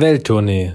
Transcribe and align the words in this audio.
Welttournee, 0.00 0.74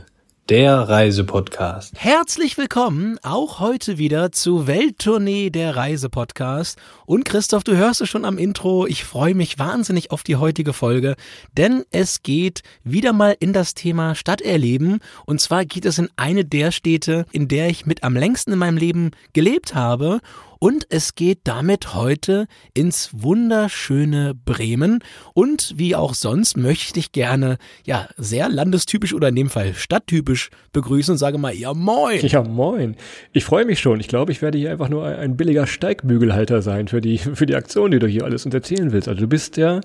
der 0.49 0.77
Reisepodcast. 0.77 1.93
Herzlich 1.95 2.57
willkommen 2.57 3.17
auch 3.23 3.61
heute 3.61 3.97
wieder 3.97 4.33
zu 4.33 4.67
Welttournee, 4.67 5.49
der 5.49 5.77
Reisepodcast. 5.77 6.77
Und 7.05 7.23
Christoph, 7.23 7.63
du 7.63 7.77
hörst 7.77 8.01
es 8.01 8.09
schon 8.09 8.25
am 8.25 8.37
Intro. 8.37 8.85
Ich 8.85 9.05
freue 9.05 9.33
mich 9.33 9.57
wahnsinnig 9.57 10.11
auf 10.11 10.23
die 10.23 10.35
heutige 10.35 10.73
Folge, 10.73 11.15
denn 11.55 11.85
es 11.91 12.21
geht 12.21 12.63
wieder 12.83 13.13
mal 13.13 13.37
in 13.39 13.53
das 13.53 13.75
Thema 13.75 14.13
Stadterleben. 14.13 14.99
Und 15.25 15.39
zwar 15.39 15.63
geht 15.63 15.85
es 15.85 15.99
in 15.99 16.09
eine 16.17 16.43
der 16.43 16.73
Städte, 16.73 17.25
in 17.31 17.47
der 17.47 17.69
ich 17.69 17.85
mit 17.85 18.03
am 18.03 18.17
längsten 18.17 18.51
in 18.51 18.59
meinem 18.59 18.77
Leben 18.77 19.11
gelebt 19.31 19.73
habe. 19.73 20.19
Und 20.63 20.87
es 20.87 21.15
geht 21.15 21.39
damit 21.43 21.93
heute 21.93 22.47
ins 22.73 23.09
wunderschöne 23.11 24.33
Bremen. 24.33 25.03
Und 25.33 25.73
wie 25.75 25.93
auch 25.93 26.13
sonst 26.13 26.55
möchte 26.55 26.99
ich 26.99 27.11
gerne, 27.11 27.57
ja, 27.83 28.07
sehr 28.15 28.47
landestypisch 28.47 29.13
oder 29.13 29.27
in 29.27 29.35
dem 29.35 29.49
Fall 29.49 29.73
stadttypisch 29.73 30.51
begrüßen 30.71 31.11
und 31.11 31.17
sage 31.17 31.37
mal, 31.37 31.53
ja 31.53 31.73
moin. 31.73 32.25
Ja 32.25 32.43
moin. 32.43 32.95
Ich 33.33 33.43
freue 33.43 33.65
mich 33.65 33.81
schon. 33.81 33.99
Ich 33.99 34.07
glaube, 34.07 34.31
ich 34.31 34.41
werde 34.41 34.57
hier 34.57 34.71
einfach 34.71 34.87
nur 34.87 35.05
ein 35.05 35.35
billiger 35.35 35.67
Steigbügelhalter 35.67 36.61
sein 36.61 36.87
für 36.87 37.01
die, 37.01 37.17
für 37.17 37.45
die 37.45 37.55
Aktion, 37.55 37.91
die 37.91 37.99
du 37.99 38.07
hier 38.07 38.23
alles 38.23 38.45
uns 38.45 38.55
erzählen 38.55 38.93
willst. 38.93 39.09
Also 39.09 39.19
du 39.19 39.27
bist 39.27 39.57
ja, 39.57 39.81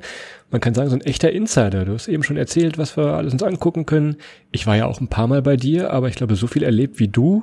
man 0.52 0.60
kann 0.60 0.74
sagen, 0.74 0.90
so 0.90 0.94
ein 0.94 1.00
echter 1.00 1.32
Insider. 1.32 1.86
Du 1.86 1.94
hast 1.94 2.06
eben 2.06 2.22
schon 2.22 2.36
erzählt, 2.36 2.78
was 2.78 2.96
wir 2.96 3.14
alles 3.14 3.32
uns 3.32 3.42
angucken 3.42 3.84
können. 3.84 4.18
Ich 4.52 4.68
war 4.68 4.76
ja 4.76 4.86
auch 4.86 5.00
ein 5.00 5.08
paar 5.08 5.26
Mal 5.26 5.42
bei 5.42 5.56
dir, 5.56 5.92
aber 5.92 6.06
ich 6.06 6.14
glaube, 6.14 6.36
so 6.36 6.46
viel 6.46 6.62
erlebt 6.62 7.00
wie 7.00 7.08
du 7.08 7.42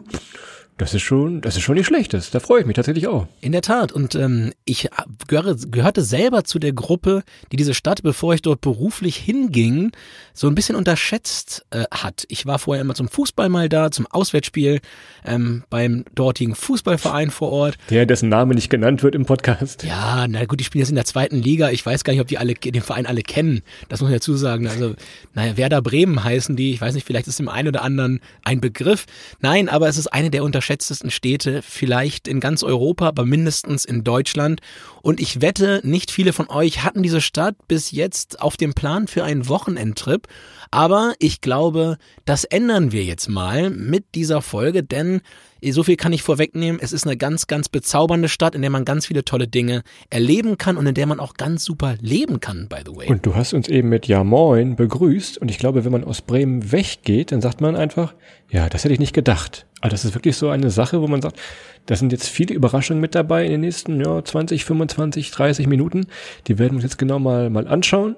das 0.78 0.94
ist 0.94 1.04
schon, 1.04 1.40
das 1.40 1.56
ist 1.56 1.64
schon 1.64 1.76
nicht 1.76 1.88
schlechtes. 1.88 2.32
Da 2.32 2.42
freue 2.42 2.60
ich 2.62 2.66
mich 2.66 2.76
tatsächlich 2.76 3.08
auch. 3.08 3.28
In 3.40 3.54
der 3.54 3.62
Tat. 3.62 3.94
Und 3.94 4.14
ähm, 4.16 4.52
ich 4.66 4.90
gehöre, 5.28 5.56
gehörte 5.56 6.02
selber 6.02 6.44
zu 6.44 6.60
der 6.60 6.74
Gruppe, 6.74 7.24
die 7.52 7.56
diese 7.56 7.74
Stadt, 7.74 8.04
bevor 8.04 8.34
ich 8.34 8.42
dort 8.42 8.60
beruflich 8.60 9.16
hinging, 9.16 9.92
so 10.34 10.48
ein 10.48 10.56
bisschen 10.56 10.76
unterschätzt 10.76 11.66
äh, 11.70 11.86
hat. 11.92 12.26
Ich 12.28 12.46
war 12.46 12.60
vorher 12.60 12.82
immer 12.82 12.94
zum 12.94 13.08
Fußball 13.08 13.48
mal 13.48 13.70
da, 13.70 13.90
zum 13.90 14.06
Auswärtsspiel 14.08 14.82
ähm, 15.24 15.64
beim 15.70 16.04
dortigen 16.14 16.56
Fußballverein 16.56 17.32
vor 17.32 17.54
Ort. 17.54 17.78
Der, 17.90 18.06
dessen 18.06 18.28
Name 18.28 18.54
nicht 18.54 18.70
genannt 18.70 19.02
wird 19.02 19.16
im 19.16 19.26
Podcast. 19.26 19.84
Ja, 19.84 20.28
na 20.28 20.44
gut, 20.44 20.60
die 20.60 20.66
spielen 20.66 20.82
jetzt 20.82 20.90
in 20.90 20.96
der 20.96 21.06
zweiten 21.06 21.38
Liga. 21.38 21.70
Ich 21.70 21.86
weiß 21.86 22.04
gar 22.04 22.12
nicht, 22.12 22.22
ob 22.22 22.28
die 22.28 22.38
alle 22.38 22.54
den 22.54 22.82
Verein 22.82 23.06
alle 23.06 23.22
kennen. 23.22 23.62
Das 23.88 24.02
muss 24.02 24.10
ich 24.10 24.16
dazu 24.18 24.36
sagen. 24.36 24.68
Also, 24.68 24.96
naja, 25.34 25.56
Werder 25.56 25.82
Bremen 25.82 26.22
heißen 26.22 26.58
die. 26.58 26.74
Ich 26.74 26.82
weiß 26.82 26.96
nicht, 26.96 27.08
vielleicht 27.08 27.28
ist 27.28 27.40
dem 27.40 27.48
einen 27.48 27.70
oder 27.70 27.82
anderen 27.82 28.20
ein 28.44 28.60
Begriff. 28.60 29.06
Nein, 29.40 29.70
aber 29.70 29.88
es 29.88 29.98
ist 29.98 30.08
eine 30.08 30.30
der 30.30 30.44
Unter 30.44 30.65
unterschätztesten 30.66 31.12
Städte, 31.12 31.62
vielleicht 31.62 32.28
in 32.28 32.40
ganz 32.40 32.64
Europa, 32.64 33.08
aber 33.08 33.24
mindestens 33.24 33.86
in 33.86 34.04
Deutschland. 34.04 34.62
Und 35.04 35.20
ich 35.20 35.40
wette, 35.42 35.80
nicht 35.84 36.10
viele 36.10 36.34
von 36.34 36.50
euch 36.50 36.84
hatten 36.84 37.04
diese 37.04 37.22
Stadt 37.22 37.56
bis 37.68 37.92
jetzt 37.92 38.42
auf 38.42 38.58
dem 38.58 38.74
Plan 38.74 39.08
für 39.08 39.24
einen 39.24 39.48
Wochenendtrip. 39.48 40.28
Aber 40.72 41.14
ich 41.20 41.42
glaube, 41.42 41.98
das 42.26 42.46
ändern 42.46 42.92
wir 42.92 43.04
jetzt 43.04 43.30
mal 43.30 43.70
mit 43.70 44.16
dieser 44.16 44.42
Folge, 44.42 44.82
denn 44.82 45.22
so 45.68 45.84
viel 45.84 45.96
kann 45.96 46.14
ich 46.14 46.24
vorwegnehmen. 46.24 46.80
Es 46.82 46.92
ist 46.92 47.06
eine 47.06 47.18
ganz, 47.18 47.48
ganz 47.48 47.70
bezaubernde 47.70 48.28
Stadt, 48.28 48.56
in 48.56 48.62
der 48.62 48.72
man 48.72 48.86
ganz 48.86 49.06
viele 49.06 49.24
tolle 49.24 49.48
Dinge 49.48 49.84
erleben 50.10 50.58
kann 50.58 50.78
und 50.78 50.86
in 50.88 50.96
der 50.96 51.06
man 51.06 51.20
auch 51.20 51.36
ganz 51.36 51.64
super 51.64 51.96
leben 52.02 52.40
kann, 52.40 52.68
by 52.70 52.78
the 52.86 52.96
way. 52.96 53.08
Und 53.08 53.26
du 53.26 53.36
hast 53.36 53.54
uns 53.54 53.68
eben 53.68 53.90
mit 53.90 54.08
Ja 54.08 54.24
Moin 54.24 54.76
begrüßt 54.76 55.38
und 55.38 55.50
ich 55.50 55.60
glaube, 55.60 55.86
wenn 55.86 55.92
man 55.92 56.04
aus 56.04 56.22
Bremen 56.22 56.72
weggeht, 56.72 57.32
dann 57.32 57.42
sagt 57.42 57.62
man 57.62 57.76
einfach, 57.76 58.16
ja, 58.50 58.68
das 58.70 58.84
hätte 58.84 58.94
ich 58.94 59.00
nicht 59.00 59.14
gedacht. 59.14 59.66
Aber 59.86 59.92
das 59.92 60.04
ist 60.04 60.16
wirklich 60.16 60.36
so 60.36 60.50
eine 60.50 60.72
Sache, 60.72 61.00
wo 61.00 61.08
man 61.08 61.22
sagt, 61.22 61.40
da 61.86 61.96
sind 61.96 62.12
jetzt 62.12 62.28
viele 62.28 62.56
Überraschungen 62.56 63.00
mit 63.00 63.14
dabei 63.14 63.46
in 63.46 63.52
den 63.52 63.62
nächsten 63.62 64.02
ja, 64.02 64.26
20, 64.26 64.66
25, 64.66 65.30
30 65.30 65.68
Minuten. 65.68 66.08
Die 66.48 66.58
werden 66.58 66.72
wir 66.72 66.78
uns 66.78 66.86
jetzt 66.86 66.98
genau 66.98 67.20
mal, 67.20 67.52
mal 67.52 67.68
anschauen. 67.68 68.16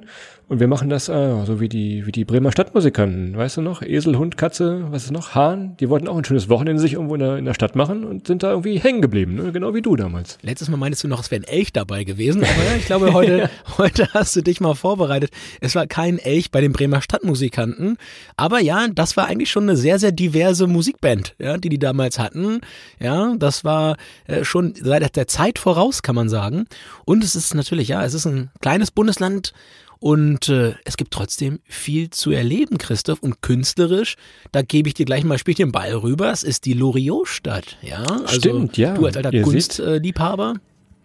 Und 0.49 0.61
wir 0.61 0.67
machen 0.67 0.89
das 0.89 1.09
äh, 1.09 1.45
so 1.45 1.59
wie 1.59 1.67
die, 1.67 2.05
wie 2.05 2.13
die 2.13 2.23
Bremer 2.23 2.53
Stadtmusikanten. 2.53 3.35
Weißt 3.35 3.57
du 3.57 3.61
noch? 3.61 3.81
Esel, 3.81 4.17
Hund, 4.17 4.37
Katze, 4.37 4.85
was 4.91 5.03
ist 5.03 5.11
noch? 5.11 5.35
Hahn. 5.35 5.75
Die 5.81 5.89
wollten 5.89 6.07
auch 6.07 6.17
ein 6.17 6.23
schönes 6.23 6.47
Wochenende 6.47 6.81
sich 6.81 6.93
irgendwo 6.93 7.15
in 7.15 7.19
der, 7.19 7.37
in 7.37 7.43
der 7.43 7.53
Stadt 7.53 7.75
machen 7.75 8.05
und 8.05 8.27
sind 8.27 8.43
da 8.43 8.51
irgendwie 8.51 8.79
hängen 8.79 9.01
geblieben. 9.01 9.35
Ne? 9.35 9.51
Genau 9.51 9.73
wie 9.73 9.81
du 9.81 9.97
damals. 9.97 10.37
Letztes 10.41 10.69
Mal 10.69 10.77
meintest 10.77 11.03
du 11.03 11.09
noch, 11.09 11.19
es 11.19 11.31
wäre 11.31 11.41
ein 11.41 11.43
Elch 11.43 11.73
dabei 11.73 12.05
gewesen. 12.05 12.45
Aber 12.45 12.77
ich 12.77 12.85
glaube, 12.85 13.11
heute, 13.11 13.37
ja. 13.39 13.49
heute 13.77 14.07
hast 14.13 14.37
du 14.37 14.41
dich 14.41 14.61
mal 14.61 14.73
vorbereitet. 14.73 15.31
Es 15.59 15.75
war 15.75 15.85
kein 15.85 16.17
Elch 16.17 16.49
bei 16.49 16.61
den 16.61 16.71
Bremer 16.71 17.01
Stadtmusikanten. 17.01 17.97
Aber 18.37 18.61
ja, 18.61 18.87
das 18.87 19.17
war 19.17 19.27
eigentlich 19.27 19.51
schon 19.51 19.63
eine 19.63 19.75
sehr, 19.75 19.99
sehr 19.99 20.13
diverse 20.13 20.65
Musikband, 20.65 21.35
ja, 21.39 21.57
die 21.57 21.67
die 21.67 21.79
damals 21.79 22.19
hatten. 22.19 22.61
Ja, 23.01 23.35
das 23.37 23.65
war 23.65 23.97
äh, 24.27 24.45
schon 24.45 24.75
seit 24.81 25.13
der 25.17 25.27
Zeit 25.27 25.59
voraus, 25.59 26.03
kann 26.03 26.15
man 26.15 26.29
sagen. 26.29 26.67
Und 27.03 27.21
es 27.25 27.35
ist 27.35 27.53
natürlich, 27.53 27.89
ja, 27.89 28.05
es 28.05 28.13
ist 28.13 28.25
ein 28.25 28.49
kleines 28.61 28.91
Bundesland 28.91 29.51
und 29.99 30.49
äh, 30.49 30.75
es 30.85 30.97
gibt 30.97 31.11
trotzdem 31.11 31.59
viel 31.65 32.09
zu 32.09 32.31
erleben, 32.31 32.77
Christoph. 32.77 33.19
Und 33.21 33.41
künstlerisch, 33.41 34.15
da 34.51 34.61
gebe 34.61 34.89
ich 34.89 34.93
dir 34.93 35.05
gleich 35.05 35.23
mal, 35.23 35.37
spiel 35.37 35.55
den 35.55 35.71
Ball 35.71 35.93
rüber. 35.93 36.31
Es 36.31 36.43
ist 36.43 36.65
die 36.65 36.73
Loriot-Stadt. 36.73 37.77
Ja, 37.81 38.03
also 38.03 38.39
Stimmt, 38.39 38.77
ja. 38.77 38.93
Du 38.93 39.05
als 39.05 39.17
alter 39.17 39.41
Kunstliebhaber. 39.41 40.55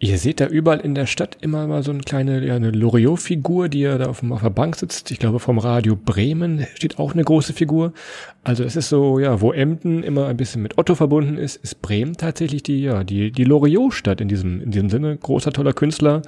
Ihr 0.04 0.18
seht 0.18 0.40
da 0.40 0.48
überall 0.48 0.80
in 0.80 0.96
der 0.96 1.06
Stadt 1.06 1.36
immer 1.42 1.68
mal 1.68 1.84
so 1.84 1.92
eine 1.92 2.00
kleine, 2.00 2.44
ja, 2.44 2.56
eine 2.56 2.72
Loriot-Figur, 2.72 3.68
die 3.68 3.82
ja 3.82 3.98
da 3.98 4.06
auf, 4.06 4.20
auf 4.28 4.42
der 4.42 4.50
Bank 4.50 4.74
sitzt. 4.74 5.12
Ich 5.12 5.20
glaube, 5.20 5.38
vom 5.38 5.60
Radio 5.60 5.94
Bremen 5.94 6.66
steht 6.74 6.98
auch 6.98 7.12
eine 7.12 7.22
große 7.22 7.52
Figur. 7.52 7.92
Also 8.42 8.64
es 8.64 8.74
ist 8.74 8.88
so, 8.88 9.20
ja, 9.20 9.40
wo 9.40 9.52
Emden 9.52 10.02
immer 10.02 10.26
ein 10.26 10.36
bisschen 10.36 10.60
mit 10.60 10.76
Otto 10.76 10.96
verbunden 10.96 11.38
ist, 11.38 11.54
ist 11.54 11.82
Bremen 11.82 12.16
tatsächlich 12.16 12.64
die, 12.64 12.82
ja, 12.82 13.04
die, 13.04 13.30
die 13.30 13.44
Loriot-Stadt 13.44 14.20
in 14.20 14.26
diesem, 14.26 14.60
in 14.60 14.72
diesem 14.72 14.90
Sinne. 14.90 15.16
Großer, 15.16 15.52
toller 15.52 15.72
Künstler, 15.72 16.22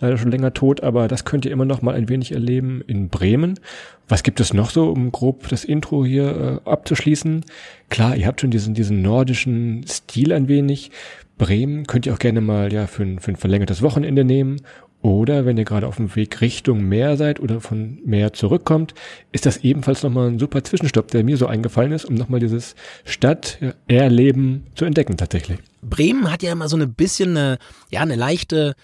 leider 0.00 0.18
schon 0.18 0.30
länger 0.30 0.52
tot, 0.52 0.82
aber 0.82 1.08
das 1.08 1.24
könnt 1.24 1.46
ihr 1.46 1.52
immer 1.52 1.64
noch 1.64 1.80
mal 1.80 1.94
ein 1.94 2.10
wenig 2.10 2.32
erleben 2.32 2.82
in 2.86 3.08
Bremen. 3.08 3.58
Was 4.06 4.22
gibt 4.22 4.38
es 4.38 4.52
noch 4.52 4.68
so, 4.68 4.90
um 4.90 5.12
grob 5.12 5.48
das 5.48 5.64
Intro 5.64 6.04
hier 6.04 6.60
äh, 6.66 6.68
abzuschließen? 6.68 7.42
Klar, 7.88 8.16
ihr 8.16 8.26
habt 8.26 8.42
schon 8.42 8.50
diesen, 8.50 8.74
diesen 8.74 9.00
nordischen 9.00 9.86
Stil 9.88 10.34
ein 10.34 10.46
wenig. 10.46 10.90
Bremen 11.38 11.86
könnt 11.86 12.06
ihr 12.06 12.14
auch 12.14 12.18
gerne 12.18 12.40
mal 12.40 12.72
ja 12.72 12.86
für 12.86 13.02
ein, 13.02 13.18
für 13.18 13.32
ein 13.32 13.36
verlängertes 13.36 13.82
Wochenende 13.82 14.24
nehmen. 14.24 14.60
Oder 15.02 15.44
wenn 15.44 15.58
ihr 15.58 15.64
gerade 15.64 15.86
auf 15.86 15.96
dem 15.96 16.16
Weg 16.16 16.40
Richtung 16.40 16.88
Meer 16.88 17.18
seid 17.18 17.38
oder 17.38 17.60
von 17.60 17.98
Meer 18.06 18.32
zurückkommt, 18.32 18.94
ist 19.32 19.44
das 19.44 19.58
ebenfalls 19.58 20.02
nochmal 20.02 20.28
ein 20.28 20.38
super 20.38 20.64
Zwischenstopp, 20.64 21.08
der 21.08 21.24
mir 21.24 21.36
so 21.36 21.46
eingefallen 21.46 21.92
ist, 21.92 22.06
um 22.06 22.14
nochmal 22.14 22.40
dieses 22.40 22.74
Stadt-Erleben 23.04 24.66
zu 24.74 24.86
entdecken 24.86 25.18
tatsächlich. 25.18 25.58
Bremen 25.82 26.32
hat 26.32 26.42
ja 26.42 26.52
immer 26.52 26.70
so 26.70 26.78
ein 26.78 26.94
bisschen 26.94 27.36
eine, 27.36 27.58
ja, 27.90 28.00
eine 28.00 28.16
leichte 28.16 28.76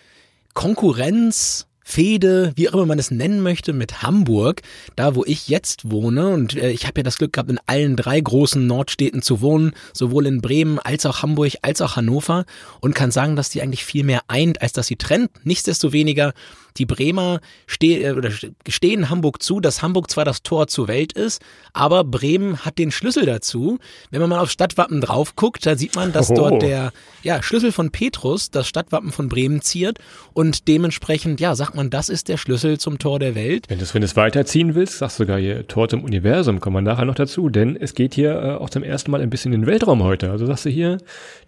Konkurrenz 0.52 1.69
Fehde, 1.90 2.52
wie 2.54 2.68
auch 2.68 2.74
immer 2.74 2.86
man 2.86 2.98
es 2.98 3.10
nennen 3.10 3.42
möchte, 3.42 3.72
mit 3.72 4.02
Hamburg, 4.02 4.62
da 4.96 5.14
wo 5.14 5.24
ich 5.24 5.48
jetzt 5.48 5.90
wohne. 5.90 6.28
Und 6.28 6.56
äh, 6.56 6.70
ich 6.70 6.86
habe 6.86 7.00
ja 7.00 7.02
das 7.02 7.18
Glück 7.18 7.32
gehabt, 7.32 7.50
in 7.50 7.58
allen 7.66 7.96
drei 7.96 8.20
großen 8.20 8.64
Nordstädten 8.64 9.22
zu 9.22 9.40
wohnen, 9.40 9.72
sowohl 9.92 10.26
in 10.26 10.40
Bremen 10.40 10.78
als 10.78 11.04
auch 11.04 11.22
Hamburg 11.22 11.40
als 11.62 11.80
auch 11.80 11.96
Hannover 11.96 12.44
und 12.80 12.94
kann 12.94 13.10
sagen, 13.10 13.34
dass 13.34 13.48
die 13.48 13.62
eigentlich 13.62 13.84
viel 13.84 14.04
mehr 14.04 14.22
eint, 14.28 14.62
als 14.62 14.72
dass 14.72 14.86
sie 14.86 14.96
trennt. 14.96 15.30
Nichtsdestoweniger 15.44 16.32
die 16.76 16.86
Bremer 16.86 17.40
äh, 17.82 18.12
oder 18.12 18.30
stehen 18.68 19.10
Hamburg 19.10 19.42
zu, 19.42 19.60
dass 19.60 19.82
Hamburg 19.82 20.10
zwar 20.10 20.24
das 20.24 20.42
Tor 20.42 20.66
zur 20.66 20.88
Welt 20.88 21.12
ist, 21.12 21.42
aber 21.72 22.04
Bremen 22.04 22.58
hat 22.58 22.78
den 22.78 22.90
Schlüssel 22.90 23.26
dazu. 23.26 23.78
Wenn 24.10 24.20
man 24.20 24.30
mal 24.30 24.40
aufs 24.40 24.52
Stadtwappen 24.52 25.00
drauf 25.00 25.36
guckt, 25.36 25.66
da 25.66 25.76
sieht 25.76 25.96
man, 25.96 26.12
dass 26.12 26.30
oh. 26.30 26.34
dort 26.34 26.62
der 26.62 26.92
ja, 27.22 27.42
Schlüssel 27.42 27.72
von 27.72 27.90
Petrus 27.90 28.50
das 28.50 28.66
Stadtwappen 28.68 29.12
von 29.12 29.28
Bremen 29.28 29.62
ziert 29.62 29.98
und 30.32 30.68
dementsprechend, 30.68 31.40
ja, 31.40 31.54
sagt 31.54 31.74
man, 31.74 31.90
das 31.90 32.08
ist 32.08 32.28
der 32.28 32.36
Schlüssel 32.36 32.78
zum 32.78 32.98
Tor 32.98 33.18
der 33.18 33.34
Welt. 33.34 33.66
Wenn 33.68 33.78
du 33.78 33.84
es 33.84 34.16
weiterziehen 34.16 34.74
willst, 34.74 34.98
sagst 34.98 35.18
du 35.18 35.24
sogar 35.24 35.38
hier 35.38 35.66
Tor 35.66 35.88
zum 35.88 36.04
Universum, 36.04 36.60
kommen 36.60 36.76
wir 36.76 36.82
nachher 36.82 37.04
noch 37.04 37.14
dazu, 37.14 37.48
denn 37.48 37.76
es 37.76 37.94
geht 37.94 38.14
hier 38.14 38.34
äh, 38.34 38.50
auch 38.52 38.70
zum 38.70 38.82
ersten 38.82 39.10
Mal 39.10 39.20
ein 39.20 39.30
bisschen 39.30 39.52
in 39.52 39.62
den 39.62 39.66
Weltraum 39.66 40.02
heute. 40.02 40.30
Also 40.30 40.46
sagst 40.46 40.64
du 40.64 40.70
hier, 40.70 40.98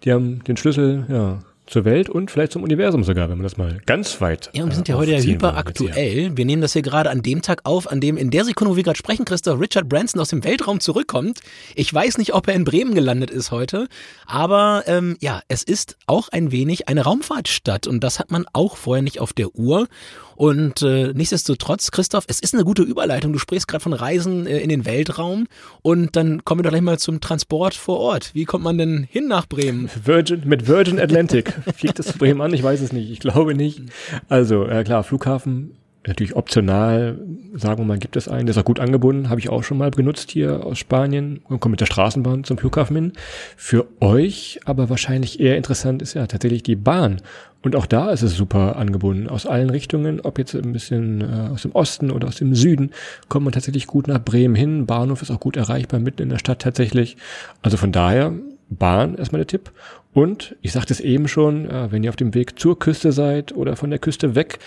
die 0.03 0.11
haben 0.11 0.43
den 0.43 0.57
Schlüssel, 0.57 1.05
ja, 1.09 1.39
zur 1.65 1.85
Welt 1.85 2.09
und 2.09 2.29
vielleicht 2.29 2.51
zum 2.51 2.63
Universum 2.63 3.03
sogar, 3.03 3.29
wenn 3.29 3.37
man 3.37 3.43
das 3.43 3.57
mal 3.57 3.79
ganz 3.85 4.19
weit. 4.19 4.49
Ja, 4.53 4.63
und 4.63 4.69
wir 4.69 4.75
sind 4.75 4.87
ja 4.89 4.95
heute 4.95 5.13
ja 5.13 5.19
hyperaktuell. 5.19 6.35
Wir 6.35 6.45
nehmen 6.45 6.61
das 6.61 6.73
hier 6.73 6.81
gerade 6.81 7.09
an 7.09 7.21
dem 7.21 7.41
Tag 7.41 7.61
auf, 7.63 7.89
an 7.89 8.01
dem 8.01 8.17
in 8.17 8.31
der 8.31 8.43
Sekunde, 8.43 8.71
wo 8.71 8.75
wir 8.75 8.83
gerade 8.83 8.97
sprechen, 8.97 9.23
Christoph 9.23 9.59
Richard 9.59 9.87
Branson 9.87 10.19
aus 10.19 10.29
dem 10.29 10.43
Weltraum 10.43 10.79
zurückkommt. 10.81 11.39
Ich 11.75 11.93
weiß 11.93 12.17
nicht, 12.17 12.33
ob 12.33 12.47
er 12.47 12.53
in 12.53 12.65
Bremen 12.65 12.93
gelandet 12.93 13.31
ist 13.31 13.51
heute, 13.51 13.87
aber 14.25 14.83
ähm, 14.87 15.17
ja, 15.21 15.41
es 15.47 15.63
ist 15.63 15.97
auch 16.05 16.29
ein 16.29 16.51
wenig 16.51 16.89
eine 16.89 17.03
Raumfahrtstadt 17.03 17.87
und 17.87 18.03
das 18.03 18.19
hat 18.19 18.29
man 18.29 18.45
auch 18.51 18.75
vorher 18.75 19.01
nicht 19.01 19.19
auf 19.19 19.31
der 19.31 19.55
Uhr. 19.55 19.87
Und 20.35 20.81
äh, 20.81 21.13
nichtsdestotrotz, 21.13 21.91
Christoph, 21.91 22.25
es 22.27 22.39
ist 22.39 22.53
eine 22.53 22.63
gute 22.63 22.83
Überleitung. 22.83 23.33
Du 23.33 23.39
sprichst 23.39 23.67
gerade 23.67 23.83
von 23.83 23.93
Reisen 23.93 24.47
äh, 24.47 24.59
in 24.59 24.69
den 24.69 24.85
Weltraum 24.85 25.47
und 25.81 26.15
dann 26.15 26.43
kommen 26.45 26.59
wir 26.59 26.63
doch 26.63 26.71
gleich 26.71 26.81
mal 26.81 26.99
zum 26.99 27.21
Transport 27.21 27.73
vor 27.73 27.99
Ort. 27.99 28.31
Wie 28.33 28.45
kommt 28.45 28.63
man 28.63 28.77
denn 28.77 29.07
hin 29.09 29.27
nach 29.27 29.47
Bremen? 29.47 29.89
Virgin, 30.03 30.43
mit 30.45 30.67
Virgin 30.67 30.99
Atlantic. 30.99 31.53
Fliegt 31.75 31.99
das 31.99 32.07
zu 32.07 32.17
Bremen 32.17 32.41
an? 32.41 32.53
Ich 32.53 32.63
weiß 32.63 32.81
es 32.81 32.93
nicht. 32.93 33.11
Ich 33.11 33.19
glaube 33.19 33.55
nicht. 33.55 33.81
Also, 34.29 34.65
äh, 34.65 34.83
klar, 34.83 35.03
Flughafen 35.03 35.77
Natürlich 36.05 36.35
optional, 36.35 37.17
sagen 37.53 37.79
wir 37.79 37.85
mal, 37.85 37.97
gibt 37.97 38.17
es 38.17 38.27
einen, 38.27 38.45
der 38.45 38.51
ist 38.51 38.57
auch 38.57 38.65
gut 38.65 38.81
angebunden, 38.81 39.29
habe 39.29 39.39
ich 39.39 39.47
auch 39.47 39.63
schon 39.63 39.77
mal 39.77 39.89
benutzt 39.89 40.31
hier 40.31 40.65
aus 40.65 40.77
Spanien 40.77 41.39
und 41.47 41.61
komme 41.61 41.71
mit 41.71 41.79
der 41.79 41.85
Straßenbahn 41.85 42.43
zum 42.43 42.57
Flughafen 42.57 42.95
hin. 42.95 43.13
Für 43.55 43.87
euch 44.01 44.59
aber 44.65 44.89
wahrscheinlich 44.89 45.39
eher 45.39 45.55
interessant 45.55 46.01
ist 46.01 46.13
ja 46.13 46.27
tatsächlich 46.27 46.61
die 46.61 46.75
Bahn. 46.75 47.21
Und 47.63 47.75
auch 47.75 47.85
da 47.85 48.11
ist 48.11 48.21
es 48.21 48.35
super 48.35 48.75
angebunden. 48.75 49.29
Aus 49.29 49.45
allen 49.45 49.69
Richtungen, 49.69 50.19
ob 50.19 50.37
jetzt 50.37 50.53
ein 50.53 50.73
bisschen 50.73 51.21
äh, 51.21 51.49
aus 51.53 51.63
dem 51.63 51.71
Osten 51.71 52.11
oder 52.11 52.27
aus 52.27 52.35
dem 52.35 52.53
Süden, 52.53 52.91
kommt 53.29 53.45
man 53.45 53.53
tatsächlich 53.53 53.87
gut 53.87 54.07
nach 54.07 54.23
Bremen 54.23 54.53
hin. 54.53 54.85
Bahnhof 54.85 55.21
ist 55.21 55.31
auch 55.31 55.39
gut 55.39 55.57
erreichbar, 55.57 55.99
mitten 55.99 56.21
in 56.21 56.29
der 56.29 56.39
Stadt 56.39 56.59
tatsächlich. 56.59 57.17
Also 57.61 57.77
von 57.77 57.91
daher, 57.91 58.33
Bahn 58.69 59.15
erstmal 59.15 59.39
der 59.39 59.47
Tipp. 59.47 59.71
Und 60.13 60.55
ich 60.61 60.73
sagte 60.73 60.93
es 60.93 60.99
eben 60.99 61.27
schon, 61.27 61.69
äh, 61.69 61.91
wenn 61.91 62.03
ihr 62.03 62.09
auf 62.09 62.15
dem 62.17 62.33
Weg 62.33 62.59
zur 62.59 62.77
Küste 62.77 63.11
seid 63.11 63.55
oder 63.55 63.75
von 63.75 63.89
der 63.89 63.99
Küste 63.99 64.35
weg, 64.35 64.59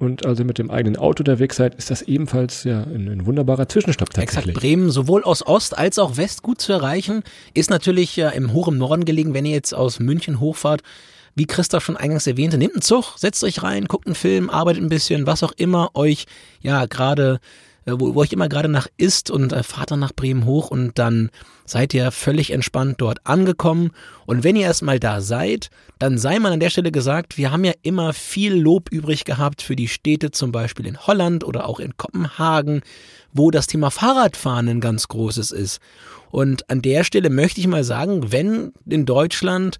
und 0.00 0.24
also 0.24 0.44
mit 0.44 0.58
dem 0.58 0.70
eigenen 0.70 0.96
Auto 0.96 1.20
unterwegs 1.20 1.56
seid, 1.56 1.74
ist 1.74 1.90
das 1.90 2.00
ebenfalls 2.00 2.64
ja 2.64 2.84
ein, 2.84 3.06
ein 3.06 3.26
wunderbarer 3.26 3.68
Zwischenstopp 3.68 4.08
tatsächlich. 4.08 4.48
Exakt, 4.48 4.58
Bremen 4.58 4.90
sowohl 4.90 5.22
aus 5.22 5.46
Ost 5.46 5.76
als 5.76 5.98
auch 5.98 6.16
West 6.16 6.42
gut 6.42 6.58
zu 6.58 6.72
erreichen, 6.72 7.22
ist 7.52 7.68
natürlich 7.68 8.16
ja 8.16 8.30
im 8.30 8.54
hohen 8.54 8.78
Norden 8.78 9.04
gelegen, 9.04 9.34
wenn 9.34 9.44
ihr 9.44 9.52
jetzt 9.52 9.74
aus 9.74 10.00
München 10.00 10.40
hochfahrt. 10.40 10.82
Wie 11.40 11.46
Christoph 11.46 11.84
schon 11.84 11.96
eingangs 11.96 12.26
erwähnte, 12.26 12.58
nehmt 12.58 12.74
einen 12.74 12.82
Zug, 12.82 13.14
setzt 13.16 13.42
euch 13.44 13.62
rein, 13.62 13.86
guckt 13.86 14.06
einen 14.06 14.14
Film, 14.14 14.50
arbeitet 14.50 14.82
ein 14.82 14.90
bisschen, 14.90 15.26
was 15.26 15.42
auch 15.42 15.52
immer 15.52 15.88
euch 15.94 16.26
ja 16.60 16.84
gerade 16.84 17.40
äh, 17.86 17.92
wo, 17.98 18.14
wo 18.14 18.20
euch 18.20 18.34
immer 18.34 18.50
gerade 18.50 18.68
nach 18.68 18.88
ist 18.98 19.30
und 19.30 19.54
äh, 19.54 19.62
fahrt 19.62 19.90
dann 19.90 20.00
nach 20.00 20.12
Bremen 20.12 20.44
hoch 20.44 20.70
und 20.70 20.98
dann 20.98 21.30
seid 21.64 21.94
ihr 21.94 22.10
völlig 22.10 22.50
entspannt 22.50 22.96
dort 22.98 23.26
angekommen. 23.26 23.92
Und 24.26 24.44
wenn 24.44 24.54
ihr 24.54 24.66
erstmal 24.66 25.00
da 25.00 25.22
seid, 25.22 25.70
dann 25.98 26.18
sei 26.18 26.38
mal 26.38 26.52
an 26.52 26.60
der 26.60 26.68
Stelle 26.68 26.92
gesagt, 26.92 27.38
wir 27.38 27.50
haben 27.50 27.64
ja 27.64 27.72
immer 27.80 28.12
viel 28.12 28.54
Lob 28.54 28.90
übrig 28.90 29.24
gehabt 29.24 29.62
für 29.62 29.76
die 29.76 29.88
Städte, 29.88 30.32
zum 30.32 30.52
Beispiel 30.52 30.86
in 30.86 30.98
Holland 31.06 31.42
oder 31.42 31.66
auch 31.66 31.80
in 31.80 31.96
Kopenhagen, 31.96 32.82
wo 33.32 33.50
das 33.50 33.66
Thema 33.66 33.90
Fahrradfahren 33.90 34.68
ein 34.68 34.80
ganz 34.82 35.08
großes 35.08 35.52
ist. 35.52 35.80
Und 36.30 36.68
an 36.68 36.82
der 36.82 37.02
Stelle 37.02 37.30
möchte 37.30 37.60
ich 37.60 37.66
mal 37.66 37.82
sagen, 37.82 38.30
wenn 38.30 38.74
in 38.84 39.06
Deutschland 39.06 39.78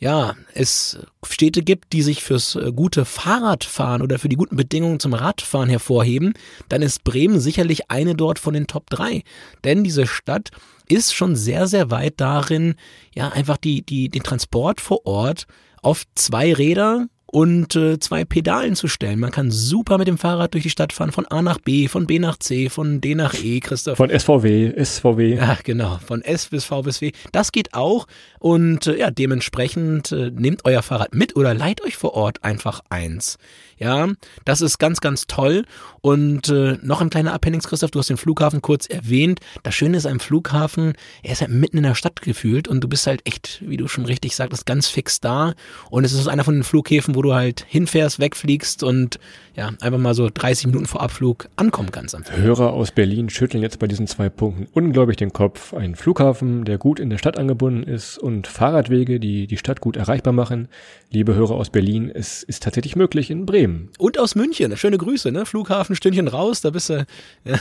ja, 0.00 0.34
es 0.54 0.98
Städte 1.22 1.62
gibt, 1.62 1.92
die 1.92 2.00
sich 2.00 2.22
fürs 2.22 2.56
äh, 2.56 2.72
gute 2.72 3.04
Fahrradfahren 3.04 4.00
oder 4.00 4.18
für 4.18 4.30
die 4.30 4.36
guten 4.36 4.56
Bedingungen 4.56 4.98
zum 4.98 5.12
Radfahren 5.12 5.68
hervorheben, 5.68 6.32
dann 6.70 6.80
ist 6.80 7.04
Bremen 7.04 7.38
sicherlich 7.38 7.90
eine 7.90 8.14
dort 8.14 8.38
von 8.38 8.54
den 8.54 8.66
Top 8.66 8.88
3. 8.88 9.22
Denn 9.62 9.84
diese 9.84 10.06
Stadt 10.06 10.50
ist 10.88 11.14
schon 11.14 11.36
sehr, 11.36 11.66
sehr 11.66 11.90
weit 11.90 12.14
darin, 12.16 12.76
ja, 13.14 13.28
einfach 13.28 13.58
die, 13.58 13.82
die, 13.82 14.08
den 14.08 14.22
Transport 14.22 14.80
vor 14.80 15.06
Ort 15.06 15.46
auf 15.82 16.04
zwei 16.14 16.54
Räder 16.54 17.06
und 17.32 17.76
äh, 17.76 18.00
zwei 18.00 18.24
Pedalen 18.24 18.74
zu 18.74 18.88
stellen. 18.88 19.20
Man 19.20 19.30
kann 19.30 19.52
super 19.52 19.98
mit 19.98 20.08
dem 20.08 20.18
Fahrrad 20.18 20.52
durch 20.52 20.64
die 20.64 20.70
Stadt 20.70 20.92
fahren, 20.92 21.12
von 21.12 21.26
A 21.26 21.42
nach 21.42 21.58
B, 21.58 21.86
von 21.86 22.06
B 22.06 22.18
nach 22.18 22.36
C, 22.36 22.68
von 22.68 23.00
D 23.00 23.14
nach 23.14 23.34
E, 23.34 23.60
Christoph. 23.60 23.98
Von 23.98 24.10
SVW, 24.10 24.72
SVW. 24.84 25.36
Ja, 25.36 25.56
genau, 25.62 25.98
von 26.04 26.22
S 26.22 26.48
bis 26.48 26.64
V 26.64 26.82
bis 26.82 27.00
W. 27.00 27.12
Das 27.30 27.52
geht 27.52 27.72
auch 27.72 28.06
und 28.40 28.88
äh, 28.88 28.98
ja, 28.98 29.10
dementsprechend 29.12 30.10
äh, 30.10 30.32
nehmt 30.34 30.64
euer 30.64 30.82
Fahrrad 30.82 31.14
mit 31.14 31.36
oder 31.36 31.54
leiht 31.54 31.82
euch 31.82 31.96
vor 31.96 32.14
Ort 32.14 32.42
einfach 32.42 32.80
eins. 32.88 33.38
Ja, 33.80 34.08
das 34.44 34.60
ist 34.60 34.78
ganz, 34.78 35.00
ganz 35.00 35.26
toll. 35.26 35.64
Und 36.02 36.50
äh, 36.50 36.76
noch 36.82 37.00
ein 37.00 37.08
kleiner 37.08 37.32
Appendix, 37.32 37.66
Christoph, 37.66 37.90
du 37.90 37.98
hast 37.98 38.10
den 38.10 38.18
Flughafen 38.18 38.60
kurz 38.60 38.86
erwähnt. 38.86 39.40
Das 39.62 39.74
Schöne 39.74 39.96
ist 39.96 40.06
am 40.06 40.20
Flughafen, 40.20 40.92
er 41.22 41.32
ist 41.32 41.40
halt 41.40 41.50
mitten 41.50 41.78
in 41.78 41.82
der 41.84 41.94
Stadt 41.94 42.20
gefühlt 42.20 42.68
und 42.68 42.84
du 42.84 42.88
bist 42.88 43.06
halt 43.06 43.22
echt, 43.24 43.62
wie 43.66 43.78
du 43.78 43.88
schon 43.88 44.04
richtig 44.04 44.36
sagtest, 44.36 44.66
ganz 44.66 44.88
fix 44.88 45.20
da. 45.20 45.54
Und 45.88 46.04
es 46.04 46.12
ist 46.12 46.28
einer 46.28 46.44
von 46.44 46.54
den 46.54 46.62
Flughäfen, 46.62 47.14
wo 47.14 47.22
du 47.22 47.32
halt 47.32 47.64
hinfährst, 47.68 48.20
wegfliegst 48.20 48.82
und 48.82 49.18
ja, 49.56 49.70
einfach 49.80 49.98
mal 49.98 50.14
so 50.14 50.28
30 50.32 50.66
Minuten 50.66 50.86
vor 50.86 51.02
Abflug 51.02 51.48
ankommen 51.56 51.90
kannst. 51.90 52.16
Hörer 52.30 52.74
aus 52.74 52.92
Berlin 52.92 53.30
schütteln 53.30 53.62
jetzt 53.62 53.78
bei 53.78 53.86
diesen 53.86 54.06
zwei 54.06 54.28
Punkten 54.28 54.68
unglaublich 54.72 55.16
den 55.16 55.32
Kopf. 55.32 55.72
Ein 55.72 55.96
Flughafen, 55.96 56.66
der 56.66 56.76
gut 56.76 57.00
in 57.00 57.08
der 57.08 57.18
Stadt 57.18 57.38
angebunden 57.38 57.82
ist 57.82 58.18
und 58.18 58.46
Fahrradwege, 58.46 59.20
die 59.20 59.46
die 59.46 59.56
Stadt 59.56 59.80
gut 59.80 59.96
erreichbar 59.96 60.34
machen. 60.34 60.68
Liebe 61.10 61.34
Hörer 61.34 61.54
aus 61.54 61.70
Berlin, 61.70 62.10
es 62.12 62.42
ist 62.42 62.62
tatsächlich 62.62 62.94
möglich 62.94 63.30
in 63.30 63.46
Bremen 63.46 63.69
Bremen. 63.70 63.90
Und 63.98 64.18
aus 64.18 64.34
München. 64.34 64.76
Schöne 64.76 64.98
Grüße, 64.98 65.32
ne? 65.32 65.46
Flughafen, 65.46 65.96
Stündchen 65.96 66.28
raus, 66.28 66.60
da 66.60 66.70
bist 66.70 66.90
du 66.90 67.06
ja, 67.44 67.56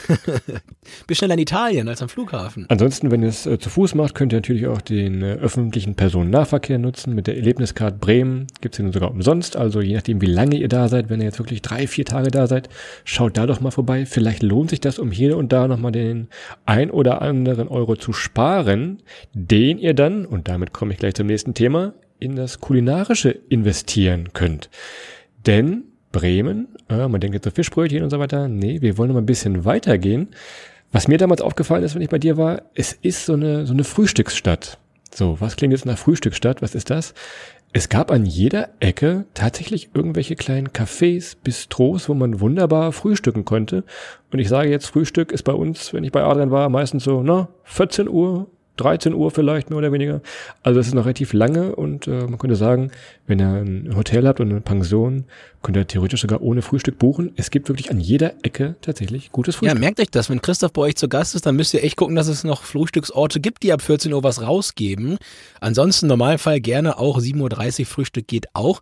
bist 1.07 1.19
schneller 1.19 1.35
in 1.35 1.39
Italien 1.39 1.87
als 1.87 2.01
am 2.01 2.09
Flughafen. 2.09 2.65
Ansonsten, 2.69 3.11
wenn 3.11 3.21
ihr 3.21 3.29
es 3.29 3.45
äh, 3.45 3.57
zu 3.59 3.69
Fuß 3.69 3.95
macht, 3.95 4.15
könnt 4.15 4.33
ihr 4.33 4.37
natürlich 4.37 4.67
auch 4.67 4.81
den 4.81 5.21
äh, 5.21 5.33
öffentlichen 5.33 5.95
Personennahverkehr 5.95 6.77
nutzen. 6.77 7.15
Mit 7.15 7.27
der 7.27 7.37
Erlebniskarte 7.37 7.97
Bremen 7.97 8.47
gibt 8.61 8.75
es 8.75 8.77
den 8.77 8.91
sogar 8.91 9.11
umsonst. 9.11 9.55
Also 9.55 9.81
je 9.81 9.95
nachdem, 9.95 10.21
wie 10.21 10.27
lange 10.27 10.57
ihr 10.57 10.67
da 10.67 10.87
seid, 10.87 11.09
wenn 11.09 11.19
ihr 11.19 11.25
jetzt 11.25 11.39
wirklich 11.39 11.61
drei, 11.61 11.87
vier 11.87 12.05
Tage 12.05 12.31
da 12.31 12.47
seid, 12.47 12.69
schaut 13.03 13.37
da 13.37 13.45
doch 13.45 13.61
mal 13.61 13.71
vorbei. 13.71 14.05
Vielleicht 14.05 14.43
lohnt 14.43 14.69
sich 14.69 14.81
das, 14.81 14.99
um 14.99 15.11
hier 15.11 15.37
und 15.37 15.51
da 15.51 15.67
nochmal 15.67 15.91
den 15.91 16.27
ein 16.65 16.91
oder 16.91 17.21
anderen 17.21 17.67
Euro 17.67 17.95
zu 17.95 18.13
sparen, 18.13 19.01
den 19.33 19.77
ihr 19.77 19.93
dann, 19.93 20.25
und 20.25 20.47
damit 20.47 20.73
komme 20.73 20.93
ich 20.93 20.99
gleich 20.99 21.15
zum 21.15 21.27
nächsten 21.27 21.53
Thema, 21.53 21.93
in 22.19 22.35
das 22.35 22.59
Kulinarische 22.59 23.29
investieren 23.29 24.29
könnt. 24.33 24.69
Denn 25.45 25.83
Bremen. 26.11 26.67
Äh, 26.89 27.07
man 27.07 27.21
denkt 27.21 27.35
jetzt 27.35 27.45
so 27.45 27.51
Fischbrötchen 27.51 28.03
und 28.03 28.09
so 28.09 28.19
weiter. 28.19 28.47
Nee, 28.47 28.81
wir 28.81 28.97
wollen 28.97 29.09
noch 29.09 29.15
mal 29.15 29.21
ein 29.21 29.27
bisschen 29.27 29.65
weitergehen. 29.65 30.29
Was 30.91 31.07
mir 31.07 31.17
damals 31.17 31.41
aufgefallen 31.41 31.83
ist, 31.83 31.95
wenn 31.95 32.01
ich 32.01 32.09
bei 32.09 32.17
dir 32.17 32.37
war, 32.37 32.63
es 32.73 32.93
ist 32.93 33.25
so 33.25 33.33
eine, 33.33 33.65
so 33.65 33.73
eine 33.73 33.83
Frühstücksstadt. 33.83 34.79
So, 35.13 35.37
was 35.39 35.55
klingt 35.55 35.73
jetzt 35.73 35.85
nach 35.85 35.97
Frühstücksstadt? 35.97 36.61
Was 36.61 36.75
ist 36.75 36.89
das? 36.89 37.13
Es 37.71 37.89
gab 37.89 38.09
an 38.09 38.25
jeder 38.25 38.69
Ecke 38.79 39.25
tatsächlich 39.35 39.91
irgendwelche 39.93 40.35
kleinen 40.35 40.69
Cafés, 40.69 41.35
Bistros, 41.43 42.09
wo 42.09 42.15
man 42.15 42.39
wunderbar 42.39 42.91
frühstücken 42.91 43.45
konnte. 43.45 43.83
Und 44.31 44.39
ich 44.39 44.49
sage 44.49 44.69
jetzt, 44.71 44.87
Frühstück 44.87 45.31
ist 45.31 45.43
bei 45.43 45.53
uns, 45.53 45.93
wenn 45.93 46.03
ich 46.03 46.11
bei 46.11 46.23
Adrian 46.23 46.49
war, 46.49 46.69
meistens 46.69 47.03
so, 47.03 47.21
na, 47.21 47.49
14 47.65 48.07
Uhr, 48.09 48.47
13 48.79 49.13
Uhr 49.13 49.31
vielleicht 49.31 49.69
mehr 49.69 49.77
oder 49.77 49.91
weniger. 49.91 50.21
Also 50.63 50.79
es 50.79 50.87
ist 50.87 50.93
noch 50.93 51.05
relativ 51.05 51.33
lange 51.33 51.75
und 51.75 52.07
äh, 52.07 52.25
man 52.25 52.37
könnte 52.37 52.55
sagen, 52.55 52.91
wenn 53.27 53.39
ihr 53.39 53.47
ein 53.47 53.95
Hotel 53.95 54.27
habt 54.27 54.39
und 54.39 54.49
eine 54.49 54.61
Pension, 54.61 55.25
könnt 55.61 55.77
ihr 55.77 55.85
theoretisch 55.85 56.21
sogar 56.21 56.41
ohne 56.41 56.61
Frühstück 56.61 56.97
buchen. 56.97 57.31
Es 57.35 57.51
gibt 57.51 57.67
wirklich 57.69 57.91
an 57.91 57.99
jeder 57.99 58.33
Ecke 58.43 58.75
tatsächlich 58.81 59.31
gutes 59.31 59.55
Frühstück. 59.55 59.75
Ja, 59.75 59.79
merkt 59.79 59.99
euch 59.99 60.09
das. 60.09 60.29
Wenn 60.29 60.41
Christoph 60.41 60.73
bei 60.73 60.81
euch 60.83 60.95
zu 60.95 61.09
Gast 61.09 61.35
ist, 61.35 61.45
dann 61.45 61.55
müsst 61.55 61.73
ihr 61.73 61.83
echt 61.83 61.97
gucken, 61.97 62.15
dass 62.15 62.27
es 62.27 62.43
noch 62.43 62.63
Frühstücksorte 62.63 63.39
gibt, 63.39 63.63
die 63.63 63.73
ab 63.73 63.81
14 63.81 64.13
Uhr 64.13 64.23
was 64.23 64.41
rausgeben. 64.41 65.17
Ansonsten 65.59 66.05
im 66.05 66.09
Normalfall 66.09 66.61
gerne 66.61 66.97
auch 66.97 67.19
7.30 67.19 67.81
Uhr 67.81 67.85
Frühstück 67.85 68.27
geht 68.27 68.47
auch. 68.53 68.81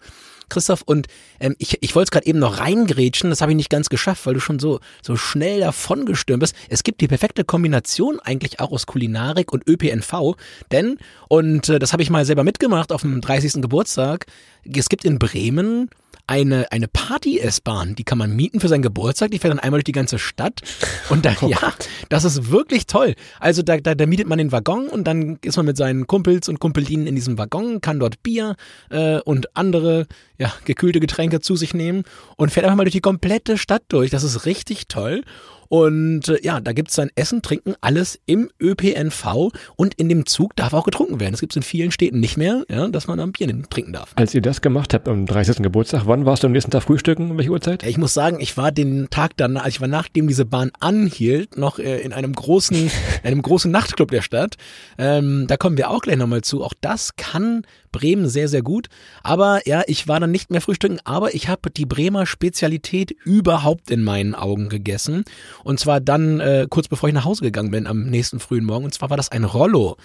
Christoph. 0.49 0.81
Und 0.83 1.07
ähm, 1.39 1.55
ich, 1.59 1.77
ich 1.81 1.95
wollte 1.95 2.07
es 2.07 2.11
gerade 2.11 2.27
eben 2.27 2.39
noch 2.39 2.59
reingrätschen, 2.59 3.29
das 3.29 3.41
habe 3.41 3.51
ich 3.51 3.55
nicht 3.55 3.69
ganz 3.69 3.89
geschafft, 3.89 4.25
weil 4.25 4.33
du 4.33 4.39
schon 4.39 4.59
so, 4.59 4.79
so 5.01 5.15
schnell 5.15 5.61
davon 5.61 6.05
gestürmt 6.05 6.41
bist. 6.41 6.55
Es 6.69 6.83
gibt 6.83 7.01
die 7.01 7.07
perfekte 7.07 7.44
Kombination 7.44 8.19
eigentlich 8.19 8.59
auch 8.59 8.71
aus 8.71 8.85
Kulinarik 8.85 9.51
und 9.51 9.67
ÖPNV, 9.67 10.35
denn, 10.71 10.97
und 11.27 11.69
äh, 11.69 11.79
das 11.79 11.94
habe 11.94 12.03
ich 12.03 12.09
mal 12.09 12.25
selber 12.25 12.44
mitgemacht 12.44 12.91
auf 12.91 13.01
dem 13.01 13.21
30. 13.21 13.61
Geburtstag, 13.61 14.25
es 14.63 14.89
gibt 14.89 15.05
in 15.05 15.19
Bremen 15.19 15.89
eine, 16.27 16.71
eine 16.71 16.88
Party-S-Bahn, 16.88 17.95
die 17.95 18.03
kann 18.03 18.18
man 18.18 18.35
mieten 18.35 18.59
für 18.59 18.68
seinen 18.68 18.81
Geburtstag, 18.81 19.31
die 19.31 19.39
fährt 19.39 19.53
dann 19.53 19.59
einmal 19.59 19.79
durch 19.79 19.85
die 19.85 19.94
ganze 19.94 20.19
Stadt 20.19 20.62
und 21.09 21.25
da, 21.25 21.33
oh 21.41 21.47
ja, 21.47 21.74
das 22.09 22.25
ist 22.25 22.51
wirklich 22.51 22.85
toll. 22.85 23.15
Also 23.39 23.62
da, 23.62 23.77
da, 23.77 23.95
da 23.95 24.06
mietet 24.06 24.27
man 24.27 24.38
den 24.38 24.51
Waggon 24.51 24.88
und 24.89 25.06
dann 25.06 25.39
ist 25.41 25.57
man 25.57 25.66
mit 25.66 25.78
seinen 25.78 26.06
Kumpels 26.06 26.49
und 26.49 26.59
Kumpelinen 26.59 27.07
in 27.07 27.16
diesem 27.16 27.37
Waggon, 27.37 27.81
kann 27.81 27.99
dort 27.99 28.21
Bier 28.23 28.56
äh, 28.90 29.19
und 29.21 29.56
andere, 29.56 30.06
ja, 30.37 30.54
gekühlte 30.66 30.99
Getränke 30.99 31.40
zu 31.40 31.56
sich 31.56 31.73
nehmen 31.73 32.04
und 32.35 32.51
fährt 32.51 32.66
einfach 32.66 32.78
mal 32.78 32.83
durch 32.83 32.94
die 32.94 33.01
komplette 33.01 33.57
Stadt 33.57 33.83
durch. 33.87 34.11
Das 34.11 34.23
ist 34.23 34.45
richtig 34.45 34.87
toll 34.87 35.23
und 35.69 36.28
äh, 36.30 36.40
ja, 36.42 36.59
da 36.59 36.74
gibt's 36.74 36.95
dann 36.95 37.09
Essen, 37.16 37.42
Trinken, 37.42 37.76
alles 37.81 38.19
im 38.26 38.50
ÖPNV 38.62 39.52
und 39.76 39.94
in 39.95 40.09
dem 40.09 40.26
Zug 40.26 40.56
darf 40.56 40.74
auch 40.74 40.86
getrunken 40.86 41.19
werden. 41.19 41.33
Das 41.33 41.42
gibt's 41.42 41.56
in 41.56 41.64
vielen 41.64 41.92
Städten 41.92 42.19
nicht 42.19 42.38
mehr, 42.38 42.64
ja, 42.69 42.88
dass 42.88 43.07
man 43.07 43.19
am 43.19 43.31
Bier 43.31 43.47
trinken 43.69 43.94
darf. 43.94 44.12
Als 44.16 44.33
ihr 44.33 44.42
das 44.42 44.62
gemacht 44.62 44.94
habt 44.94 45.07
am 45.07 45.26
30. 45.26 45.57
Geburtstag, 45.57 46.04
wann 46.06 46.26
warst 46.26 46.44
du 46.44 46.47
am 46.47 46.54
nächsten 46.54 46.71
Tag 46.71 46.83
frühstücken? 46.83 47.38
Welche 47.38 47.52
Uhrzeit? 47.52 47.83
Ich 47.83 47.97
muss 47.97 48.14
sagen, 48.14 48.40
ich 48.40 48.57
war 48.57 48.71
den 48.71 49.09
Tag 49.09 49.38
dann, 49.38 49.57
also 49.57 49.69
ich 49.69 49.81
war 49.81 49.88
nachdem 49.88 50.28
diese 50.28 50.45
Bahn 50.45 50.71
anhielt, 50.80 51.57
noch 51.57 51.80
äh, 51.80 52.00
in 52.00 52.14
einem 52.14 52.33
großen, 52.33 52.92
einem 53.24 53.42
großen 53.42 53.71
Nachtclub 53.71 54.12
der 54.12 54.21
Stadt. 54.21 54.56
Ähm, 54.97 55.45
da 55.47 55.57
kommen 55.57 55.78
wir 55.78 55.90
auch 55.90 56.02
gleich 56.02 56.18
nochmal 56.18 56.42
zu. 56.42 56.64
Auch 56.64 56.74
das 56.81 57.16
kann 57.16 57.64
Bremen 57.97 58.30
sehr, 58.30 58.47
sehr 58.47 58.61
gut. 58.61 58.89
Aber 59.23 59.68
ja, 59.68 59.81
ich 59.87 60.07
war 60.07 60.19
dann 60.19 60.30
nicht 60.30 60.51
mehr 60.51 60.61
frühstücken, 60.61 60.99
aber 61.04 61.33
ich 61.33 61.49
habe 61.49 61.71
die 61.71 61.87
Bremer 61.87 62.27
Spezialität 62.27 63.11
überhaupt 63.11 63.89
in 63.89 64.04
meinen 64.04 64.35
Augen 64.35 64.69
gegessen. 64.69 65.23
Und 65.63 65.80
zwar 65.80 65.99
dann 65.99 66.39
äh, 66.39 66.68
kurz 66.69 66.87
bevor 66.87 67.09
ich 67.09 67.16
nach 67.16 67.25
Hause 67.25 67.42
gegangen 67.42 67.71
bin 67.71 67.87
am 67.87 68.04
nächsten 68.04 68.39
frühen 68.39 68.66
Morgen. 68.66 68.85
Und 68.85 68.94
zwar 68.94 69.09
war 69.09 69.18
das 69.18 69.31
ein 69.31 69.44
Rollo. 69.44 69.97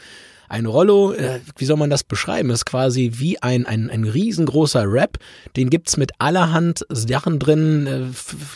Ein 0.49 0.67
Rollo, 0.67 1.13
äh, 1.13 1.41
wie 1.57 1.65
soll 1.67 1.77
man 1.77 1.91
das 1.91 2.05
beschreiben? 2.05 2.51
Ist 2.51 2.67
quasi 2.67 3.13
wie 3.15 3.41
ein, 3.43 3.67
ein, 3.67 3.91
ein 3.91 4.05
riesengroßer 4.05 4.85
Rap. 4.87 5.19
Den 5.57 5.71
gibt's 5.71 5.97
mit 5.97 6.13
allerhand 6.19 6.87
Sachen 6.89 7.39
drin. 7.39 7.87
Äh, 7.87 8.01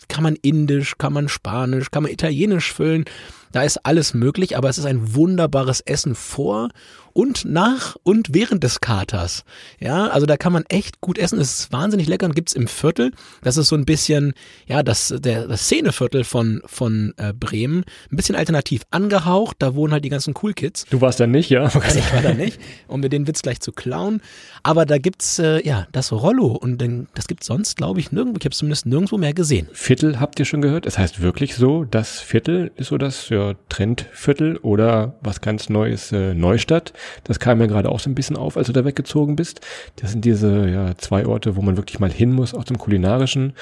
kann 0.08 0.22
man 0.22 0.36
indisch, 0.36 0.96
kann 0.98 1.12
man 1.12 1.28
spanisch, 1.28 1.90
kann 1.90 2.02
man 2.02 2.12
italienisch 2.12 2.72
füllen. 2.72 3.04
Da 3.52 3.62
ist 3.62 3.78
alles 3.84 4.12
möglich, 4.12 4.56
aber 4.56 4.68
es 4.68 4.76
ist 4.76 4.84
ein 4.84 5.14
wunderbares 5.14 5.80
Essen 5.80 6.14
vor 6.14 6.68
und 7.16 7.46
nach 7.46 7.96
und 8.02 8.34
während 8.34 8.62
des 8.62 8.80
Katers. 8.80 9.44
Ja, 9.80 10.08
also 10.08 10.26
da 10.26 10.36
kann 10.36 10.52
man 10.52 10.64
echt 10.68 11.00
gut 11.00 11.16
essen. 11.16 11.40
Es 11.40 11.60
ist 11.60 11.72
wahnsinnig 11.72 12.08
lecker 12.08 12.26
und 12.26 12.34
gibt's 12.34 12.52
im 12.52 12.68
Viertel. 12.68 13.12
Das 13.42 13.56
ist 13.56 13.68
so 13.68 13.76
ein 13.76 13.86
bisschen, 13.86 14.34
ja, 14.66 14.82
das, 14.82 15.14
der, 15.16 15.48
das 15.48 15.62
Szeneviertel 15.62 16.24
von, 16.24 16.60
von 16.66 17.14
äh, 17.16 17.32
Bremen. 17.32 17.84
Ein 18.12 18.16
bisschen 18.16 18.36
alternativ 18.36 18.82
angehaucht. 18.90 19.56
Da 19.60 19.74
wohnen 19.74 19.94
halt 19.94 20.04
die 20.04 20.10
ganzen 20.10 20.34
Cool 20.42 20.52
Kids. 20.52 20.84
Du 20.90 21.00
warst 21.00 21.18
da 21.18 21.26
nicht, 21.26 21.48
ja? 21.48 21.62
Also 21.62 21.80
ich 21.98 22.12
war 22.12 22.20
da 22.20 22.34
nicht, 22.34 22.60
um 22.86 23.00
mir 23.00 23.08
den 23.08 23.26
Witz 23.26 23.40
gleich 23.40 23.60
zu 23.60 23.72
klauen. 23.72 24.20
Aber 24.62 24.84
da 24.84 24.98
gibt's 24.98 25.38
äh, 25.38 25.66
ja 25.66 25.86
das 25.92 26.12
Rollo 26.12 26.48
und 26.48 26.82
den, 26.82 27.08
das 27.14 27.28
gibt's 27.28 27.46
sonst, 27.46 27.78
glaube 27.78 27.98
ich, 27.98 28.12
nirgendwo. 28.12 28.38
Ich 28.38 28.44
habe 28.44 28.54
zumindest 28.54 28.84
nirgendwo 28.84 29.16
mehr 29.16 29.32
gesehen. 29.32 29.68
Viertel 29.72 30.20
habt 30.20 30.38
ihr 30.38 30.44
schon 30.44 30.60
gehört? 30.60 30.84
Es 30.84 30.98
heißt 30.98 31.22
wirklich 31.22 31.54
so, 31.54 31.84
das 31.84 32.20
Viertel 32.20 32.72
ist 32.76 32.88
so 32.88 32.98
das 32.98 33.30
ja, 33.30 33.54
Trendviertel 33.70 34.58
oder 34.58 35.14
was 35.22 35.40
ganz 35.40 35.70
Neues 35.70 36.12
äh, 36.12 36.34
Neustadt. 36.34 36.92
Das 37.24 37.38
kam 37.38 37.58
mir 37.58 37.68
gerade 37.68 37.90
auch 37.90 38.00
so 38.00 38.10
ein 38.10 38.14
bisschen 38.14 38.36
auf, 38.36 38.56
als 38.56 38.66
du 38.66 38.72
da 38.72 38.84
weggezogen 38.84 39.36
bist. 39.36 39.60
Das 39.96 40.12
sind 40.12 40.24
diese 40.24 40.68
ja, 40.68 40.96
zwei 40.96 41.26
Orte, 41.26 41.56
wo 41.56 41.62
man 41.62 41.76
wirklich 41.76 42.00
mal 42.00 42.10
hin 42.10 42.32
muss, 42.32 42.54
auch 42.54 42.64
zum 42.64 42.78
Kulinarischen. 42.78 43.54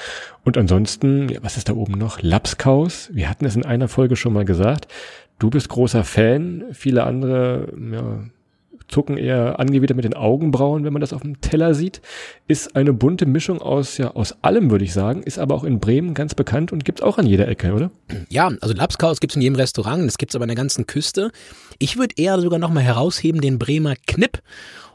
Und 0.43 0.57
ansonsten, 0.57 1.29
ja, 1.29 1.39
was 1.41 1.57
ist 1.57 1.69
da 1.69 1.73
oben 1.73 1.93
noch? 1.93 2.21
Lapskaus. 2.21 3.09
Wir 3.13 3.29
hatten 3.29 3.45
es 3.45 3.55
in 3.55 3.65
einer 3.65 3.87
Folge 3.87 4.15
schon 4.15 4.33
mal 4.33 4.45
gesagt. 4.45 4.87
Du 5.39 5.49
bist 5.49 5.69
großer 5.69 6.03
Fan. 6.03 6.65
Viele 6.71 7.03
andere 7.03 7.67
ja, 7.91 8.19
zucken 8.87 9.17
eher 9.17 9.59
angewidert 9.59 9.95
mit 9.95 10.05
den 10.05 10.13
Augenbrauen, 10.13 10.83
wenn 10.83 10.93
man 10.93 10.99
das 10.99 11.13
auf 11.13 11.21
dem 11.21 11.41
Teller 11.41 11.73
sieht. 11.73 12.01
Ist 12.47 12.75
eine 12.75 12.93
bunte 12.93 13.25
Mischung 13.25 13.61
aus, 13.61 13.97
ja, 13.97 14.11
aus 14.11 14.35
allem, 14.43 14.69
würde 14.71 14.85
ich 14.85 14.93
sagen. 14.93 15.23
Ist 15.23 15.39
aber 15.39 15.55
auch 15.55 15.63
in 15.63 15.79
Bremen 15.79 16.13
ganz 16.13 16.35
bekannt 16.35 16.71
und 16.71 16.85
gibt's 16.85 17.01
auch 17.01 17.17
an 17.17 17.25
jeder 17.25 17.47
Ecke, 17.47 17.73
oder? 17.73 17.91
Ja, 18.29 18.51
also 18.61 18.73
Lapskaus 18.73 19.19
gibt's 19.19 19.35
in 19.35 19.41
jedem 19.41 19.55
Restaurant, 19.55 20.05
das 20.05 20.17
gibt's 20.17 20.35
aber 20.35 20.43
an 20.43 20.49
der 20.49 20.55
ganzen 20.55 20.85
Küste. 20.87 21.31
Ich 21.79 21.97
würde 21.97 22.15
eher 22.17 22.39
sogar 22.39 22.59
nochmal 22.59 22.83
herausheben 22.83 23.41
den 23.41 23.59
Bremer 23.59 23.95
Knipp. 24.07 24.41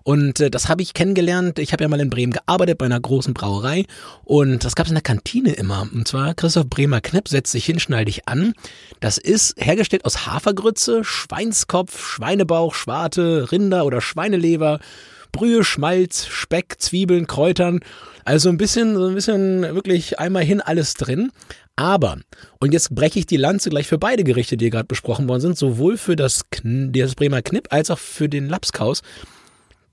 Und 0.03 0.41
äh, 0.41 0.51
das 0.51 0.69
habe 0.69 0.83
ich 0.83 0.95
kennengelernt. 0.95 1.59
Ich 1.59 1.73
habe 1.73 1.85
ja 1.85 1.89
mal 1.89 2.01
in 2.01 2.11
Bremen 2.11 2.33
gearbeitet 2.33 2.79
bei 2.79 2.87
einer 2.87 3.01
großen 3.01 3.35
Brauerei 3.35 3.85
und 4.25 4.65
das 4.65 4.75
gab 4.75 4.87
es 4.87 4.91
in 4.91 4.95
der 4.95 5.03
Kantine 5.03 5.53
immer. 5.53 5.89
Und 5.93 6.09
zwar 6.09 6.35
Christoph 6.35 6.69
Bremer 6.69 7.01
Knipp 7.01 7.29
setzt 7.29 7.53
sich 7.53 7.65
hin, 7.65 7.81
schnall 7.81 8.05
dich 8.05 8.29
an. 8.29 8.55
Das 9.01 9.19
ist 9.19 9.55
hergestellt 9.59 10.05
aus 10.05 10.27
Hafergrütze, 10.27 11.05
Schweinskopf, 11.05 12.07
Schweinebauch, 12.07 12.75
Schwarte, 12.75 13.51
Rinder 13.53 13.85
oder 13.85 14.01
Schweineleber. 14.01 14.81
Brühe, 15.33 15.63
Schmalz, 15.63 16.27
Speck, 16.27 16.77
Zwiebeln, 16.81 17.29
Kräutern. 17.29 17.81
Also 18.25 18.49
ein 18.49 18.59
bisschen, 18.59 18.97
so 18.97 19.07
ein 19.07 19.15
bisschen 19.15 19.63
wirklich 19.63 20.19
einmal 20.19 20.45
hin 20.45 20.61
alles 20.61 20.95
drin. 20.95 21.31
Aber, 21.77 22.19
und 22.59 22.73
jetzt 22.73 22.95
breche 22.95 23.19
ich 23.19 23.27
die 23.27 23.37
Lanze 23.37 23.71
gleich 23.71 23.87
für 23.87 23.97
beide 23.97 24.25
Gerichte, 24.25 24.57
die 24.57 24.71
gerade 24.71 24.87
besprochen 24.87 25.29
worden 25.29 25.41
sind, 25.41 25.57
sowohl 25.57 25.97
für 25.97 26.17
das, 26.17 26.43
das 26.63 27.15
Bremer 27.15 27.43
Knipp 27.43 27.69
als 27.71 27.91
auch 27.91 27.99
für 27.99 28.29
den 28.29 28.49
Lapskaus. 28.49 29.03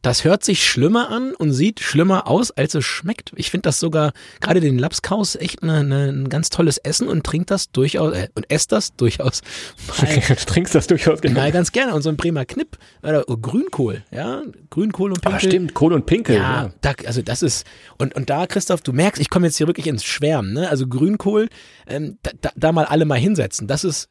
Das 0.01 0.23
hört 0.23 0.43
sich 0.43 0.63
schlimmer 0.63 1.09
an 1.09 1.33
und 1.33 1.51
sieht 1.51 1.79
schlimmer 1.79 2.27
aus, 2.27 2.51
als 2.51 2.75
es 2.75 2.85
schmeckt. 2.85 3.31
Ich 3.35 3.51
finde 3.51 3.63
das 3.63 3.79
sogar, 3.79 4.13
gerade 4.39 4.59
den 4.59 4.77
Lapskaus, 4.77 5.35
echt 5.35 5.63
eine, 5.63 5.79
eine, 5.79 6.09
ein 6.09 6.29
ganz 6.29 6.49
tolles 6.49 6.77
Essen 6.77 7.07
und 7.07 7.25
trinkt 7.25 7.51
das 7.51 7.71
durchaus, 7.71 8.15
äh, 8.15 8.29
und 8.35 8.49
esst 8.49 8.71
das 8.71 8.95
durchaus. 8.95 9.41
Mal, 9.99 10.21
du 10.27 10.35
trinkst 10.35 10.75
das 10.75 10.87
durchaus 10.87 11.21
genau. 11.21 11.39
Mal 11.39 11.51
ganz 11.51 11.71
gerne. 11.71 11.93
Und 11.93 12.03
so 12.03 12.09
ein 12.09 12.17
Bremer 12.17 12.45
Knipp, 12.45 12.77
oder 13.01 13.23
Grünkohl, 13.23 14.03
ja, 14.11 14.43
Grünkohl 14.69 15.11
und 15.11 15.21
Pinkel. 15.21 15.35
Ah, 15.35 15.39
stimmt, 15.39 15.73
Kohl 15.73 15.93
und 15.93 16.05
Pinkel, 16.05 16.35
ja. 16.35 16.63
ja. 16.63 16.73
Da, 16.81 16.93
also 17.05 17.21
das 17.21 17.41
ist, 17.41 17.65
und, 17.97 18.15
und 18.15 18.29
da, 18.29 18.45
Christoph, 18.47 18.81
du 18.81 18.93
merkst, 18.93 19.21
ich 19.21 19.29
komme 19.29 19.47
jetzt 19.47 19.57
hier 19.57 19.67
wirklich 19.67 19.87
ins 19.87 20.03
Schwärmen, 20.03 20.53
ne? 20.53 20.69
Also 20.69 20.87
Grünkohl, 20.87 21.49
ähm, 21.87 22.17
da, 22.21 22.31
da, 22.39 22.51
da 22.55 22.71
mal 22.71 22.85
alle 22.85 23.05
mal 23.05 23.19
hinsetzen. 23.19 23.67
Das 23.67 23.83
ist, 23.83 24.09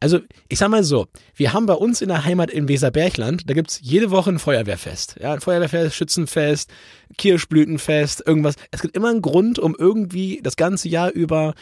also, 0.00 0.20
ich 0.48 0.58
sag 0.58 0.68
mal 0.68 0.84
so, 0.84 1.06
wir 1.34 1.52
haben 1.52 1.66
bei 1.66 1.74
uns 1.74 2.00
in 2.00 2.08
der 2.08 2.24
Heimat 2.24 2.50
in 2.50 2.68
Weserbergland, 2.68 3.48
da 3.48 3.54
gibt's 3.54 3.80
jede 3.82 4.10
Woche 4.10 4.30
ein 4.30 4.38
Feuerwehrfest. 4.38 5.16
Ja, 5.20 5.32
ein 5.32 5.40
Feuerwehrfest, 5.40 5.94
Schützenfest, 5.94 6.70
Kirschblütenfest, 7.16 8.22
irgendwas. 8.26 8.54
Es 8.70 8.80
gibt 8.80 8.96
immer 8.96 9.10
einen 9.10 9.22
Grund, 9.22 9.58
um 9.58 9.74
irgendwie 9.78 10.40
das 10.42 10.56
ganze 10.56 10.88
Jahr 10.88 11.10
über, 11.10 11.54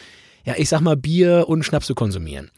ja, 0.45 0.55
ich 0.57 0.69
sag 0.69 0.81
mal, 0.81 0.97
Bier 0.97 1.45
und 1.47 1.63
Schnaps 1.63 1.87
zu 1.87 1.95
konsumieren. 1.95 2.51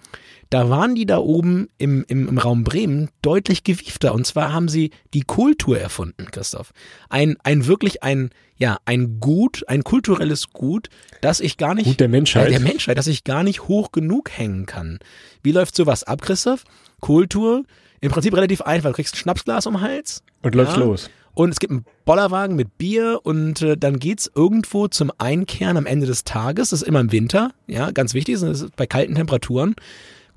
Da 0.50 0.70
waren 0.70 0.96
die 0.96 1.06
da 1.06 1.20
oben 1.20 1.68
im, 1.78 2.04
im, 2.08 2.28
im 2.28 2.38
Raum 2.40 2.64
Bremen 2.64 3.10
deutlich 3.22 3.64
gewiefter. 3.64 4.16
Und 4.16 4.26
zwar 4.26 4.52
haben 4.52 4.68
sie 4.68 4.90
die 5.14 5.22
Kultur 5.22 5.80
erfunden, 5.80 6.26
Christoph. 6.32 6.72
Ein, 7.10 7.38
ein 7.44 7.68
wirklich 7.68 8.02
ein, 8.02 8.32
ja, 8.58 8.78
ein 8.86 9.20
Gut, 9.20 9.64
ein 9.68 9.84
kulturelles 9.84 10.50
Gut, 10.50 10.90
das 11.22 11.40
ich 11.40 11.58
gar 11.58 11.76
nicht. 11.76 11.86
Gut 11.86 12.00
der 12.00 12.10
Menschheit. 12.10 12.48
Äh, 12.48 12.52
der 12.52 12.62
Menschheit, 12.62 12.98
das 12.98 13.06
ich 13.06 13.24
gar 13.24 13.44
nicht 13.44 13.68
hoch 13.68 13.92
genug 13.92 14.32
hängen 14.32 14.66
kann. 14.66 14.98
Wie 15.44 15.52
läuft 15.52 15.76
sowas 15.76 16.04
ab, 16.04 16.24
Christoph? 16.24 16.64
Kultur, 17.00 17.64
im 18.02 18.12
Prinzip 18.12 18.36
relativ 18.36 18.62
einfach. 18.62 18.90
Du 18.90 18.96
kriegst 18.96 19.14
ein 19.14 19.18
Schnapsglas 19.18 19.68
um 19.68 19.76
den 19.76 19.82
Hals. 19.82 20.24
Und 20.42 20.56
läufst 20.56 20.78
ja, 20.78 20.84
los. 20.84 21.12
Und 21.36 21.52
es 21.52 21.60
gibt 21.60 21.72
einen 21.72 21.86
Bollerwagen 22.06 22.56
mit 22.56 22.80
Bier 22.80 23.20
und 23.22 23.62
äh, 23.62 23.78
dann 23.78 24.00
geht's 24.00 24.30
irgendwo 24.34 24.88
zum 24.88 25.12
Einkehren 25.20 25.78
am 25.78 25.86
Ende 25.86 26.08
des 26.08 26.24
Tages. 26.24 26.72
Das 26.72 26.82
ist 26.82 26.88
immer 26.88 27.02
im 27.02 27.12
Winter, 27.12 27.52
ja, 27.68 27.92
ganz 27.92 28.16
wichtig, 28.16 28.40
das 28.40 28.62
ist 28.62 28.76
bei 28.76 28.88
kalten 28.88 29.14
Temperaturen 29.14 29.76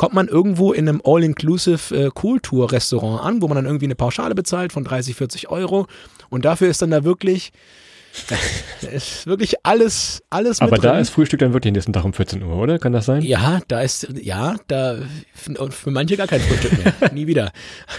kommt 0.02 0.14
man 0.14 0.26
irgendwo 0.26 0.72
in 0.72 0.88
einem 0.88 1.00
All-Inclusive 1.04 1.94
äh, 1.94 2.10
Cool-Tour-Restaurant 2.20 3.22
an, 3.22 3.40
wo 3.40 3.46
man 3.46 3.54
dann 3.54 3.66
irgendwie 3.66 3.84
eine 3.84 3.94
Pauschale 3.94 4.34
bezahlt 4.34 4.72
von 4.72 4.82
30, 4.82 5.14
40 5.14 5.48
Euro. 5.48 5.86
Und 6.28 6.44
dafür 6.44 6.68
ist 6.70 6.82
dann 6.82 6.90
da 6.90 7.04
wirklich 7.04 7.52
ist 8.92 9.28
wirklich 9.28 9.64
alles, 9.64 10.24
alles 10.28 10.60
Aber 10.60 10.76
da 10.76 10.90
drin. 10.90 11.02
ist 11.02 11.10
Frühstück 11.10 11.38
dann 11.38 11.52
wirklich 11.52 11.72
nächsten 11.72 11.92
Tag 11.92 12.04
um 12.04 12.12
14 12.12 12.42
Uhr, 12.42 12.56
oder? 12.56 12.80
Kann 12.80 12.92
das 12.92 13.06
sein? 13.06 13.22
Ja, 13.22 13.60
da 13.68 13.80
ist, 13.80 14.08
ja, 14.20 14.56
da, 14.66 14.98
für 15.34 15.90
manche 15.92 16.16
gar 16.16 16.26
kein 16.26 16.40
Frühstück 16.40 16.72
mehr. 16.84 17.12
Nie 17.12 17.28
wieder. 17.28 17.52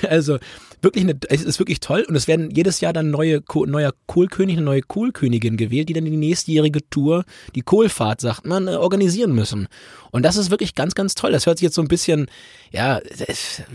Also, 0.09 0.39
wirklich 0.83 1.03
eine, 1.03 1.17
es 1.29 1.43
ist 1.43 1.59
wirklich 1.59 1.79
toll 1.79 2.05
und 2.07 2.15
es 2.15 2.27
werden 2.27 2.51
jedes 2.51 2.81
Jahr 2.81 2.93
dann 2.93 3.11
neue, 3.11 3.41
neuer 3.53 3.93
Kohlkönig, 4.07 4.57
eine 4.57 4.65
neue 4.65 4.81
Kohlkönigin 4.81 5.57
gewählt, 5.57 5.89
die 5.89 5.93
dann 5.93 6.05
die 6.05 6.11
nächstjährige 6.11 6.87
Tour, 6.89 7.23
die 7.55 7.61
Kohlfahrt, 7.61 8.21
sagt 8.21 8.45
man, 8.45 8.67
äh, 8.67 8.75
organisieren 8.75 9.33
müssen. 9.33 9.67
Und 10.11 10.23
das 10.23 10.35
ist 10.35 10.51
wirklich 10.51 10.75
ganz, 10.75 10.93
ganz 10.93 11.15
toll. 11.15 11.31
Das 11.31 11.45
hört 11.45 11.57
sich 11.57 11.63
jetzt 11.63 11.75
so 11.75 11.81
ein 11.81 11.87
bisschen, 11.87 12.27
ja, 12.71 12.99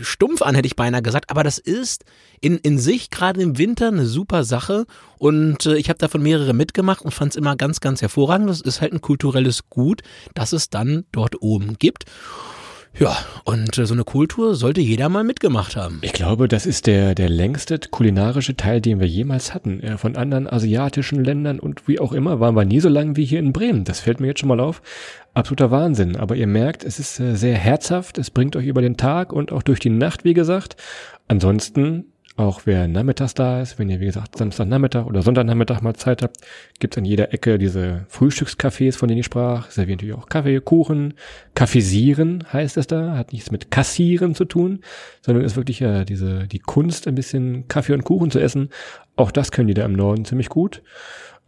stumpf 0.01 0.41
an, 0.41 0.55
hätte 0.55 0.67
ich 0.67 0.75
beinahe 0.75 1.01
gesagt, 1.01 1.29
aber 1.29 1.43
das 1.43 1.57
ist 1.57 2.05
in, 2.41 2.57
in 2.57 2.77
sich 2.77 3.09
gerade 3.09 3.41
im 3.41 3.57
Winter 3.57 3.87
eine 3.87 4.05
super 4.05 4.43
Sache 4.43 4.85
und 5.17 5.65
äh, 5.65 5.75
ich 5.75 5.89
habe 5.89 5.99
davon 5.99 6.21
mehrere 6.21 6.53
mitgemacht 6.53 7.01
und 7.01 7.13
fand 7.13 7.33
es 7.33 7.35
immer 7.35 7.55
ganz, 7.55 7.81
ganz 7.81 8.01
hervorragend. 8.01 8.49
Das 8.49 8.61
ist 8.61 8.81
halt 8.81 8.93
ein 8.93 9.01
kulturelles 9.01 9.69
Gut, 9.69 10.01
das 10.33 10.53
es 10.53 10.69
dann 10.69 11.05
dort 11.11 11.41
oben 11.41 11.77
gibt. 11.77 12.05
Ja, 12.97 13.17
und 13.45 13.77
äh, 13.77 13.85
so 13.85 13.93
eine 13.93 14.03
Kultur 14.03 14.55
sollte 14.55 14.81
jeder 14.81 15.09
mal 15.09 15.23
mitgemacht 15.23 15.75
haben. 15.75 15.99
Ich 16.01 16.11
glaube, 16.11 16.47
das 16.47 16.65
ist 16.65 16.87
der, 16.87 17.15
der 17.15 17.29
längste 17.29 17.79
kulinarische 17.79 18.57
Teil, 18.57 18.81
den 18.81 18.99
wir 18.99 19.07
jemals 19.07 19.53
hatten. 19.53 19.81
Äh, 19.81 19.97
von 19.97 20.15
anderen 20.15 20.47
asiatischen 20.47 21.23
Ländern 21.23 21.59
und 21.59 21.87
wie 21.87 21.99
auch 21.99 22.11
immer 22.11 22.39
waren 22.39 22.55
wir 22.55 22.65
nie 22.65 22.79
so 22.79 22.89
lang 22.89 23.15
wie 23.15 23.25
hier 23.25 23.39
in 23.39 23.53
Bremen. 23.53 23.83
Das 23.83 23.99
fällt 23.99 24.19
mir 24.19 24.27
jetzt 24.27 24.39
schon 24.39 24.49
mal 24.49 24.59
auf. 24.59 24.81
Absoluter 25.33 25.71
Wahnsinn. 25.71 26.15
Aber 26.15 26.35
ihr 26.35 26.47
merkt, 26.47 26.83
es 26.83 26.99
ist 26.99 27.19
äh, 27.19 27.35
sehr 27.35 27.55
herzhaft. 27.55 28.17
Es 28.17 28.31
bringt 28.31 28.55
euch 28.55 28.65
über 28.65 28.81
den 28.81 28.97
Tag 28.97 29.31
und 29.31 29.51
auch 29.51 29.63
durch 29.63 29.79
die 29.79 29.89
Nacht, 29.89 30.23
wie 30.25 30.33
gesagt. 30.33 30.75
Ansonsten 31.27 32.05
auch 32.39 32.61
wer 32.63 32.87
nachmittags 32.87 33.33
da 33.33 33.61
ist, 33.61 33.79
wenn 33.79 33.89
ihr 33.89 33.99
wie 33.99 34.05
gesagt 34.05 34.37
Samstagnachmittag 34.37 35.05
oder 35.05 35.21
Sonntagnachmittag 35.21 35.81
mal 35.81 35.95
Zeit 35.95 36.23
habt, 36.23 36.37
gibt's 36.79 36.97
an 36.97 37.03
jeder 37.03 37.33
Ecke 37.33 37.57
diese 37.57 38.05
Frühstückscafés, 38.07 38.95
von 38.95 39.09
denen 39.09 39.19
ich 39.19 39.25
sprach. 39.25 39.69
Servieren 39.69 39.97
natürlich 39.97 40.15
auch 40.15 40.29
Kaffee, 40.29 40.61
Kuchen. 40.61 41.15
Kaffeesieren 41.53 42.45
heißt 42.51 42.77
es 42.77 42.87
da, 42.87 43.17
hat 43.17 43.33
nichts 43.33 43.51
mit 43.51 43.71
Kassieren 43.71 44.35
zu 44.35 44.45
tun, 44.45 44.79
sondern 45.21 45.43
ist 45.43 45.57
wirklich 45.57 45.81
ja 45.81 46.05
diese 46.05 46.47
die 46.47 46.59
Kunst, 46.59 47.07
ein 47.07 47.15
bisschen 47.15 47.67
Kaffee 47.67 47.93
und 47.93 48.05
Kuchen 48.05 48.31
zu 48.31 48.39
essen. 48.39 48.69
Auch 49.17 49.31
das 49.31 49.51
können 49.51 49.67
die 49.67 49.73
da 49.73 49.83
im 49.83 49.93
Norden 49.93 50.23
ziemlich 50.23 50.47
gut. 50.47 50.81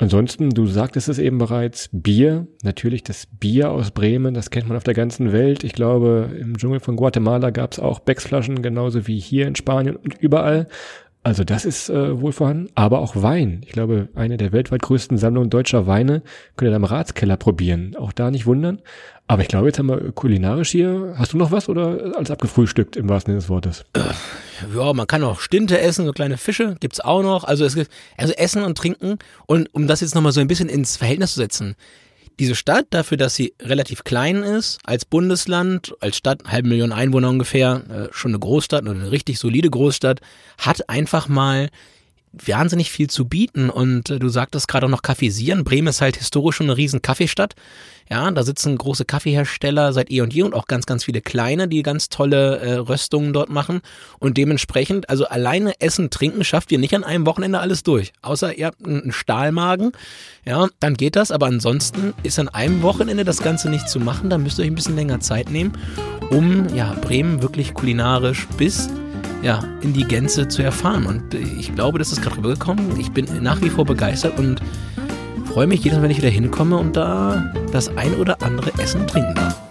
Ansonsten, 0.02 0.50
du 0.50 0.66
sagtest 0.66 1.10
es 1.10 1.20
eben 1.20 1.38
bereits, 1.38 1.88
Bier, 1.94 2.48
natürlich 2.64 3.04
das 3.04 3.28
Bier 3.28 3.70
aus 3.70 3.92
Bremen, 3.92 4.34
das 4.34 4.50
kennt 4.50 4.68
man 4.68 4.76
auf 4.76 4.84
der 4.84 4.96
ganzen 4.96 5.32
Welt. 5.32 5.64
Ich 5.64 5.74
glaube, 5.74 6.32
im 6.40 6.58
Dschungel 6.58 6.80
von 6.80 6.96
Guatemala 6.96 7.52
gab 7.52 7.74
es 7.74 7.80
auch 7.80 8.00
Becksflaschen, 8.00 8.64
genauso 8.64 9.06
wie 9.06 9.20
hier 9.20 9.48
in 9.48 9.54
Spanien 9.54 9.96
und 9.96 10.18
überall. 10.18 10.68
Also 11.22 11.44
das 11.44 11.66
ist 11.66 11.92
äh, 11.92 12.20
wohl 12.20 12.32
vorhanden, 12.32 12.70
aber 12.74 12.98
auch 12.98 13.16
Wein. 13.16 13.62
Ich 13.64 13.74
glaube, 13.74 14.10
eine 14.16 14.38
der 14.38 14.52
weltweit 14.52 14.82
größten 14.82 15.20
Sammlungen 15.20 15.52
deutscher 15.52 15.86
Weine 15.86 16.24
könnt 16.56 16.70
ihr 16.70 16.72
da 16.72 16.78
im 16.78 16.84
Ratskeller 16.84 17.38
probieren. 17.38 17.96
Auch 17.96 18.12
da 18.12 18.32
nicht 18.32 18.48
wundern. 18.48 18.82
Aber 19.32 19.44
ich 19.44 19.48
glaube, 19.48 19.68
jetzt 19.68 19.80
haben 19.80 19.88
wir 19.88 20.12
kulinarisch 20.12 20.72
hier. 20.72 21.14
Hast 21.18 21.32
du 21.32 21.38
noch 21.38 21.52
was 21.52 21.70
oder 21.70 22.18
alles 22.18 22.30
abgefrühstückt 22.30 22.98
im 22.98 23.08
wahrsten 23.08 23.32
Sinne 23.32 23.40
des 23.40 23.48
Wortes? 23.48 23.86
Ja, 24.76 24.92
man 24.92 25.08
kann 25.08 25.24
auch 25.24 25.40
Stinte 25.40 25.80
essen, 25.80 26.06
so 26.06 26.12
kleine 26.12 26.36
Fische 26.36 26.76
gibt's 26.82 27.00
auch 27.00 27.24
noch. 27.24 27.46
Also 27.46 27.64
es 27.64 27.76
gibt 27.76 27.90
also 28.18 28.34
Essen 28.34 28.62
und 28.64 28.78
Trinken. 28.78 29.20
Und 29.46 29.74
um 29.74 29.88
das 29.88 30.02
jetzt 30.02 30.16
nochmal 30.16 30.34
so 30.34 30.42
ein 30.42 30.50
bisschen 30.50 30.68
ins 30.68 30.98
Verhältnis 30.98 31.36
zu 31.36 31.40
setzen. 31.40 31.76
Diese 32.40 32.56
Stadt, 32.56 32.88
dafür, 32.90 33.16
dass 33.16 33.34
sie 33.34 33.54
relativ 33.62 34.04
klein 34.04 34.44
ist, 34.44 34.80
als 34.84 35.06
Bundesland, 35.06 35.96
als 36.02 36.18
Stadt, 36.18 36.44
halbe 36.48 36.68
Million 36.68 36.92
Einwohner 36.92 37.30
ungefähr, 37.30 37.84
äh, 37.90 38.14
schon 38.14 38.32
eine 38.32 38.40
Großstadt, 38.40 38.86
eine 38.86 39.12
richtig 39.12 39.40
solide 39.40 39.70
Großstadt, 39.70 40.20
hat 40.58 40.90
einfach 40.90 41.30
mal 41.30 41.70
wahnsinnig 42.34 42.92
viel 42.92 43.10
zu 43.10 43.26
bieten 43.26 43.70
und 43.70 44.10
äh, 44.10 44.20
du 44.20 44.30
sagtest 44.30 44.68
gerade 44.68 44.88
noch 44.88 45.02
Kaffeesieren. 45.02 45.64
Bremen 45.64 45.88
ist 45.88 46.02
halt 46.02 46.16
historisch 46.18 46.58
schon 46.58 46.68
eine 46.68 46.78
riesen 46.78 47.02
Kaffeestadt. 47.02 47.56
Ja, 48.10 48.30
da 48.30 48.44
sitzen 48.44 48.78
große 48.78 49.06
Kaffeehersteller 49.06 49.94
seit 49.94 50.12
eh 50.12 50.20
und 50.20 50.34
je 50.34 50.44
und 50.44 50.54
auch 50.54 50.68
ganz, 50.68 50.86
ganz 50.86 51.06
viele 51.06 51.22
kleine, 51.22 51.70
die 51.70 51.82
ganz 51.82 52.10
tolle 52.10 52.58
äh, 52.58 52.74
Röstungen 52.74 53.32
dort 53.32 53.50
machen. 53.50 53.82
Und 54.20 54.38
dementsprechend, 54.38 55.10
also 55.10 55.26
alleine 55.26 55.80
Essen, 55.80 56.10
Trinken 56.10 56.44
schafft 56.44 56.72
ihr 56.72 56.80
nicht 56.80 56.94
an 56.94 57.06
einem 57.06 57.26
Wochenende 57.26 57.60
alles 57.60 57.84
durch. 57.84 58.12
Außer 58.22 58.58
ihr 58.58 58.68
habt 58.68 58.86
einen 58.86 59.14
Stahlmagen, 59.14 59.94
ja, 60.46 60.68
dann 60.80 60.96
geht 60.96 61.16
das. 61.16 61.32
Aber 61.32 61.46
ansonsten 61.46 62.14
ist 62.24 62.38
an 62.38 62.50
einem 62.50 62.82
Wochenende 62.82 63.24
das 63.24 63.44
Ganze 63.44 63.70
nicht 63.70 63.88
zu 63.88 64.00
machen. 64.00 64.30
Da 64.30 64.38
müsst 64.38 64.60
ihr 64.60 64.64
euch 64.64 64.72
ein 64.72 64.76
bisschen 64.76 64.98
länger 64.98 65.22
Zeit 65.22 65.50
nehmen, 65.50 65.78
um 66.32 66.74
ja 66.76 66.94
Bremen 67.02 67.42
wirklich 67.42 67.74
kulinarisch 67.74 68.46
bis 68.58 68.90
ja, 69.42 69.64
in 69.82 69.94
die 69.94 70.04
Gänze 70.04 70.48
zu 70.48 70.62
erfahren. 70.62 71.06
Und 71.06 71.34
ich 71.34 71.74
glaube, 71.74 72.00
das 72.00 72.12
ist 72.12 72.22
gerade 72.22 72.38
rübergekommen. 72.38 73.00
Ich 73.00 73.12
bin 73.12 73.26
nach 73.42 73.62
wie 73.62 73.70
vor 73.70 73.86
begeistert 73.86 74.38
und 74.38 74.62
freue 75.46 75.68
mich 75.68 75.84
jedes 75.84 75.98
Mal, 75.98 76.04
wenn 76.04 76.12
ich 76.12 76.18
wieder 76.18 76.30
hinkomme 76.30 76.78
und 76.78 76.96
da 76.96 77.54
das 77.72 77.96
ein 77.98 78.14
oder 78.16 78.42
andere 78.42 78.72
Essen 78.80 79.06
trinken 79.08 79.36
darf. 79.36 79.71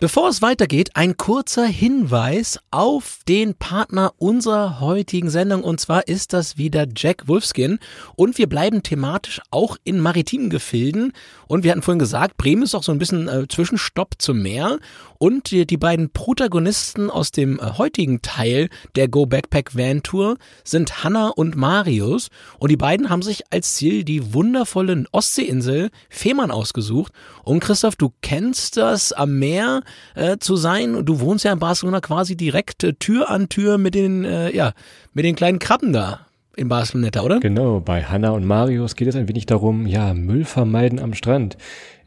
Bevor 0.00 0.28
es 0.28 0.42
weitergeht, 0.42 0.90
ein 0.94 1.16
kurzer 1.16 1.66
Hinweis 1.66 2.60
auf 2.70 3.18
den 3.26 3.54
Partner 3.54 4.12
unserer 4.16 4.78
heutigen 4.78 5.28
Sendung. 5.28 5.64
Und 5.64 5.80
zwar 5.80 6.06
ist 6.06 6.32
das 6.32 6.56
wieder 6.56 6.86
Jack 6.96 7.26
Wolfskin. 7.26 7.80
Und 8.14 8.38
wir 8.38 8.48
bleiben 8.48 8.84
thematisch 8.84 9.40
auch 9.50 9.76
in 9.82 9.98
maritimen 9.98 10.50
Gefilden. 10.50 11.12
Und 11.48 11.64
wir 11.64 11.72
hatten 11.72 11.82
vorhin 11.82 11.98
gesagt, 11.98 12.36
Bremen 12.36 12.62
ist 12.62 12.76
auch 12.76 12.84
so 12.84 12.92
ein 12.92 12.98
bisschen 13.00 13.26
äh, 13.26 13.48
Zwischenstopp 13.48 14.14
zum 14.18 14.40
Meer. 14.40 14.78
Und 15.18 15.50
die, 15.50 15.66
die 15.66 15.76
beiden 15.76 16.10
Protagonisten 16.10 17.10
aus 17.10 17.32
dem 17.32 17.58
äh, 17.58 17.72
heutigen 17.76 18.22
Teil 18.22 18.68
der 18.94 19.08
Go 19.08 19.26
Backpack 19.26 19.76
Van 19.76 20.04
Tour 20.04 20.38
sind 20.62 21.02
Hanna 21.02 21.30
und 21.30 21.56
Marius. 21.56 22.28
Und 22.60 22.70
die 22.70 22.76
beiden 22.76 23.10
haben 23.10 23.22
sich 23.22 23.42
als 23.50 23.74
Ziel 23.74 24.04
die 24.04 24.32
wundervolle 24.32 25.06
Ostseeinsel 25.10 25.90
Fehmarn 26.08 26.52
ausgesucht. 26.52 27.12
Und 27.42 27.58
Christoph, 27.58 27.96
du 27.96 28.12
kennst 28.22 28.76
das 28.76 29.12
am 29.12 29.40
Meer 29.40 29.82
äh, 30.14 30.38
zu 30.38 30.56
sein. 30.56 31.04
Du 31.04 31.20
wohnst 31.20 31.44
ja 31.44 31.52
in 31.52 31.58
Barcelona 31.58 32.00
quasi 32.00 32.36
direkt 32.36 32.84
äh, 32.84 32.94
Tür 32.94 33.30
an 33.30 33.48
Tür 33.48 33.78
mit 33.78 33.94
den, 33.94 34.24
äh, 34.24 34.54
ja, 34.54 34.72
mit 35.14 35.24
den 35.24 35.36
kleinen 35.36 35.58
Krabben 35.58 35.92
da 35.92 36.26
in 36.56 36.68
Barcelona, 36.68 37.22
oder? 37.22 37.40
Genau, 37.40 37.80
bei 37.80 38.02
Hanna 38.02 38.30
und 38.30 38.44
Marius 38.44 38.96
geht 38.96 39.08
es 39.08 39.16
ein 39.16 39.28
wenig 39.28 39.46
darum, 39.46 39.86
ja, 39.86 40.12
Müll 40.14 40.44
vermeiden 40.44 40.98
am 40.98 41.14
Strand. 41.14 41.56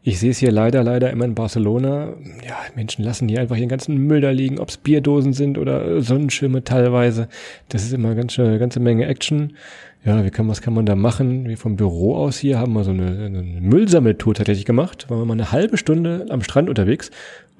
Ich 0.03 0.19
sehe 0.19 0.31
es 0.31 0.39
hier 0.39 0.51
leider, 0.51 0.83
leider 0.83 1.11
immer 1.11 1.25
in 1.25 1.35
Barcelona. 1.35 2.15
Ja, 2.43 2.57
Menschen 2.75 3.05
lassen 3.05 3.29
hier 3.29 3.39
einfach 3.39 3.55
ihren 3.55 3.69
ganzen 3.69 3.97
Müll 3.97 4.19
da 4.19 4.31
liegen, 4.31 4.57
ob 4.57 4.69
es 4.69 4.77
Bierdosen 4.77 5.33
sind 5.33 5.59
oder 5.59 6.01
Sonnenschirme 6.01 6.63
teilweise. 6.63 7.27
Das 7.69 7.83
ist 7.83 7.93
immer 7.93 8.15
ganz 8.15 8.37
eine 8.39 8.57
ganze 8.57 8.79
Menge 8.79 9.05
Action. 9.05 9.53
Ja, 10.03 10.25
wie 10.25 10.31
kann, 10.31 10.47
was 10.47 10.63
kann 10.63 10.73
man 10.73 10.87
da 10.87 10.95
machen? 10.95 11.47
Wir 11.47 11.57
vom 11.57 11.75
Büro 11.75 12.15
aus 12.15 12.39
hier 12.39 12.57
haben 12.57 12.73
wir 12.73 12.83
so 12.83 12.89
eine, 12.89 13.25
eine 13.25 13.43
Müllsammeltour 13.43 14.33
tatsächlich 14.33 14.65
gemacht. 14.65 15.07
Waren 15.11 15.19
wir 15.19 15.25
mal 15.25 15.33
eine 15.33 15.51
halbe 15.51 15.77
Stunde 15.77 16.25
am 16.29 16.41
Strand 16.41 16.69
unterwegs 16.69 17.11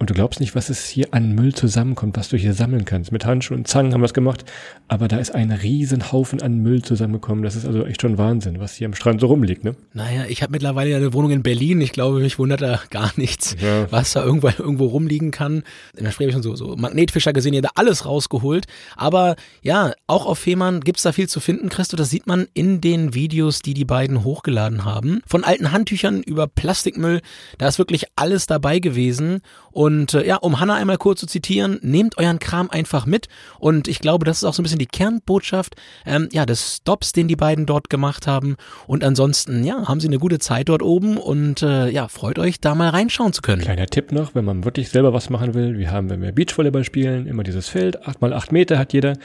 und 0.01 0.10
du 0.10 0.15
glaubst 0.15 0.39
nicht, 0.39 0.55
was 0.55 0.72
es 0.72 0.88
hier 0.88 1.10
an 1.12 1.36
Müll 1.36 1.53
zusammenkommt, 1.53 2.17
was 2.17 2.27
du 2.27 2.36
hier 2.36 2.55
sammeln 2.55 2.86
kannst. 2.86 3.12
Mit 3.12 3.24
Handschuhen 3.24 3.60
und 3.60 3.67
Zangen 3.67 3.93
haben 3.93 4.01
wir 4.01 4.08
es 4.08 4.15
gemacht, 4.15 4.43
aber 4.88 5.08
da 5.08 5.17
ist 5.17 5.29
ein 5.29 5.51
riesen 5.51 6.12
Haufen 6.12 6.41
an 6.41 6.58
Müll 6.58 6.81
zusammengekommen. 6.81 7.43
Das 7.43 7.55
ist 7.55 7.67
also 7.67 7.86
echt 7.86 8.01
schon 8.01 8.17
Wahnsinn, 8.17 8.60
was 8.60 8.74
hier 8.74 8.88
am 8.88 8.96
Strand 8.96 9.22
so 9.22 9.27
rumliegt, 9.27 9.63
ne? 9.63 9.75
Naja, 9.93 10.25
ich 10.27 10.41
habe 10.41 10.53
mittlerweile 10.53 10.96
eine 10.96 11.13
Wohnung 11.13 11.29
in 11.29 11.43
Berlin. 11.43 11.81
Ich 11.81 11.91
glaube, 11.91 12.20
mich 12.20 12.39
wundert 12.39 12.63
da 12.63 12.81
gar 12.89 13.12
nichts, 13.15 13.55
ja. 13.62 13.91
was 13.91 14.13
da 14.13 14.24
irgendwo, 14.24 14.48
irgendwo 14.58 14.88
rumliegen 14.88 15.29
kann. 15.29 15.62
In 15.96 16.03
der 16.03 16.12
Spree 16.12 16.31
schon 16.31 16.41
so, 16.41 16.55
so 16.55 16.75
Magnetfischer 16.75 17.31
gesehen, 17.31 17.53
hier 17.53 17.62
da 17.62 17.70
alles 17.75 18.03
rausgeholt. 18.03 18.65
Aber 18.96 19.36
ja, 19.62 19.93
auch 20.08 20.25
auf 20.25 20.39
Fehmarn 20.39 20.81
gibt's 20.81 21.03
da 21.03 21.12
viel 21.12 21.29
zu 21.29 21.39
finden, 21.39 21.70
Christo. 21.70 21.96
Das 21.96 22.10
sieht 22.10 22.25
man 22.25 22.48
in 22.55 22.81
den 22.81 23.13
Videos, 23.13 23.62
die 23.62 23.75
die 23.75 23.86
beiden 23.86 24.24
hochgeladen 24.24 24.84
haben. 24.84 25.22
Von 25.27 25.43
alten 25.43 25.72
Handtüchern 25.72 26.24
über 26.24 26.48
Plastikmüll, 26.48 27.22
da 27.60 27.67
ist 27.67 27.77
wirklich 27.77 28.05
alles 28.15 28.48
dabei 28.48 28.79
gewesen. 28.79 29.41
Und 29.70 29.90
äh, 30.13 30.25
ja, 30.25 30.38
um 30.38 30.60
Hannah 30.60 30.75
einmal 30.75 30.98
kurz 30.98 31.19
zu 31.19 31.27
zitieren, 31.27 31.79
nehmt 31.81 32.17
euren 32.17 32.39
Kram 32.39 32.69
einfach 32.69 33.05
mit. 33.05 33.27
Und 33.60 33.88
ich 33.88 34.00
glaube, 34.00 34.25
das 34.25 34.38
ist 34.38 34.43
auch 34.43 34.53
so 34.53 34.62
ein 34.62 34.63
bisschen 34.63 34.79
die 34.79 34.88
Kernbotschaft 34.88 35.75
ähm, 36.05 36.29
ja, 36.31 36.45
des 36.45 36.77
Stops, 36.77 37.13
den 37.13 37.27
die 37.27 37.36
beiden 37.36 37.65
dort 37.65 37.89
gemacht 37.89 38.27
haben. 38.27 38.55
Und 38.88 39.03
ansonsten, 39.03 39.63
ja, 39.63 39.88
haben 39.88 40.00
sie 40.00 40.07
eine 40.07 40.19
gute 40.19 40.39
Zeit 40.39 40.69
dort 40.69 40.81
oben 40.81 41.17
und 41.17 41.62
äh, 41.62 41.89
ja, 41.89 42.07
freut 42.07 42.39
euch, 42.39 42.60
da 42.60 42.75
mal 42.75 42.89
reinschauen 42.89 43.33
zu 43.33 43.41
können. 43.41 43.62
Kleiner 43.62 43.88
Tipp 43.88 44.12
noch, 44.12 44.36
wenn 44.36 44.45
man 44.45 44.63
wirklich 44.65 44.89
selber 44.89 45.13
was 45.13 45.29
machen 45.29 45.53
will. 45.53 45.77
Wir 45.77 45.91
haben, 45.91 46.10
wenn 46.10 46.21
wir 46.21 46.31
Beachvolleyball 46.31 46.83
spielen, 46.83 47.27
immer 47.27 47.43
dieses 47.43 47.67
Feld, 47.67 48.05
acht 48.07 48.21
mal 48.21 48.33
acht 48.33 48.51
Meter 48.51 48.77
hat 48.77 48.93
jeder. 48.93 49.17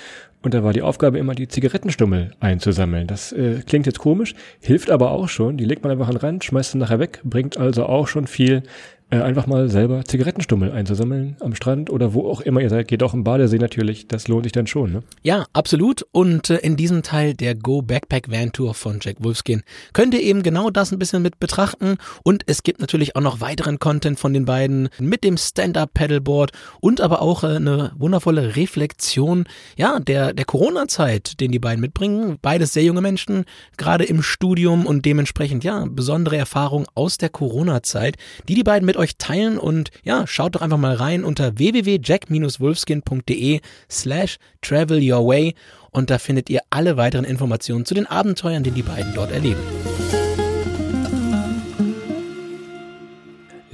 Und 0.46 0.54
da 0.54 0.62
war 0.62 0.72
die 0.72 0.82
Aufgabe 0.82 1.18
immer, 1.18 1.34
die 1.34 1.48
Zigarettenstummel 1.48 2.30
einzusammeln. 2.38 3.08
Das 3.08 3.32
äh, 3.32 3.62
klingt 3.66 3.86
jetzt 3.86 3.98
komisch, 3.98 4.34
hilft 4.60 4.90
aber 4.90 5.10
auch 5.10 5.28
schon. 5.28 5.56
Die 5.56 5.64
legt 5.64 5.82
man 5.82 5.90
einfach 5.90 6.06
an 6.06 6.14
den 6.14 6.20
Rand, 6.20 6.44
schmeißt 6.44 6.70
sie 6.70 6.78
nachher 6.78 7.00
weg, 7.00 7.20
bringt 7.24 7.56
also 7.58 7.86
auch 7.86 8.06
schon 8.06 8.28
viel 8.28 8.62
äh, 9.08 9.20
einfach 9.20 9.46
mal 9.46 9.68
selber 9.68 10.04
Zigarettenstummel 10.04 10.72
einzusammeln 10.72 11.36
am 11.38 11.54
Strand 11.54 11.90
oder 11.90 12.12
wo 12.12 12.28
auch 12.28 12.40
immer 12.40 12.60
ihr 12.60 12.70
seid. 12.70 12.88
Geht 12.88 13.04
auch 13.04 13.14
im 13.14 13.22
Badesee 13.22 13.58
natürlich. 13.58 14.08
Das 14.08 14.26
lohnt 14.26 14.44
sich 14.44 14.52
dann 14.52 14.66
schon. 14.66 14.92
Ne? 14.92 15.02
Ja, 15.22 15.46
absolut. 15.52 16.04
Und 16.10 16.50
äh, 16.50 16.56
in 16.56 16.76
diesem 16.76 17.04
Teil 17.04 17.34
der 17.34 17.54
Go 17.54 17.82
Backpack 17.82 18.28
Van 18.28 18.50
Tour 18.50 18.74
von 18.74 18.98
Jack 19.00 19.18
Wolfskin 19.20 19.62
könnt 19.92 20.12
ihr 20.12 20.22
eben 20.22 20.42
genau 20.42 20.70
das 20.70 20.90
ein 20.90 20.98
bisschen 20.98 21.22
mit 21.22 21.38
betrachten. 21.38 21.98
Und 22.24 22.42
es 22.46 22.64
gibt 22.64 22.80
natürlich 22.80 23.14
auch 23.14 23.20
noch 23.20 23.40
weiteren 23.40 23.78
Content 23.78 24.18
von 24.18 24.32
den 24.32 24.44
beiden 24.44 24.88
mit 24.98 25.22
dem 25.22 25.36
Stand-Up 25.36 25.94
Paddleboard 25.94 26.50
und 26.80 27.00
aber 27.00 27.22
auch 27.22 27.44
äh, 27.44 27.56
eine 27.56 27.92
wundervolle 27.96 28.56
Reflexion, 28.56 29.44
ja, 29.76 30.00
der, 30.00 30.32
der 30.32 30.44
Corona-Zeit, 30.44 31.38
den 31.38 31.52
die 31.52 31.60
beiden 31.60 31.80
mitbringen. 31.80 32.38
Beides 32.42 32.72
sehr 32.72 32.82
junge 32.82 33.02
Menschen, 33.02 33.44
gerade 33.76 34.02
im 34.02 34.22
Studium 34.22 34.84
und 34.84 35.04
dementsprechend, 35.04 35.62
ja, 35.62 35.86
besondere 35.88 36.36
Erfahrungen 36.36 36.86
aus 36.96 37.18
der 37.18 37.28
Corona-Zeit, 37.28 38.16
die 38.48 38.56
die 38.56 38.64
beiden 38.64 38.84
mit 38.84 38.95
mit 38.96 39.02
euch 39.02 39.16
teilen 39.18 39.58
und 39.58 39.90
ja, 40.02 40.26
schaut 40.26 40.54
doch 40.54 40.62
einfach 40.62 40.78
mal 40.78 40.94
rein 40.94 41.24
unter 41.24 41.58
www.jack-wolfskin.de 41.58 43.60
slash 43.90 44.38
travel 44.62 45.02
your 45.02 45.26
way 45.26 45.54
und 45.90 46.08
da 46.10 46.18
findet 46.18 46.48
ihr 46.50 46.60
alle 46.70 46.96
weiteren 46.96 47.24
Informationen 47.24 47.84
zu 47.84 47.94
den 47.94 48.06
Abenteuern, 48.06 48.62
die 48.62 48.70
die 48.70 48.82
beiden 48.82 49.12
dort 49.14 49.32
erleben. 49.32 49.60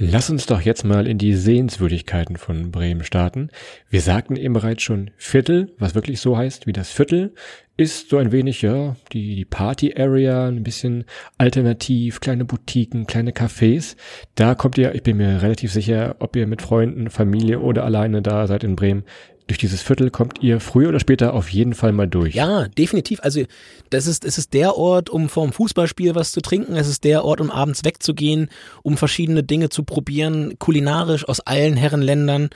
Lass 0.05 0.29
uns 0.29 0.45
doch 0.47 0.59
jetzt 0.59 0.83
mal 0.83 1.07
in 1.07 1.17
die 1.17 1.33
Sehenswürdigkeiten 1.33 2.35
von 2.35 2.71
Bremen 2.71 3.05
starten. 3.05 3.47
Wir 3.89 4.01
sagten 4.01 4.35
eben 4.35 4.53
bereits 4.53 4.83
schon 4.83 5.11
Viertel, 5.15 5.71
was 5.77 5.95
wirklich 5.95 6.19
so 6.19 6.35
heißt 6.35 6.67
wie 6.67 6.73
das 6.73 6.91
Viertel, 6.91 7.33
ist 7.77 8.09
so 8.09 8.17
ein 8.17 8.33
wenig, 8.33 8.61
ja, 8.61 8.97
die, 9.13 9.35
die 9.35 9.45
Party-Area, 9.45 10.49
ein 10.49 10.63
bisschen 10.63 11.05
alternativ, 11.37 12.19
kleine 12.19 12.43
Boutiquen, 12.43 13.07
kleine 13.07 13.31
Cafés. 13.31 13.95
Da 14.35 14.55
kommt 14.55 14.77
ihr, 14.77 14.93
ich 14.93 15.03
bin 15.03 15.15
mir 15.15 15.41
relativ 15.41 15.71
sicher, 15.71 16.17
ob 16.19 16.35
ihr 16.35 16.47
mit 16.47 16.61
Freunden, 16.61 17.09
Familie 17.09 17.61
oder 17.61 17.85
alleine 17.85 18.21
da 18.21 18.45
seid 18.45 18.65
in 18.65 18.75
Bremen, 18.75 19.05
durch 19.47 19.57
dieses 19.57 19.81
Viertel 19.81 20.09
kommt 20.09 20.41
ihr 20.41 20.59
früher 20.59 20.89
oder 20.89 20.99
später 20.99 21.33
auf 21.33 21.49
jeden 21.49 21.73
Fall 21.73 21.91
mal 21.91 22.07
durch. 22.07 22.33
Ja, 22.33 22.67
definitiv. 22.69 23.19
Also 23.21 23.43
das 23.89 24.07
ist, 24.07 24.23
es 24.23 24.37
ist 24.37 24.53
der 24.53 24.77
Ort, 24.77 25.09
um 25.09 25.27
vorm 25.27 25.51
Fußballspiel 25.51 26.15
was 26.15 26.31
zu 26.31 26.41
trinken. 26.41 26.75
Es 26.75 26.87
ist 26.87 27.03
der 27.03 27.25
Ort, 27.25 27.41
um 27.41 27.51
abends 27.51 27.83
wegzugehen, 27.83 28.49
um 28.83 28.95
verschiedene 28.95 29.43
Dinge 29.43 29.69
zu 29.69 29.83
probieren. 29.83 30.57
Kulinarisch 30.59 31.27
aus 31.27 31.41
allen 31.41 31.75
Herrenländern 31.75 32.49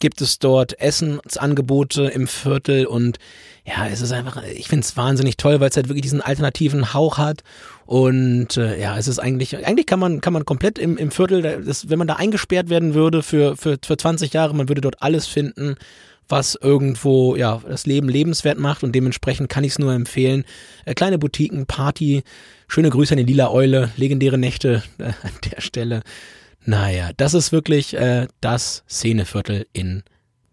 gibt 0.00 0.20
es 0.20 0.38
dort 0.38 0.78
Essensangebote 0.80 2.04
im 2.04 2.26
Viertel 2.26 2.84
und 2.86 3.18
ja, 3.64 3.86
es 3.88 4.02
ist 4.02 4.12
einfach, 4.12 4.42
ich 4.42 4.68
finde 4.68 4.84
es 4.84 4.96
wahnsinnig 4.96 5.36
toll, 5.36 5.60
weil 5.60 5.70
es 5.70 5.76
halt 5.76 5.88
wirklich 5.88 6.02
diesen 6.02 6.20
alternativen 6.20 6.92
Hauch 6.92 7.16
hat 7.16 7.42
und 7.86 8.56
äh, 8.56 8.78
ja, 8.78 8.98
es 8.98 9.08
ist 9.08 9.18
eigentlich, 9.18 9.64
eigentlich 9.64 9.86
kann 9.86 10.00
man, 10.00 10.20
kann 10.20 10.32
man 10.32 10.44
komplett 10.44 10.78
im, 10.78 10.98
im 10.98 11.10
Viertel, 11.10 11.62
das, 11.64 11.88
wenn 11.88 11.98
man 11.98 12.08
da 12.08 12.16
eingesperrt 12.16 12.68
werden 12.68 12.92
würde 12.94 13.22
für, 13.22 13.56
für, 13.56 13.78
für 13.82 13.96
20 13.96 14.32
Jahre, 14.32 14.54
man 14.54 14.68
würde 14.68 14.80
dort 14.80 15.00
alles 15.00 15.26
finden 15.26 15.76
was 16.28 16.58
irgendwo 16.60 17.36
ja 17.36 17.60
das 17.68 17.86
Leben 17.86 18.08
lebenswert 18.08 18.58
macht 18.58 18.82
und 18.82 18.92
dementsprechend 18.92 19.48
kann 19.48 19.64
ich 19.64 19.72
es 19.72 19.78
nur 19.78 19.92
empfehlen. 19.92 20.44
Äh, 20.84 20.94
kleine 20.94 21.18
Boutiquen, 21.18 21.66
Party, 21.66 22.22
schöne 22.68 22.90
Grüße 22.90 23.14
an 23.14 23.18
die 23.18 23.24
Lila 23.24 23.50
Eule, 23.50 23.90
legendäre 23.96 24.38
Nächte 24.38 24.82
äh, 24.98 25.04
an 25.22 25.32
der 25.52 25.60
Stelle. 25.60 26.02
Naja, 26.64 27.10
das 27.16 27.34
ist 27.34 27.52
wirklich 27.52 27.94
äh, 27.94 28.26
das 28.40 28.84
Szeneviertel 28.88 29.66
in 29.72 30.02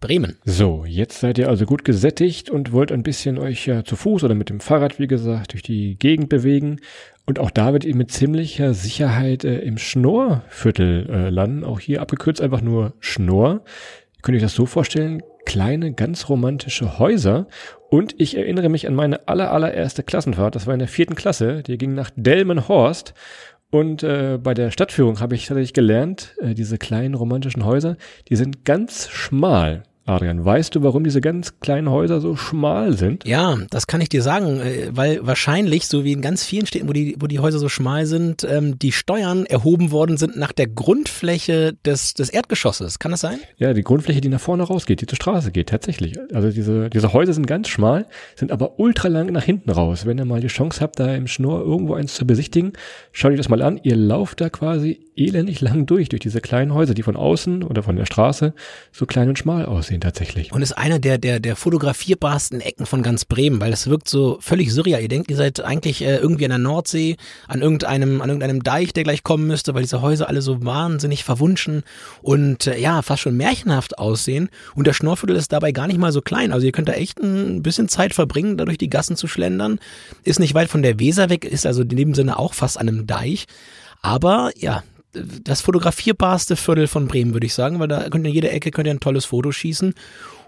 Bremen. 0.00 0.36
So, 0.44 0.84
jetzt 0.84 1.20
seid 1.20 1.38
ihr 1.38 1.48
also 1.48 1.64
gut 1.64 1.84
gesättigt 1.84 2.50
und 2.50 2.72
wollt 2.72 2.92
ein 2.92 3.04
bisschen 3.04 3.38
euch 3.38 3.66
ja 3.66 3.84
zu 3.84 3.96
Fuß 3.96 4.24
oder 4.24 4.34
mit 4.34 4.50
dem 4.50 4.60
Fahrrad, 4.60 4.98
wie 4.98 5.06
gesagt, 5.06 5.52
durch 5.52 5.62
die 5.62 5.96
Gegend 5.96 6.28
bewegen. 6.28 6.80
Und 7.24 7.38
auch 7.38 7.50
da 7.50 7.66
werdet 7.66 7.84
ihr 7.84 7.96
mit 7.96 8.10
ziemlicher 8.10 8.74
Sicherheit 8.74 9.44
äh, 9.44 9.60
im 9.60 9.78
Schnorrviertel 9.78 11.08
äh, 11.08 11.30
landen. 11.30 11.64
Auch 11.64 11.80
hier 11.80 12.02
abgekürzt 12.02 12.42
einfach 12.42 12.60
nur 12.60 12.94
Schnorr. 12.98 13.62
Könnt 14.20 14.34
ihr 14.34 14.38
euch 14.38 14.42
das 14.42 14.54
so 14.54 14.66
vorstellen? 14.66 15.22
Kleine, 15.44 15.92
ganz 15.92 16.28
romantische 16.28 16.98
Häuser. 16.98 17.46
Und 17.90 18.14
ich 18.18 18.36
erinnere 18.36 18.68
mich 18.68 18.86
an 18.86 18.94
meine 18.94 19.28
aller, 19.28 19.52
allererste 19.52 20.02
Klassenfahrt. 20.02 20.54
Das 20.54 20.66
war 20.66 20.74
in 20.74 20.78
der 20.78 20.88
vierten 20.88 21.14
Klasse. 21.14 21.62
Die 21.62 21.78
ging 21.78 21.94
nach 21.94 22.10
Delmenhorst. 22.16 23.14
Und 23.70 24.02
äh, 24.02 24.38
bei 24.42 24.52
der 24.52 24.70
Stadtführung 24.70 25.20
habe 25.20 25.34
ich 25.34 25.46
tatsächlich 25.46 25.72
gelernt, 25.72 26.34
äh, 26.40 26.54
diese 26.54 26.76
kleinen 26.76 27.14
romantischen 27.14 27.64
Häuser, 27.64 27.96
die 28.28 28.36
sind 28.36 28.66
ganz 28.66 29.08
schmal. 29.08 29.84
Adrian, 30.04 30.44
weißt 30.44 30.74
du, 30.74 30.82
warum 30.82 31.04
diese 31.04 31.20
ganz 31.20 31.60
kleinen 31.60 31.88
Häuser 31.88 32.20
so 32.20 32.34
schmal 32.34 32.96
sind? 32.96 33.24
Ja, 33.24 33.56
das 33.70 33.86
kann 33.86 34.00
ich 34.00 34.08
dir 34.08 34.22
sagen, 34.22 34.60
äh, 34.60 34.88
weil 34.90 35.24
wahrscheinlich, 35.24 35.86
so 35.86 36.04
wie 36.04 36.12
in 36.12 36.22
ganz 36.22 36.44
vielen 36.44 36.66
Städten, 36.66 36.88
wo 36.88 36.92
die, 36.92 37.16
wo 37.20 37.28
die 37.28 37.38
Häuser 37.38 37.60
so 37.60 37.68
schmal 37.68 38.06
sind, 38.06 38.44
ähm, 38.44 38.78
die 38.78 38.90
Steuern 38.90 39.46
erhoben 39.46 39.92
worden 39.92 40.16
sind 40.16 40.36
nach 40.36 40.50
der 40.50 40.66
Grundfläche 40.66 41.74
des, 41.84 42.14
des 42.14 42.30
Erdgeschosses. 42.30 42.98
Kann 42.98 43.12
das 43.12 43.20
sein? 43.20 43.38
Ja, 43.58 43.72
die 43.74 43.82
Grundfläche, 43.82 44.20
die 44.20 44.28
nach 44.28 44.40
vorne 44.40 44.64
rausgeht, 44.64 45.00
die 45.00 45.06
zur 45.06 45.16
Straße 45.16 45.52
geht, 45.52 45.68
tatsächlich. 45.68 46.18
Also 46.34 46.50
diese, 46.50 46.90
diese 46.90 47.12
Häuser 47.12 47.32
sind 47.32 47.46
ganz 47.46 47.68
schmal, 47.68 48.06
sind 48.34 48.50
aber 48.50 48.80
ultra 48.80 49.06
lang 49.06 49.30
nach 49.30 49.44
hinten 49.44 49.70
raus. 49.70 50.04
Wenn 50.04 50.18
ihr 50.18 50.24
mal 50.24 50.40
die 50.40 50.48
Chance 50.48 50.80
habt, 50.80 50.98
da 50.98 51.14
im 51.14 51.28
Schnur 51.28 51.60
irgendwo 51.60 51.94
eins 51.94 52.14
zu 52.14 52.26
besichtigen, 52.26 52.72
schaut 53.12 53.30
euch 53.30 53.38
das 53.38 53.48
mal 53.48 53.62
an. 53.62 53.78
Ihr 53.84 53.96
lauft 53.96 54.40
da 54.40 54.50
quasi 54.50 55.11
elendig 55.16 55.60
lang 55.60 55.84
durch, 55.86 56.08
durch 56.08 56.20
diese 56.20 56.40
kleinen 56.40 56.72
Häuser, 56.72 56.94
die 56.94 57.02
von 57.02 57.16
außen 57.16 57.62
oder 57.62 57.82
von 57.82 57.96
der 57.96 58.06
Straße 58.06 58.54
so 58.92 59.04
klein 59.06 59.28
und 59.28 59.38
schmal 59.38 59.66
aussehen 59.66 60.00
tatsächlich. 60.00 60.52
Und 60.52 60.62
ist 60.62 60.72
einer 60.72 60.98
der, 60.98 61.18
der, 61.18 61.38
der 61.38 61.54
fotografierbarsten 61.54 62.60
Ecken 62.60 62.86
von 62.86 63.02
ganz 63.02 63.24
Bremen, 63.24 63.60
weil 63.60 63.70
das 63.70 63.88
wirkt 63.88 64.08
so 64.08 64.38
völlig 64.40 64.72
surreal. 64.72 65.02
Ihr 65.02 65.08
denkt, 65.08 65.30
ihr 65.30 65.36
seid 65.36 65.60
eigentlich 65.60 66.02
äh, 66.02 66.16
irgendwie 66.16 66.44
an 66.44 66.50
der 66.50 66.58
Nordsee, 66.58 67.16
an 67.46 67.60
irgendeinem, 67.60 68.22
an 68.22 68.30
irgendeinem 68.30 68.62
Deich, 68.62 68.92
der 68.92 69.04
gleich 69.04 69.22
kommen 69.22 69.46
müsste, 69.46 69.74
weil 69.74 69.82
diese 69.82 70.00
Häuser 70.00 70.28
alle 70.28 70.40
so 70.40 70.64
wahnsinnig 70.64 71.24
verwunschen 71.24 71.82
und 72.22 72.66
äh, 72.66 72.78
ja, 72.78 73.02
fast 73.02 73.22
schon 73.22 73.36
märchenhaft 73.36 73.98
aussehen. 73.98 74.48
Und 74.74 74.86
der 74.86 74.94
Schnorrviertel 74.94 75.36
ist 75.36 75.52
dabei 75.52 75.72
gar 75.72 75.86
nicht 75.86 75.98
mal 75.98 76.12
so 76.12 76.22
klein. 76.22 76.52
Also 76.52 76.64
ihr 76.64 76.72
könnt 76.72 76.88
da 76.88 76.94
echt 76.94 77.20
ein 77.20 77.62
bisschen 77.62 77.88
Zeit 77.88 78.14
verbringen, 78.14 78.56
da 78.56 78.64
durch 78.64 78.78
die 78.78 78.90
Gassen 78.90 79.16
zu 79.16 79.26
schlendern. 79.26 79.78
Ist 80.24 80.40
nicht 80.40 80.54
weit 80.54 80.70
von 80.70 80.82
der 80.82 80.98
Weser 80.98 81.28
weg, 81.28 81.44
ist 81.44 81.66
also 81.66 81.82
in 81.82 81.88
dem 81.88 82.14
Sinne 82.14 82.38
auch 82.38 82.54
fast 82.54 82.78
an 82.78 82.88
einem 82.88 83.06
Deich. 83.06 83.46
Aber 84.02 84.50
ja, 84.56 84.82
das 85.12 85.60
fotografierbarste 85.60 86.56
Viertel 86.56 86.86
von 86.86 87.06
Bremen, 87.06 87.34
würde 87.34 87.46
ich 87.46 87.54
sagen, 87.54 87.78
weil 87.78 87.88
da 87.88 88.08
könnt 88.08 88.24
ihr 88.24 88.30
in 88.30 88.34
jeder 88.34 88.52
Ecke 88.52 88.70
könnt 88.70 88.86
ihr 88.86 88.94
ein 88.94 89.00
tolles 89.00 89.26
Foto 89.26 89.52
schießen. 89.52 89.94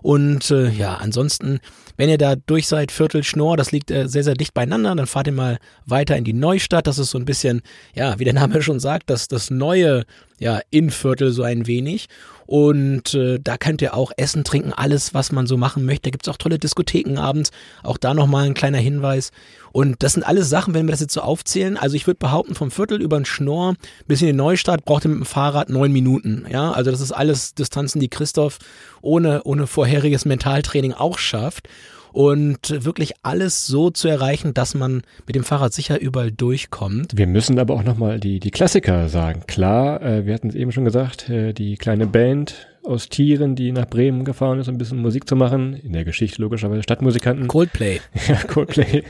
Und 0.02 0.50
äh, 0.50 0.68
ja, 0.68 0.96
ansonsten, 0.96 1.60
wenn 1.96 2.10
ihr 2.10 2.18
da 2.18 2.36
durch 2.36 2.66
seid, 2.66 2.92
Viertel 2.92 3.24
Schnorr, 3.24 3.56
das 3.56 3.72
liegt 3.72 3.90
äh, 3.90 4.06
sehr, 4.06 4.24
sehr 4.24 4.34
dicht 4.34 4.52
beieinander, 4.52 4.94
dann 4.94 5.06
fahrt 5.06 5.28
ihr 5.28 5.32
mal 5.32 5.58
weiter 5.86 6.16
in 6.16 6.24
die 6.24 6.34
Neustadt. 6.34 6.86
Das 6.86 6.98
ist 6.98 7.10
so 7.10 7.18
ein 7.18 7.24
bisschen, 7.24 7.62
ja, 7.94 8.18
wie 8.18 8.24
der 8.24 8.34
Name 8.34 8.60
schon 8.62 8.80
sagt, 8.80 9.08
das, 9.08 9.28
das 9.28 9.50
neue 9.50 10.04
ja, 10.38 10.60
Innenviertel 10.70 11.30
so 11.30 11.42
ein 11.42 11.66
wenig. 11.66 12.08
Und 12.46 13.14
äh, 13.14 13.38
da 13.42 13.56
könnt 13.56 13.80
ihr 13.80 13.94
auch 13.94 14.12
essen, 14.16 14.44
trinken, 14.44 14.72
alles, 14.72 15.14
was 15.14 15.32
man 15.32 15.46
so 15.46 15.56
machen 15.56 15.86
möchte. 15.86 16.02
Da 16.02 16.10
gibt's 16.10 16.28
auch 16.28 16.36
tolle 16.36 16.58
Diskotheken 16.58 17.18
abends. 17.18 17.50
Auch 17.82 17.96
da 17.96 18.12
nochmal 18.12 18.44
ein 18.44 18.54
kleiner 18.54 18.78
Hinweis. 18.78 19.30
Und 19.72 20.02
das 20.02 20.12
sind 20.12 20.24
alles 20.24 20.50
Sachen, 20.50 20.74
wenn 20.74 20.86
wir 20.86 20.90
das 20.90 21.00
jetzt 21.00 21.14
so 21.14 21.22
aufzählen. 21.22 21.76
Also 21.76 21.96
ich 21.96 22.06
würde 22.06 22.18
behaupten, 22.18 22.54
vom 22.54 22.70
Viertel 22.70 23.00
über 23.00 23.18
den 23.18 23.24
Schnorr 23.24 23.74
bis 24.06 24.20
in 24.20 24.26
die 24.26 24.32
Neustadt 24.34 24.84
braucht 24.84 25.06
ihr 25.06 25.08
mit 25.08 25.20
dem 25.20 25.26
Fahrrad 25.26 25.70
neun 25.70 25.92
Minuten. 25.92 26.46
Ja, 26.50 26.72
also 26.72 26.90
das 26.90 27.00
ist 27.00 27.12
alles 27.12 27.54
Distanzen, 27.54 28.00
die 28.00 28.08
Christoph 28.08 28.58
ohne, 29.00 29.42
ohne 29.44 29.66
vorheriges 29.66 30.26
Mentaltraining 30.26 30.92
auch 30.92 31.18
schafft 31.18 31.68
und 32.14 32.84
wirklich 32.84 33.12
alles 33.24 33.66
so 33.66 33.90
zu 33.90 34.06
erreichen, 34.06 34.54
dass 34.54 34.74
man 34.74 35.02
mit 35.26 35.34
dem 35.34 35.42
Fahrrad 35.42 35.72
sicher 35.72 36.00
überall 36.00 36.30
durchkommt. 36.30 37.16
Wir 37.16 37.26
müssen 37.26 37.58
aber 37.58 37.74
auch 37.74 37.82
nochmal 37.82 38.20
die, 38.20 38.38
die 38.38 38.52
Klassiker 38.52 39.08
sagen. 39.08 39.42
Klar, 39.48 40.00
äh, 40.00 40.24
wir 40.24 40.32
hatten 40.32 40.48
es 40.48 40.54
eben 40.54 40.70
schon 40.70 40.84
gesagt, 40.84 41.28
äh, 41.28 41.52
die 41.52 41.76
kleine 41.76 42.06
Band 42.06 42.68
aus 42.84 43.08
Tieren, 43.08 43.56
die 43.56 43.72
nach 43.72 43.86
Bremen 43.86 44.24
gefahren 44.24 44.60
ist, 44.60 44.68
um 44.68 44.76
ein 44.76 44.78
bisschen 44.78 45.02
Musik 45.02 45.28
zu 45.28 45.34
machen. 45.34 45.74
In 45.74 45.92
der 45.92 46.04
Geschichte 46.04 46.40
logischerweise 46.40 46.84
Stadtmusikanten. 46.84 47.48
Coldplay. 47.48 48.00
ja, 48.28 48.36
Coldplay. 48.36 49.02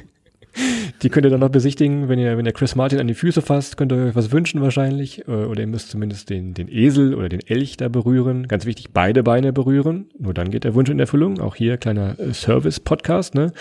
Die 1.05 1.11
könnt 1.11 1.27
ihr 1.27 1.31
dann 1.31 1.40
noch 1.40 1.51
besichtigen, 1.51 2.09
wenn 2.09 2.19
ihr, 2.19 2.38
wenn 2.38 2.47
ihr 2.47 2.53
Chris 2.53 2.77
Martin 2.77 2.99
an 2.99 3.07
die 3.07 3.12
Füße 3.12 3.43
fasst, 3.43 3.77
könnt 3.77 3.93
ihr 3.93 4.07
euch 4.07 4.14
was 4.14 4.33
wünschen 4.33 4.62
wahrscheinlich. 4.62 5.29
Äh, 5.29 5.33
oder 5.33 5.61
ihr 5.61 5.67
müsst 5.67 5.90
zumindest 5.90 6.31
den, 6.31 6.55
den 6.55 6.67
Esel 6.67 7.14
oder 7.14 7.29
den 7.29 7.47
Elch 7.47 7.77
da 7.77 7.90
berühren. 7.90 8.49
Ganz 8.49 8.64
wichtig, 8.64 8.88
beide 8.95 9.23
Beine 9.23 9.53
berühren. 9.53 10.07
Nur 10.19 10.33
dann 10.33 10.51
geht 10.51 10.64
der 10.64 10.75
Wunsch 10.75 10.88
in 10.88 10.99
Erfüllung. 10.99 11.40
Auch 11.40 11.57
hier 11.57 11.77
kleiner 11.77 12.19
äh, 12.19 12.33
Service-Podcast. 12.33 13.35
Ne? 13.35 13.53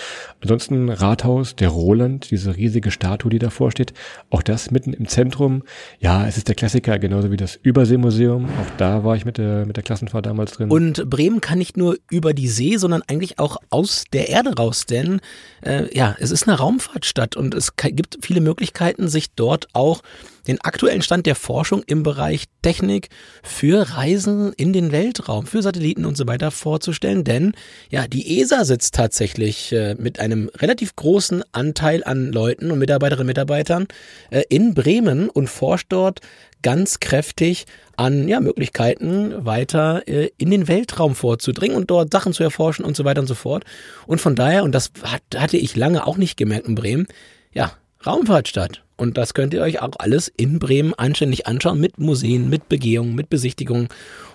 Ansonsten 0.42 0.88
Rathaus, 0.88 1.58
der 1.58 1.68
Roland, 1.68 2.32
diese 2.32 2.56
riesige 2.56 2.92
Statue, 2.92 3.30
die 3.30 3.40
davor 3.40 3.72
steht. 3.72 3.92
Auch 4.30 4.42
das 4.42 4.72
mitten 4.72 4.94
im 4.94 5.10
Zentrum. 5.10 5.64
Ja, 6.00 6.26
es 6.26 6.38
ist 6.38 6.48
der 6.48 6.56
Klassiker, 6.56 6.98
genauso 6.98 7.30
wie 7.30 7.36
das 7.36 7.60
Überseemuseum. 7.62 8.46
Auch 8.46 8.78
da 8.78 9.04
war 9.04 9.18
ich 9.18 9.26
mit 9.26 9.38
der, 9.38 9.66
mit 9.66 9.76
der 9.76 9.84
Klassenfahrt 9.84 10.28
damals 10.28 10.54
drin. 10.54 10.72
Und 10.72 11.10
Bremen 11.10 11.42
kann 11.42 11.58
nicht 11.58 11.76
nur 11.76 11.98
über 12.10 12.34
die 12.34 12.48
See, 12.48 12.78
sondern 12.78 13.02
eigentlich 13.06 13.38
auch 13.38 13.58
aus 13.70 14.06
der 14.14 14.30
Erde 14.30 14.56
raus. 14.56 14.86
Denn 14.86 15.20
äh, 15.62 15.94
ja, 15.94 16.16
es 16.22 16.32
ist 16.32 16.48
eine 16.48 16.58
Raumfahrtstadt 16.58 17.33
und 17.36 17.54
es 17.54 17.76
gibt 17.76 18.20
viele 18.22 18.42
Möglichkeiten, 18.42 19.08
sich 19.08 19.32
dort 19.34 19.68
auch 19.74 20.02
den 20.48 20.62
aktuellen 20.62 21.02
Stand 21.02 21.26
der 21.26 21.36
Forschung 21.36 21.84
im 21.86 22.04
Bereich 22.04 22.46
Technik 22.62 23.10
für 23.44 23.96
Reisen 23.96 24.54
in 24.54 24.74
den 24.74 24.92
Weltraum, 24.92 25.46
für 25.46 25.62
Satelliten 25.62 26.06
und 26.06 26.18
so 26.18 26.28
weiter 26.28 26.52
vorzustellen. 26.52 27.24
Denn 27.24 27.54
ja, 27.90 28.08
die 28.08 28.40
ESA 28.40 28.66
sitzt 28.66 28.96
tatsächlich 28.96 29.72
äh, 29.72 29.96
mit 29.96 30.20
einem 30.20 30.50
relativ 30.56 30.96
großen 30.96 31.44
Anteil 31.52 32.04
an 32.04 32.32
Leuten 32.32 32.72
und 32.72 32.80
Mitarbeiterinnen 32.80 33.24
und 33.24 33.28
Mitarbeitern 33.28 33.88
äh, 34.32 34.44
in 34.50 34.74
Bremen 34.74 35.30
und 35.30 35.50
forscht 35.50 35.88
dort 35.90 36.22
ganz 36.62 37.00
kräftig 37.00 37.66
an 37.96 38.28
ja, 38.28 38.40
Möglichkeiten, 38.40 39.46
weiter 39.46 40.08
äh, 40.08 40.30
in 40.38 40.50
den 40.50 40.68
Weltraum 40.68 41.14
vorzudringen 41.14 41.78
und 41.78 41.92
dort 41.92 42.12
Sachen 42.12 42.34
zu 42.34 42.44
erforschen 42.44 42.86
und 42.86 42.96
so 42.96 43.06
weiter 43.06 43.22
und 43.22 43.28
so 43.28 43.36
fort. 43.36 43.66
Und 44.08 44.20
von 44.20 44.36
daher, 44.36 44.64
und 44.64 44.74
das 44.74 44.92
hat, 45.04 45.22
hatte 45.36 45.58
ich 45.58 45.76
lange 45.76 46.08
auch 46.08 46.18
nicht 46.18 46.38
gemerkt 46.38 46.68
in 46.68 46.76
Bremen, 46.76 47.06
ja, 47.54 47.74
Raumfahrtstadt. 48.06 48.84
Und 48.96 49.18
das 49.18 49.34
könnt 49.34 49.54
ihr 49.54 49.62
euch 49.62 49.82
auch 49.82 49.94
alles 50.00 50.28
in 50.28 50.60
Bremen 50.60 50.94
anständig 50.94 51.48
anschauen, 51.48 51.80
mit 51.80 52.00
Museen, 52.00 52.50
mit 52.50 52.70
Begehungen, 52.70 53.16
mit 53.16 53.30
Besichtigungen. 53.30 53.88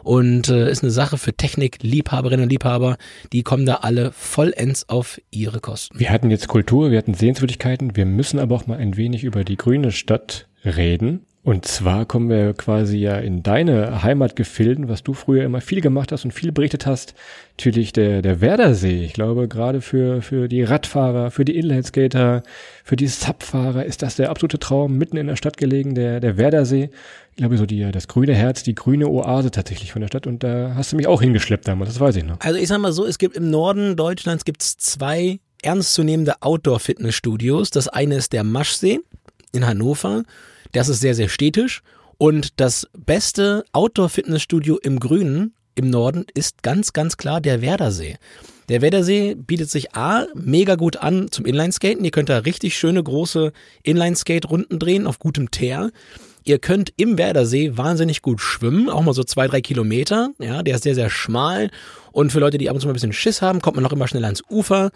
Und 0.03 0.49
äh, 0.49 0.71
ist 0.71 0.83
eine 0.83 0.91
Sache 0.91 1.19
für 1.19 1.33
Technik-Liebhaberinnen 1.33 2.45
und 2.45 2.51
Liebhaber. 2.51 2.97
Die 3.33 3.43
kommen 3.43 3.67
da 3.67 3.77
alle 3.77 4.13
vollends 4.13 4.89
auf 4.89 5.21
ihre 5.31 5.61
Kosten. 5.61 5.99
Wir 5.99 6.11
hatten 6.11 6.31
jetzt 6.31 6.49
Kultur, 6.49 6.91
wir 6.91 6.99
hatten 6.99 7.15
Sehenswürdigkeiten. 7.15 7.97
Wir 7.97 8.07
müssen 8.07 8.39
aber 8.39 8.57
auch 8.57 8.67
mal 8.67 8.79
ein 8.79 8.97
wenig 8.97 9.25
über 9.25 9.45
die 9.45 9.57
grüne 9.57 9.93
Stadt 9.93 10.49
reden. 10.65 11.27
Und 11.45 11.65
zwar 11.65 12.05
kommen 12.05 12.29
wir 12.29 12.53
quasi 12.53 12.99
ja 12.99 13.17
in 13.17 13.43
deine 13.43 14.03
Heimatgefilden, 14.03 14.89
was 14.89 15.03
du 15.03 15.15
früher 15.15 15.45
immer 15.45 15.61
viel 15.61 15.81
gemacht 15.81 16.13
hast 16.13 16.25
und 16.25 16.33
viel 16.33 16.53
berichtet 16.53 16.85
hast. 16.85 17.15
Natürlich 17.57 17.93
der, 17.93 18.23
der 18.23 18.41
Werdersee. 18.41 19.05
Ich 19.05 19.13
glaube, 19.15 19.49
gerade 19.49 19.81
für, 19.81 20.21
für 20.21 20.49
die 20.49 20.63
Radfahrer, 20.63 21.31
für 21.31 21.45
die 21.45 21.57
Inlineskater, 21.57 22.43
für 22.85 22.97
die 22.97 23.07
Subfahrer 23.07 23.85
ist 23.85 24.03
das 24.03 24.17
der 24.17 24.31
absolute 24.31 24.59
Traum, 24.59 24.99
mitten 24.99 25.17
in 25.17 25.29
der 25.29 25.37
Stadt 25.37 25.57
gelegen, 25.57 25.95
der, 25.95 26.21
der 26.21 26.37
Werdersee. 26.37 26.91
Ich 27.31 27.37
glaube, 27.37 27.57
so 27.57 27.67
die, 27.67 27.89
das 27.93 28.09
grüne 28.09 28.35
Herz, 28.35 28.65
die 28.65 28.75
grüne 28.75 29.09
Oase 29.09 29.51
tatsächlich 29.51 29.93
von 29.93 30.01
der 30.01 30.09
Stadt. 30.09 30.27
Und 30.27 30.43
da 30.43 30.73
hast 30.75 30.93
du 30.93 30.97
mich 30.97 31.07
auch 31.07 31.23
hingeschleppt 31.23 31.69
damals, 31.69 31.91
das 31.91 32.01
weiß 32.01 32.17
ich 32.17 32.25
noch. 32.25 32.41
Also 32.41 32.59
ich 32.59 32.69
sag 32.69 32.79
mal 32.79 32.93
so, 32.93 33.07
es 33.07 33.17
gibt 33.17 33.37
im 33.37 33.49
Norden 33.49 33.97
Deutschlands 33.97 34.45
gibt's 34.45 34.77
zwei 34.77 35.39
ernstzunehmende 35.63 36.43
Outdoor-Fitnessstudios. 36.43 37.71
Das 37.71 37.89
eine 37.89 38.17
ist 38.17 38.33
der 38.33 38.45
Maschsee 38.45 39.01
in 39.53 39.67
Hannover 39.67 40.25
das 40.73 40.89
ist 40.89 41.01
sehr, 41.01 41.15
sehr 41.15 41.29
städtisch. 41.29 41.83
Und 42.19 42.61
das 42.61 42.89
beste 42.97 43.65
Outdoor-Fitnessstudio 43.73 44.79
im 44.79 44.99
Grünen, 44.99 45.55
im 45.75 45.89
Norden, 45.91 46.27
ist 46.35 46.63
ganz, 46.63 46.93
ganz 46.93 47.17
klar 47.17 47.41
der 47.41 47.63
Werdersee. 47.63 48.17
Der 48.69 48.83
Werdersee 48.83 49.35
bietet 49.35 49.71
sich 49.71 49.95
A, 49.95 50.27
mega 50.35 50.75
gut 50.75 50.97
an 50.99 51.31
zum 51.31 51.47
Inlineskaten. 51.47 52.05
Ihr 52.05 52.11
könnt 52.11 52.29
da 52.29 52.39
richtig 52.39 52.77
schöne 52.77 53.03
große 53.03 53.53
Inlineskate-Runden 53.83 54.79
drehen 54.79 55.07
auf 55.07 55.19
gutem 55.19 55.51
Teer. 55.51 55.91
Ihr 56.49 56.59
könnt 56.59 56.95
im 56.97 57.19
Werdersee 57.19 57.77
wahnsinnig 57.77 58.23
gut 58.23 58.41
schwimmen, 58.41 58.89
auch 58.89 59.03
mal 59.03 59.13
so 59.13 59.23
zwei, 59.23 59.49
drei 59.49 59.61
Kilometer. 59.61 60.31
Ja, 60.39 60.63
der 60.63 60.77
ist 60.77 60.85
sehr, 60.85 60.95
sehr 60.95 61.11
schmal. 61.11 61.71
Und 62.11 62.33
für 62.33 62.41
Leute, 62.41 62.57
die 62.57 62.71
ab 62.71 62.75
und 62.75 62.81
zu 62.81 62.87
mal 62.87 62.93
ein 62.93 62.95
bisschen 62.95 63.13
Schiss 63.13 63.43
haben, 63.43 63.61
kommt 63.61 63.77
man 63.77 63.83
noch 63.83 63.93
immer 63.93 64.09
schnell 64.09 64.25
ans 64.25 64.43
Ufer 64.49 64.91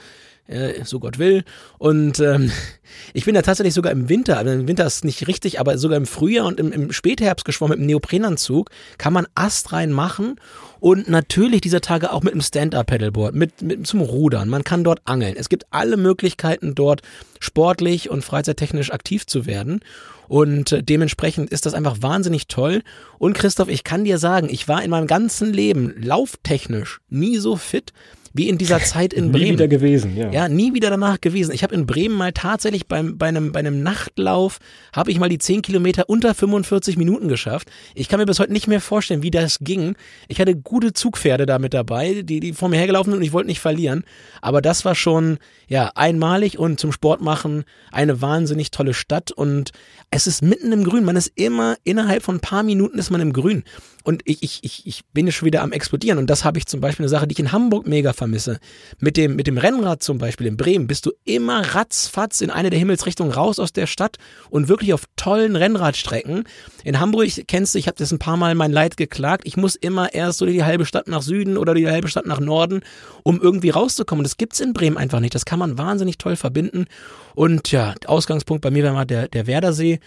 äh, 0.46 0.84
so 0.84 0.98
Gott 0.98 1.18
will. 1.18 1.44
Und 1.78 2.20
ähm, 2.20 2.50
ich 3.12 3.24
bin 3.24 3.34
da 3.34 3.42
tatsächlich 3.42 3.74
sogar 3.74 3.92
im 3.92 4.08
Winter, 4.08 4.38
also 4.38 4.50
im 4.50 4.68
Winter 4.68 4.86
ist 4.86 5.04
nicht 5.04 5.26
richtig, 5.28 5.60
aber 5.60 5.78
sogar 5.78 5.96
im 5.96 6.06
Frühjahr 6.06 6.46
und 6.46 6.58
im, 6.58 6.72
im 6.72 6.92
Spätherbst 6.92 7.44
geschwommen 7.44 7.72
mit 7.72 7.78
einem 7.80 7.86
Neoprenanzug, 7.86 8.70
kann 8.98 9.12
man 9.12 9.26
astrein 9.34 9.92
machen 9.92 10.36
und 10.80 11.08
natürlich 11.08 11.60
dieser 11.60 11.80
Tage 11.80 12.12
auch 12.12 12.22
mit 12.22 12.32
einem 12.32 12.42
Stand-Up-Pedalboard, 12.42 13.34
mit, 13.34 13.62
mit 13.62 13.86
zum 13.86 14.00
Rudern. 14.00 14.48
Man 14.48 14.64
kann 14.64 14.84
dort 14.84 15.00
angeln. 15.04 15.34
Es 15.36 15.48
gibt 15.48 15.66
alle 15.70 15.96
Möglichkeiten 15.96 16.74
dort 16.74 17.02
sportlich 17.40 18.10
und 18.10 18.24
freizeittechnisch 18.24 18.92
aktiv 18.92 19.26
zu 19.26 19.46
werden. 19.46 19.80
Und 20.28 20.72
äh, 20.72 20.82
dementsprechend 20.82 21.50
ist 21.50 21.66
das 21.66 21.74
einfach 21.74 21.98
wahnsinnig 22.00 22.48
toll. 22.48 22.82
Und 23.18 23.35
Christoph, 23.35 23.68
ich 23.68 23.85
kann 23.85 24.04
dir 24.04 24.18
sagen, 24.18 24.48
ich 24.50 24.68
war 24.68 24.82
in 24.82 24.90
meinem 24.90 25.06
ganzen 25.06 25.52
Leben 25.52 25.94
lauftechnisch 26.00 27.00
nie 27.08 27.38
so 27.38 27.56
fit 27.56 27.92
wie 28.35 28.49
in 28.49 28.59
dieser 28.59 28.81
Zeit 28.81 29.12
in 29.12 29.27
Nie 29.31 29.33
Bremen. 29.33 29.53
wieder 29.53 29.68
gewesen, 29.68 30.16
ja. 30.16 30.31
Ja, 30.31 30.49
nie 30.49 30.75
wieder 30.75 30.90
danach 30.90 31.21
gewesen. 31.21 31.53
Ich 31.53 31.62
habe 31.62 31.75
in 31.75 31.87
Bremen 31.87 32.16
mal 32.16 32.33
tatsächlich 32.33 32.87
beim, 32.87 33.18
bei, 33.18 33.29
einem, 33.29 33.53
bei 33.53 33.61
einem 33.61 33.83
Nachtlauf, 33.83 34.59
habe 34.95 35.11
ich 35.11 35.18
mal 35.18 35.29
die 35.29 35.38
10 35.38 35.62
Kilometer 35.62 36.09
unter 36.09 36.35
45 36.35 36.97
Minuten 36.97 37.29
geschafft. 37.29 37.71
Ich 37.95 38.09
kann 38.09 38.21
mir 38.21 38.27
bis 38.27 38.38
heute 38.38 38.53
nicht 38.53 38.68
mehr 38.68 38.81
vorstellen, 38.81 39.23
wie 39.23 39.31
das 39.31 39.59
ging. 39.61 39.95
Ich 40.29 40.40
hatte 40.40 40.57
gute 40.57 40.92
Zugpferde 40.92 41.47
da 41.47 41.59
mit 41.59 41.75
dabei, 41.75 42.23
die, 42.23 42.40
die 42.40 42.53
vor 42.53 42.68
mir 42.68 42.79
hergelaufen 42.79 43.12
sind 43.12 43.18
und 43.18 43.25
ich 43.25 43.33
wollte 43.33 43.49
nicht 43.49 43.61
verlieren. 43.61 44.05
Aber 44.40 44.62
das 44.62 44.85
war 44.85 44.95
schon, 44.95 45.38
ja, 45.68 45.90
einmalig 45.95 46.59
und 46.59 46.81
zum 46.81 46.92
Sport 46.92 47.21
machen 47.21 47.64
eine 47.90 48.21
wahnsinnig 48.23 48.71
tolle 48.71 48.95
Stadt 48.95 49.31
und 49.33 49.71
es 50.11 50.27
ist 50.27 50.42
mitten 50.42 50.73
im 50.73 50.85
Grün. 50.85 51.05
Man 51.05 51.16
ist 51.16 51.33
immer, 51.35 51.77
innerhalb 51.85 52.23
von 52.23 52.37
ein 52.37 52.40
paar 52.40 52.62
Minuten 52.62 52.99
ist 52.99 53.11
man 53.11 53.21
im 53.21 53.33
Grün. 53.33 53.64
Und 54.05 54.23
ich, 54.25 54.42
ich, 54.42 54.61
ich, 54.62 54.87
ich 54.87 55.05
bin 55.12 55.31
schon 55.31 55.47
wieder 55.47 55.62
am 55.62 55.73
explodieren. 55.73 56.18
Und 56.18 56.29
das 56.29 56.45
habe 56.45 56.59
ich 56.59 56.66
zum 56.66 56.81
Beispiel 56.81 57.05
eine 57.05 57.09
Sache, 57.09 57.27
die 57.27 57.33
ich 57.33 57.38
in 57.38 57.53
Hamburg 57.53 57.87
mega 57.87 58.12
vermisse. 58.22 58.61
Mit 59.00 59.16
dem, 59.16 59.35
mit 59.35 59.48
dem 59.48 59.58
Rennrad 59.58 60.02
zum 60.02 60.18
Beispiel 60.18 60.46
in 60.46 60.56
Bremen 60.56 60.87
bist 60.87 61.06
du 61.06 61.11
immer 61.24 61.74
ratzfatz 61.74 62.40
in 62.40 62.50
eine 62.50 62.70
der 62.70 62.78
Himmelsrichtungen 62.78 63.32
raus 63.32 63.58
aus 63.58 63.72
der 63.72 63.87
Stadt 63.87 64.16
und 64.48 64.68
wirklich 64.68 64.94
auf 64.94 65.04
tollen 65.16 65.56
Rennradstrecken. 65.56 66.44
In 66.85 67.00
Hamburg 67.00 67.28
kennst 67.48 67.74
du, 67.74 67.78
ich 67.78 67.88
habe 67.88 67.96
das 67.98 68.12
ein 68.12 68.20
paar 68.20 68.37
Mal 68.37 68.54
mein 68.54 68.70
Leid 68.70 68.96
geklagt. 68.96 69.42
Ich 69.44 69.56
muss 69.56 69.74
immer 69.74 70.14
erst 70.14 70.38
so 70.38 70.46
die 70.46 70.62
halbe 70.62 70.87
Stadt 70.87 71.08
nach 71.08 71.22
Süden 71.22 71.58
oder 71.58 71.74
die 71.74 71.88
halbe 71.88 72.08
Stadt 72.08 72.26
nach 72.26 72.38
Norden, 72.38 72.82
um 73.24 73.40
irgendwie 73.40 73.70
rauszukommen. 73.70 74.22
Das 74.22 74.37
gibt's 74.37 74.61
in 74.61 74.72
Bremen 74.72 74.96
einfach 74.96 75.20
nicht. 75.20 75.35
Das 75.35 75.44
kann 75.44 75.58
man 75.58 75.78
wahnsinnig 75.78 76.18
toll 76.18 76.37
verbinden. 76.37 76.87
Und 77.35 77.72
ja, 77.72 77.94
Ausgangspunkt 78.06 78.62
bei 78.62 78.70
mir 78.70 78.85
wäre 78.85 78.94
mal 78.94 79.04
der, 79.04 79.26
der 79.26 79.48
Werdersee. 79.48 79.98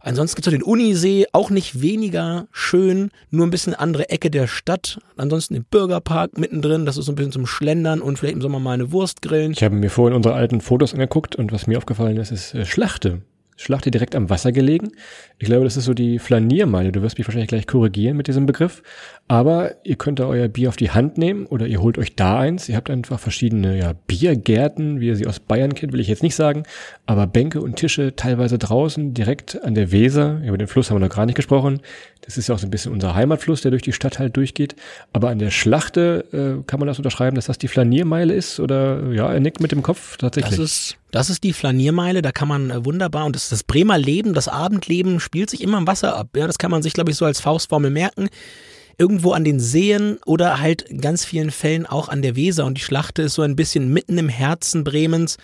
Ansonsten 0.00 0.36
gibt 0.36 0.46
es 0.46 0.52
den 0.52 0.62
Unisee, 0.62 1.26
auch 1.32 1.50
nicht 1.50 1.82
weniger 1.82 2.48
schön, 2.52 3.10
nur 3.30 3.46
ein 3.46 3.50
bisschen 3.50 3.74
andere 3.74 4.08
Ecke 4.08 4.30
der 4.30 4.46
Stadt. 4.46 4.98
Ansonsten 5.16 5.54
den 5.54 5.64
Bürgerpark 5.64 6.38
mittendrin, 6.38 6.86
das 6.86 6.96
ist 6.96 7.04
so 7.04 7.12
ein 7.12 7.16
bisschen 7.16 7.32
zum 7.32 7.46
Schlendern 7.46 8.00
und 8.00 8.18
vielleicht 8.18 8.34
im 8.34 8.40
Sommer 8.40 8.60
mal 8.60 8.72
eine 8.72 8.92
Wurst 8.92 9.20
grillen. 9.20 9.52
Ich 9.52 9.62
habe 9.62 9.74
mir 9.74 9.90
vorhin 9.90 10.16
unsere 10.16 10.34
alten 10.34 10.60
Fotos 10.60 10.94
angeguckt 10.94 11.36
und 11.36 11.52
was 11.52 11.66
mir 11.66 11.76
aufgefallen 11.76 12.16
ist, 12.16 12.30
ist 12.30 12.54
äh, 12.54 12.64
Schlachte. 12.64 13.20
Schlachte 13.60 13.90
direkt 13.90 14.16
am 14.16 14.30
Wasser 14.30 14.52
gelegen. 14.52 14.92
Ich 15.38 15.44
glaube, 15.44 15.64
das 15.64 15.76
ist 15.76 15.84
so 15.84 15.92
die 15.92 16.18
Flaniermeile. 16.18 16.92
Du 16.92 17.02
wirst 17.02 17.18
mich 17.18 17.26
wahrscheinlich 17.26 17.48
gleich 17.48 17.66
korrigieren 17.66 18.16
mit 18.16 18.26
diesem 18.26 18.46
Begriff. 18.46 18.82
Aber 19.30 19.76
ihr 19.84 19.94
könnt 19.94 20.18
da 20.18 20.26
euer 20.26 20.48
Bier 20.48 20.70
auf 20.70 20.76
die 20.76 20.90
Hand 20.90 21.16
nehmen 21.16 21.46
oder 21.46 21.68
ihr 21.68 21.80
holt 21.80 21.98
euch 21.98 22.16
da 22.16 22.40
eins. 22.40 22.68
Ihr 22.68 22.74
habt 22.74 22.90
einfach 22.90 23.20
verschiedene 23.20 23.78
ja, 23.78 23.92
Biergärten, 24.08 24.98
wie 24.98 25.06
ihr 25.06 25.14
sie 25.14 25.28
aus 25.28 25.38
Bayern 25.38 25.72
kennt, 25.72 25.92
will 25.92 26.00
ich 26.00 26.08
jetzt 26.08 26.24
nicht 26.24 26.34
sagen. 26.34 26.64
Aber 27.06 27.28
Bänke 27.28 27.60
und 27.60 27.76
Tische 27.76 28.16
teilweise 28.16 28.58
draußen, 28.58 29.14
direkt 29.14 29.62
an 29.62 29.76
der 29.76 29.92
Weser. 29.92 30.40
Über 30.44 30.58
den 30.58 30.66
Fluss 30.66 30.90
haben 30.90 30.96
wir 30.96 31.06
noch 31.06 31.14
gar 31.14 31.26
nicht 31.26 31.36
gesprochen. 31.36 31.78
Das 32.22 32.38
ist 32.38 32.48
ja 32.48 32.56
auch 32.56 32.58
so 32.58 32.66
ein 32.66 32.72
bisschen 32.72 32.90
unser 32.90 33.14
Heimatfluss, 33.14 33.60
der 33.60 33.70
durch 33.70 33.84
die 33.84 33.92
Stadt 33.92 34.18
halt 34.18 34.36
durchgeht. 34.36 34.74
Aber 35.12 35.28
an 35.28 35.38
der 35.38 35.52
Schlachte 35.52 36.24
äh, 36.32 36.64
kann 36.66 36.80
man 36.80 36.88
das 36.88 36.98
unterschreiben, 36.98 37.36
dass 37.36 37.46
das 37.46 37.56
die 37.56 37.68
Flaniermeile 37.68 38.34
ist? 38.34 38.58
Oder 38.58 39.12
ja, 39.12 39.32
er 39.32 39.38
nickt 39.38 39.60
mit 39.60 39.70
dem 39.70 39.84
Kopf 39.84 40.16
tatsächlich. 40.16 40.56
Das 40.56 40.64
ist, 40.64 40.96
das 41.12 41.30
ist 41.30 41.44
die 41.44 41.52
Flaniermeile, 41.52 42.20
da 42.22 42.32
kann 42.32 42.48
man 42.48 42.70
äh, 42.72 42.84
wunderbar, 42.84 43.26
und 43.26 43.36
das, 43.36 43.48
das 43.48 43.62
Bremer 43.62 43.96
Leben, 43.96 44.34
das 44.34 44.48
Abendleben 44.48 45.20
spielt 45.20 45.50
sich 45.50 45.60
immer 45.60 45.78
im 45.78 45.86
Wasser 45.86 46.16
ab. 46.16 46.30
Ja, 46.34 46.48
das 46.48 46.58
kann 46.58 46.72
man 46.72 46.82
sich, 46.82 46.94
glaube 46.94 47.12
ich, 47.12 47.16
so 47.16 47.24
als 47.24 47.40
Faustformel 47.40 47.92
merken 47.92 48.28
irgendwo 48.98 49.32
an 49.32 49.44
den 49.44 49.60
Seen 49.60 50.18
oder 50.26 50.60
halt 50.60 50.82
in 50.82 51.00
ganz 51.00 51.24
vielen 51.24 51.50
Fällen 51.50 51.86
auch 51.86 52.08
an 52.08 52.22
der 52.22 52.36
Weser. 52.36 52.64
Und 52.64 52.76
die 52.76 52.82
Schlachte 52.82 53.22
ist 53.22 53.34
so 53.34 53.42
ein 53.42 53.56
bisschen 53.56 53.92
mitten 53.92 54.18
im 54.18 54.28
Herzen 54.28 54.84
Bremens 54.84 55.36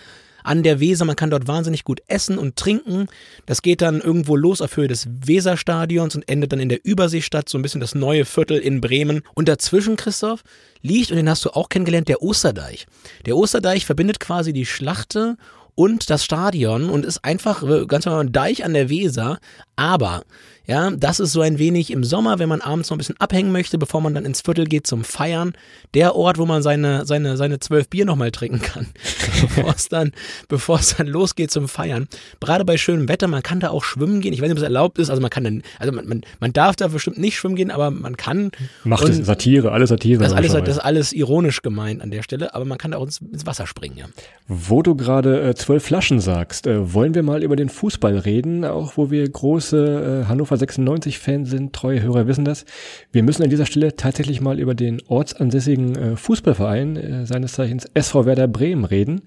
an 0.47 0.63
der 0.63 0.79
Weser. 0.79 1.05
Man 1.05 1.15
kann 1.15 1.29
dort 1.29 1.47
wahnsinnig 1.47 1.83
gut 1.83 2.01
essen 2.07 2.37
und 2.37 2.55
trinken. 2.55 3.07
Das 3.45 3.61
geht 3.61 3.81
dann 3.81 4.01
irgendwo 4.01 4.35
los 4.35 4.61
auf 4.61 4.77
Höhe 4.77 4.87
des 4.87 5.07
Weserstadions 5.25 6.15
und 6.15 6.27
endet 6.29 6.53
dann 6.53 6.59
in 6.59 6.69
der 6.69 6.83
Überseestadt, 6.83 7.49
so 7.49 7.57
ein 7.57 7.61
bisschen 7.61 7.81
das 7.81 7.93
neue 7.93 8.25
Viertel 8.25 8.57
in 8.57 8.81
Bremen. 8.81 9.21
Und 9.35 9.49
dazwischen, 9.49 9.97
Christoph, 9.97 10.43
liegt, 10.81 11.11
und 11.11 11.17
den 11.17 11.29
hast 11.29 11.45
du 11.45 11.49
auch 11.51 11.69
kennengelernt, 11.69 12.07
der 12.07 12.21
Osterdeich. 12.21 12.87
Der 13.25 13.35
Osterdeich 13.35 13.85
verbindet 13.85 14.19
quasi 14.19 14.53
die 14.53 14.65
Schlachte 14.65 15.37
und 15.75 16.09
das 16.09 16.23
Stadion 16.23 16.89
und 16.89 17.05
ist 17.05 17.23
einfach 17.23 17.63
ganz 17.87 18.05
normal 18.05 18.25
ein 18.25 18.31
Deich 18.31 18.65
an 18.65 18.73
der 18.73 18.89
Weser. 18.89 19.37
Aber 19.75 20.23
ja, 20.67 20.91
das 20.91 21.21
ist 21.21 21.31
so 21.31 21.39
ein 21.39 21.59
wenig 21.59 21.91
im 21.91 22.03
Sommer, 22.03 22.39
wenn 22.39 22.49
man 22.49 22.59
abends 22.59 22.89
noch 22.89 22.95
ein 22.95 22.97
bisschen 22.97 23.19
abhängen 23.19 23.53
möchte, 23.53 23.77
bevor 23.77 24.01
man 24.01 24.13
dann 24.13 24.25
ins 24.25 24.41
Viertel 24.41 24.65
geht 24.65 24.85
zum 24.85 25.05
Feiern. 25.05 25.53
Der 25.93 26.13
Ort, 26.15 26.37
wo 26.37 26.45
man 26.45 26.61
seine, 26.61 27.05
seine, 27.05 27.37
seine 27.37 27.59
zwölf 27.59 27.87
Bier 27.87 28.03
nochmal 28.03 28.31
trinken 28.31 28.61
kann, 28.61 28.87
bevor 29.41 29.73
es 29.73 29.87
dann, 29.87 30.11
bevor 30.49 30.79
es 30.79 30.97
dann 30.97 31.07
losgeht 31.07 31.51
zum 31.51 31.69
Feiern. 31.69 32.09
Gerade 32.41 32.65
bei 32.65 32.75
schönem 32.75 33.07
Wetter, 33.07 33.29
man 33.29 33.43
kann 33.43 33.61
da 33.61 33.69
auch 33.69 33.85
schwimmen 33.85 34.19
gehen. 34.19 34.33
Ich 34.33 34.41
weiß 34.41 34.49
nicht, 34.49 34.57
ob 34.57 34.57
es 34.57 34.63
erlaubt 34.63 34.99
ist. 34.99 35.09
Also 35.09 35.21
man 35.21 35.29
kann 35.29 35.45
dann, 35.45 35.63
also 35.79 35.93
man, 35.93 36.05
man, 36.05 36.21
man 36.41 36.51
darf 36.51 36.75
da 36.75 36.89
bestimmt 36.89 37.17
nicht 37.17 37.37
schwimmen 37.37 37.55
gehen, 37.55 37.71
aber 37.71 37.89
man 37.89 38.17
kann. 38.17 38.51
Macht 38.83 39.07
es 39.07 39.25
Satire, 39.25 39.71
alles 39.71 39.87
Satire. 39.87 40.19
Das 40.19 40.33
ist 40.33 40.37
alles, 40.37 40.51
das 40.51 40.67
ist 40.67 40.79
alles 40.79 41.13
ironisch 41.13 41.61
gemeint 41.61 42.01
an 42.01 42.11
der 42.11 42.23
Stelle, 42.23 42.53
aber 42.53 42.65
man 42.65 42.77
kann 42.77 42.91
da 42.91 42.97
auch 42.97 43.05
ins, 43.05 43.19
ins 43.19 43.45
Wasser 43.45 43.67
springen, 43.67 43.97
ja. 43.97 44.05
Wo 44.49 44.81
du 44.81 44.95
gerade 44.95 45.49
äh, 45.49 45.55
zwölf 45.55 45.85
Flaschen 45.85 46.19
sagst, 46.19 46.67
äh, 46.67 46.93
wollen 46.93 47.15
wir 47.15 47.23
mal 47.23 47.41
über 47.41 47.55
den 47.55 47.69
Fußball 47.69 48.17
reden, 48.17 48.65
auch 48.65 48.97
wo 48.97 49.11
wir 49.11 49.29
große 49.29 50.23
äh, 50.23 50.27
Hannover 50.27 50.56
96-Fans 50.57 51.49
sind, 51.49 51.73
treue 51.73 52.01
Hörer 52.01 52.27
wissen 52.27 52.45
das. 52.45 52.65
Wir 53.11 53.23
müssen 53.23 53.43
an 53.43 53.49
dieser 53.49 53.65
Stelle 53.65 53.95
tatsächlich 53.95 54.41
mal 54.41 54.59
über 54.59 54.75
den 54.75 55.01
ortsansässigen 55.07 55.95
äh, 55.95 56.15
Fußballverein, 56.15 56.95
äh, 56.95 57.25
seines 57.25 57.53
Zeichens 57.53 57.85
SV 57.93 58.25
Werder 58.25 58.47
Bremen, 58.47 58.85
reden. 58.85 59.21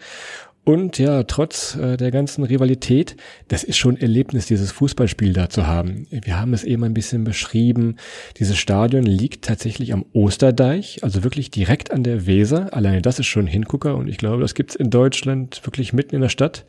Und 0.63 0.99
ja, 0.99 1.23
trotz 1.23 1.75
äh, 1.77 1.97
der 1.97 2.11
ganzen 2.11 2.45
Rivalität, 2.45 3.17
das 3.49 3.65
ist 3.65 3.79
schon 3.79 3.97
Erlebnis, 3.97 4.47
dieses 4.47 4.71
Fußballspiel 4.73 5.33
da 5.33 5.49
zu 5.49 5.67
haben. 5.67 6.07
Wir 6.11 6.39
haben 6.39 6.53
es 6.53 6.65
eben 6.65 6.85
ein 6.85 6.93
bisschen 6.93 7.25
beschrieben. 7.25 7.97
Dieses 8.39 8.59
Stadion 8.59 9.05
liegt 9.05 9.47
tatsächlich 9.47 9.95
am 9.95 10.05
Osterdeich, 10.13 11.03
also 11.03 11.25
wirklich 11.25 11.51
direkt 11.51 11.91
an 11.91 12.03
der 12.03 12.27
Weser. 12.27 12.75
Alleine 12.75 13.01
das 13.01 13.19
ist 13.19 13.27
schon 13.27 13.47
Hingucker 13.47 13.97
und 13.97 14.07
ich 14.07 14.19
glaube, 14.19 14.43
das 14.43 14.55
gibt's 14.55 14.75
in 14.75 14.91
Deutschland 14.91 15.61
wirklich 15.65 15.95
mitten 15.95 16.15
in 16.15 16.21
der 16.21 16.29
Stadt 16.29 16.67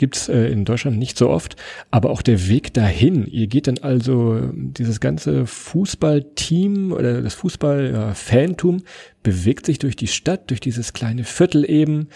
gibt's 0.00 0.30
äh, 0.30 0.46
in 0.46 0.64
Deutschland 0.64 0.98
nicht 0.98 1.18
so 1.18 1.28
oft, 1.28 1.56
aber 1.90 2.08
auch 2.08 2.22
der 2.22 2.48
Weg 2.48 2.72
dahin. 2.72 3.26
Ihr 3.26 3.48
geht 3.48 3.66
dann 3.66 3.78
also 3.82 4.40
dieses 4.54 4.98
ganze 4.98 5.44
Fußballteam 5.44 6.90
oder 6.92 7.20
das 7.20 7.34
Fußball-Fantum 7.34 8.82
bewegt 9.22 9.66
sich 9.66 9.78
durch 9.78 9.96
die 9.96 10.06
Stadt, 10.06 10.48
durch 10.48 10.60
dieses 10.60 10.94
kleine 10.94 11.24
Viertel 11.24 11.70
eben. 11.70 12.08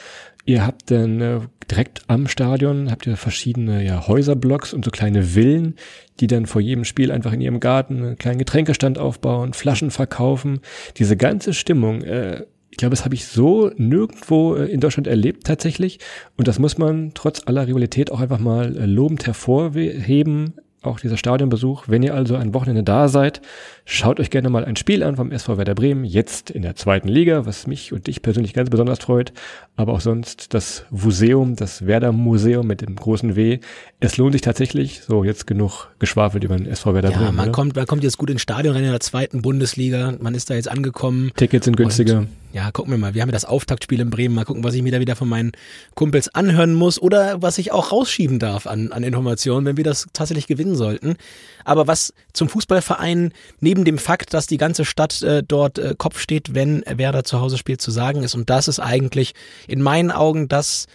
Ihr 0.46 0.64
habt 0.66 0.90
dann 0.90 1.20
äh, 1.20 1.40
direkt 1.70 2.02
am 2.06 2.26
Stadion 2.26 2.90
habt 2.90 3.06
ihr 3.06 3.18
verschiedene 3.18 3.84
ja, 3.84 4.06
Häuserblocks 4.08 4.72
und 4.72 4.84
so 4.84 4.90
kleine 4.90 5.22
Villen, 5.34 5.76
die 6.20 6.26
dann 6.26 6.46
vor 6.46 6.62
jedem 6.62 6.84
Spiel 6.84 7.12
einfach 7.12 7.32
in 7.32 7.42
ihrem 7.42 7.60
Garten 7.60 7.98
einen 7.98 8.16
kleinen 8.16 8.38
Getränkestand 8.38 8.98
aufbauen, 8.98 9.52
Flaschen 9.52 9.90
verkaufen. 9.90 10.60
Diese 10.96 11.18
ganze 11.18 11.52
Stimmung, 11.52 12.02
äh, 12.02 12.44
ich 12.74 12.78
glaube, 12.78 12.90
das 12.90 13.04
habe 13.04 13.14
ich 13.14 13.26
so 13.26 13.70
nirgendwo 13.76 14.56
äh, 14.56 14.64
in 14.64 14.80
Deutschland 14.80 15.06
erlebt 15.06 15.46
tatsächlich. 15.46 16.00
Und 16.36 16.48
das 16.48 16.58
muss 16.58 16.76
man 16.76 17.12
trotz 17.14 17.42
aller 17.46 17.68
Rivalität 17.68 18.10
auch 18.10 18.18
einfach 18.18 18.40
mal 18.40 18.76
äh, 18.76 18.84
lobend 18.84 19.28
hervorheben. 19.28 20.54
Auch 20.82 20.98
dieser 20.98 21.16
Stadionbesuch. 21.16 21.84
Wenn 21.86 22.02
ihr 22.02 22.14
also 22.14 22.34
ein 22.34 22.52
Wochenende 22.52 22.82
da 22.82 23.06
seid, 23.06 23.40
schaut 23.84 24.18
euch 24.18 24.28
gerne 24.28 24.50
mal 24.50 24.64
ein 24.64 24.74
Spiel 24.74 25.04
an 25.04 25.14
vom 25.14 25.30
SV 25.30 25.56
Werder 25.56 25.76
Bremen, 25.76 26.04
jetzt 26.04 26.50
in 26.50 26.62
der 26.62 26.74
zweiten 26.74 27.06
Liga, 27.06 27.46
was 27.46 27.68
mich 27.68 27.92
und 27.92 28.08
dich 28.08 28.22
persönlich 28.22 28.54
ganz 28.54 28.70
besonders 28.70 28.98
freut, 28.98 29.32
aber 29.76 29.92
auch 29.92 30.00
sonst 30.00 30.52
das 30.52 30.84
Museum, 30.90 31.54
das 31.54 31.86
Werder 31.86 32.10
Museum 32.10 32.66
mit 32.66 32.80
dem 32.82 32.96
großen 32.96 33.36
W. 33.36 33.60
Es 34.00 34.16
lohnt 34.16 34.32
sich 34.32 34.42
tatsächlich, 34.42 35.00
so 35.02 35.22
jetzt 35.22 35.46
genug 35.46 35.90
geschwafelt 36.00 36.42
über 36.42 36.56
den 36.56 36.66
SV 36.66 36.92
Werder 36.92 37.12
Ja, 37.12 37.18
Bremen. 37.18 37.36
man 37.36 37.44
oder? 37.46 37.52
kommt, 37.52 37.76
man 37.76 37.86
kommt 37.86 38.02
jetzt 38.02 38.18
gut 38.18 38.30
ins 38.30 38.42
Stadion 38.42 38.74
rein 38.74 38.84
in 38.84 38.90
der 38.90 38.98
zweiten 39.00 39.42
Bundesliga. 39.42 40.12
Man 40.20 40.34
ist 40.34 40.50
da 40.50 40.54
jetzt 40.54 40.68
angekommen. 40.68 41.30
Tickets 41.36 41.66
sind 41.66 41.76
günstiger. 41.76 42.18
Und, 42.18 42.28
ja, 42.54 42.70
gucken 42.70 42.92
wir 42.92 42.98
mal. 42.98 43.14
Wir 43.14 43.22
haben 43.22 43.30
ja 43.30 43.32
das 43.32 43.44
Auftaktspiel 43.44 43.98
in 43.98 44.10
Bremen. 44.10 44.32
Mal 44.32 44.44
gucken, 44.44 44.62
was 44.62 44.74
ich 44.74 44.82
mir 44.82 44.92
da 44.92 45.00
wieder 45.00 45.16
von 45.16 45.28
meinen 45.28 45.50
Kumpels 45.96 46.32
anhören 46.36 46.72
muss 46.72 47.02
oder 47.02 47.42
was 47.42 47.58
ich 47.58 47.72
auch 47.72 47.90
rausschieben 47.90 48.38
darf 48.38 48.68
an, 48.68 48.92
an 48.92 49.02
Informationen, 49.02 49.66
wenn 49.66 49.76
wir 49.76 49.82
das 49.82 50.06
tatsächlich 50.12 50.46
gewinnen 50.46 50.76
sollten. 50.76 51.16
Aber 51.64 51.88
was 51.88 52.14
zum 52.32 52.48
Fußballverein 52.48 53.32
neben 53.58 53.84
dem 53.84 53.98
Fakt, 53.98 54.34
dass 54.34 54.46
die 54.46 54.56
ganze 54.56 54.84
Stadt 54.84 55.20
äh, 55.22 55.42
dort 55.42 55.80
äh, 55.80 55.96
Kopf 55.98 56.20
steht, 56.20 56.54
wenn 56.54 56.84
Werder 56.86 57.24
zu 57.24 57.40
Hause 57.40 57.58
spielt, 57.58 57.82
zu 57.82 57.90
sagen 57.90 58.22
ist. 58.22 58.36
Und 58.36 58.48
das 58.48 58.68
ist 58.68 58.78
eigentlich 58.78 59.34
in 59.66 59.82
meinen 59.82 60.12
Augen 60.12 60.46
das, 60.46 60.86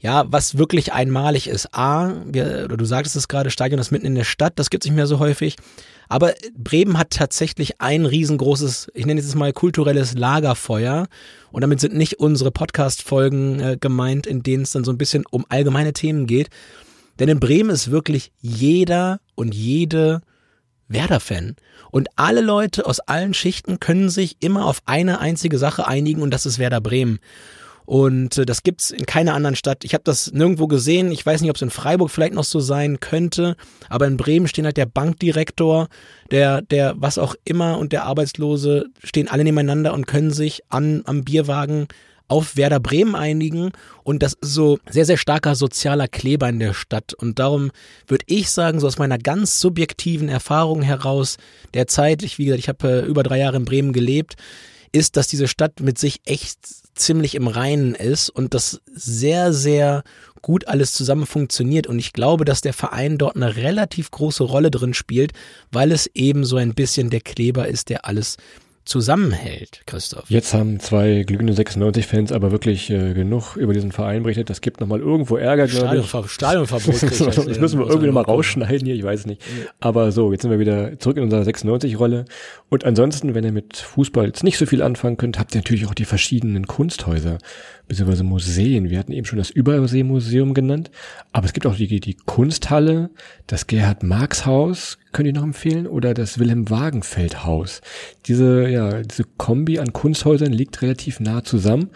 ja, 0.00 0.24
was 0.26 0.58
wirklich 0.58 0.92
einmalig 0.92 1.46
ist. 1.46 1.72
A, 1.72 2.14
wir, 2.26 2.62
oder 2.64 2.76
du 2.76 2.84
sagtest 2.84 3.14
es 3.14 3.28
gerade, 3.28 3.50
Stadion 3.50 3.78
ist 3.78 3.92
mitten 3.92 4.06
in 4.06 4.16
der 4.16 4.24
Stadt, 4.24 4.54
das 4.56 4.70
gibt 4.70 4.84
es 4.84 4.90
nicht 4.90 4.96
mehr 4.96 5.06
so 5.06 5.20
häufig. 5.20 5.54
Aber 6.10 6.34
Bremen 6.58 6.98
hat 6.98 7.10
tatsächlich 7.10 7.80
ein 7.80 8.04
riesengroßes, 8.04 8.90
ich 8.94 9.06
nenne 9.06 9.20
es 9.20 9.34
mal 9.36 9.52
kulturelles 9.52 10.14
Lagerfeuer. 10.14 11.06
Und 11.52 11.60
damit 11.60 11.78
sind 11.78 11.94
nicht 11.94 12.18
unsere 12.18 12.50
Podcast-Folgen 12.50 13.60
äh, 13.60 13.76
gemeint, 13.80 14.26
in 14.26 14.42
denen 14.42 14.64
es 14.64 14.72
dann 14.72 14.82
so 14.82 14.90
ein 14.90 14.98
bisschen 14.98 15.24
um 15.30 15.46
allgemeine 15.48 15.92
Themen 15.92 16.26
geht. 16.26 16.48
Denn 17.20 17.28
in 17.28 17.38
Bremen 17.38 17.70
ist 17.70 17.92
wirklich 17.92 18.32
jeder 18.40 19.20
und 19.36 19.54
jede 19.54 20.20
Werder-Fan. 20.88 21.54
Und 21.92 22.08
alle 22.16 22.40
Leute 22.40 22.86
aus 22.86 22.98
allen 22.98 23.32
Schichten 23.32 23.78
können 23.78 24.10
sich 24.10 24.36
immer 24.40 24.66
auf 24.66 24.82
eine 24.86 25.20
einzige 25.20 25.58
Sache 25.58 25.86
einigen 25.86 26.22
und 26.22 26.32
das 26.32 26.44
ist 26.44 26.58
Werder 26.58 26.80
Bremen. 26.80 27.20
Und 27.90 28.38
äh, 28.38 28.46
das 28.46 28.62
gibt's 28.62 28.92
in 28.92 29.04
keiner 29.04 29.34
anderen 29.34 29.56
Stadt. 29.56 29.82
Ich 29.82 29.94
habe 29.94 30.04
das 30.04 30.30
nirgendwo 30.30 30.68
gesehen. 30.68 31.10
Ich 31.10 31.26
weiß 31.26 31.40
nicht, 31.40 31.50
ob 31.50 31.56
es 31.56 31.62
in 31.62 31.70
Freiburg 31.70 32.12
vielleicht 32.12 32.34
noch 32.34 32.44
so 32.44 32.60
sein 32.60 33.00
könnte. 33.00 33.56
Aber 33.88 34.06
in 34.06 34.16
Bremen 34.16 34.46
stehen 34.46 34.64
halt 34.64 34.76
der 34.76 34.86
Bankdirektor, 34.86 35.88
der, 36.30 36.62
der 36.62 36.94
was 36.98 37.18
auch 37.18 37.34
immer 37.44 37.78
und 37.78 37.90
der 37.90 38.04
Arbeitslose 38.04 38.84
stehen 39.02 39.26
alle 39.26 39.42
nebeneinander 39.42 39.92
und 39.92 40.06
können 40.06 40.30
sich 40.30 40.60
an, 40.68 41.02
am 41.06 41.24
Bierwagen 41.24 41.88
auf 42.28 42.56
Werder 42.56 42.78
Bremen 42.78 43.16
einigen 43.16 43.72
und 44.04 44.22
das 44.22 44.34
ist 44.34 44.54
so 44.54 44.78
sehr, 44.88 45.04
sehr 45.04 45.16
starker 45.16 45.56
sozialer 45.56 46.06
Kleber 46.06 46.48
in 46.48 46.60
der 46.60 46.74
Stadt 46.74 47.12
und 47.12 47.40
darum 47.40 47.72
würde 48.06 48.24
ich 48.28 48.52
sagen, 48.52 48.78
so 48.78 48.86
aus 48.86 48.98
meiner 48.98 49.18
ganz 49.18 49.58
subjektiven 49.58 50.28
Erfahrung 50.28 50.82
heraus 50.82 51.38
der 51.74 51.88
Zeit, 51.88 52.22
ich, 52.22 52.38
wie 52.38 52.44
gesagt, 52.44 52.60
ich 52.60 52.68
habe 52.68 52.88
äh, 52.88 53.04
über 53.04 53.24
drei 53.24 53.38
Jahre 53.38 53.56
in 53.56 53.64
Bremen 53.64 53.92
gelebt, 53.92 54.36
ist, 54.92 55.16
dass 55.16 55.26
diese 55.26 55.48
Stadt 55.48 55.80
mit 55.80 55.98
sich 55.98 56.20
echt 56.24 56.58
ziemlich 57.00 57.34
im 57.34 57.48
Reinen 57.48 57.94
ist 57.94 58.30
und 58.30 58.54
das 58.54 58.80
sehr, 58.86 59.52
sehr 59.52 60.02
gut 60.42 60.68
alles 60.68 60.92
zusammen 60.92 61.26
funktioniert. 61.26 61.86
Und 61.86 61.98
ich 61.98 62.12
glaube, 62.12 62.44
dass 62.44 62.60
der 62.60 62.72
Verein 62.72 63.18
dort 63.18 63.36
eine 63.36 63.56
relativ 63.56 64.10
große 64.10 64.44
Rolle 64.44 64.70
drin 64.70 64.94
spielt, 64.94 65.32
weil 65.72 65.92
es 65.92 66.06
eben 66.14 66.44
so 66.44 66.56
ein 66.56 66.74
bisschen 66.74 67.10
der 67.10 67.20
Kleber 67.20 67.68
ist, 67.68 67.88
der 67.88 68.06
alles 68.06 68.36
zusammenhält, 68.84 69.82
Christoph. 69.86 70.28
Jetzt 70.28 70.54
haben 70.54 70.80
zwei 70.80 71.22
glühende 71.26 71.52
96-Fans 71.52 72.32
aber 72.32 72.50
wirklich 72.50 72.90
äh, 72.90 73.14
genug 73.14 73.56
über 73.56 73.72
diesen 73.72 73.92
Verein 73.92 74.22
berichtet. 74.22 74.50
Das 74.50 74.60
gibt 74.60 74.80
nochmal 74.80 75.00
irgendwo 75.00 75.36
Ärger, 75.36 75.66
glaube 75.66 75.98
ich. 75.98 76.30
Stadionverbot. 76.30 77.02
das 77.02 77.58
müssen 77.58 77.78
wir 77.78 77.86
irgendwie 77.86 78.06
nochmal 78.06 78.24
rausschneiden 78.24 78.86
hier, 78.86 78.94
ich 78.94 79.04
weiß 79.04 79.26
nicht. 79.26 79.42
Aber 79.80 80.12
so, 80.12 80.32
jetzt 80.32 80.42
sind 80.42 80.50
wir 80.50 80.58
wieder 80.58 80.98
zurück 80.98 81.18
in 81.18 81.24
unserer 81.24 81.42
96-Rolle. 81.42 82.24
Und 82.68 82.84
ansonsten, 82.84 83.34
wenn 83.34 83.44
ihr 83.44 83.52
mit 83.52 83.76
Fußball 83.76 84.26
jetzt 84.26 84.44
nicht 84.44 84.58
so 84.58 84.66
viel 84.66 84.82
anfangen 84.82 85.16
könnt, 85.16 85.38
habt 85.38 85.54
ihr 85.54 85.60
natürlich 85.60 85.86
auch 85.86 85.94
die 85.94 86.04
verschiedenen 86.04 86.66
Kunsthäuser 86.66 87.38
beziehungsweise 87.90 88.22
Museen. 88.22 88.88
Wir 88.88 89.00
hatten 89.00 89.10
eben 89.10 89.26
schon 89.26 89.38
das 89.38 89.50
Überseemuseum 89.50 90.54
genannt, 90.54 90.92
aber 91.32 91.46
es 91.46 91.52
gibt 91.52 91.66
auch 91.66 91.74
die, 91.74 91.98
die 91.98 92.14
Kunsthalle, 92.14 93.10
das 93.48 93.66
Gerhard 93.66 94.04
Marx 94.04 94.46
Haus, 94.46 94.96
könnt 95.10 95.26
ihr 95.26 95.32
noch 95.32 95.42
empfehlen, 95.42 95.88
oder 95.88 96.14
das 96.14 96.38
Wilhelm 96.38 96.70
Wagenfeld 96.70 97.44
Haus. 97.44 97.80
Diese, 98.26 98.68
ja, 98.68 99.02
diese 99.02 99.24
Kombi 99.24 99.80
an 99.80 99.92
Kunsthäusern 99.92 100.52
liegt 100.52 100.82
relativ 100.82 101.18
nah 101.18 101.42
zusammen. 101.42 101.90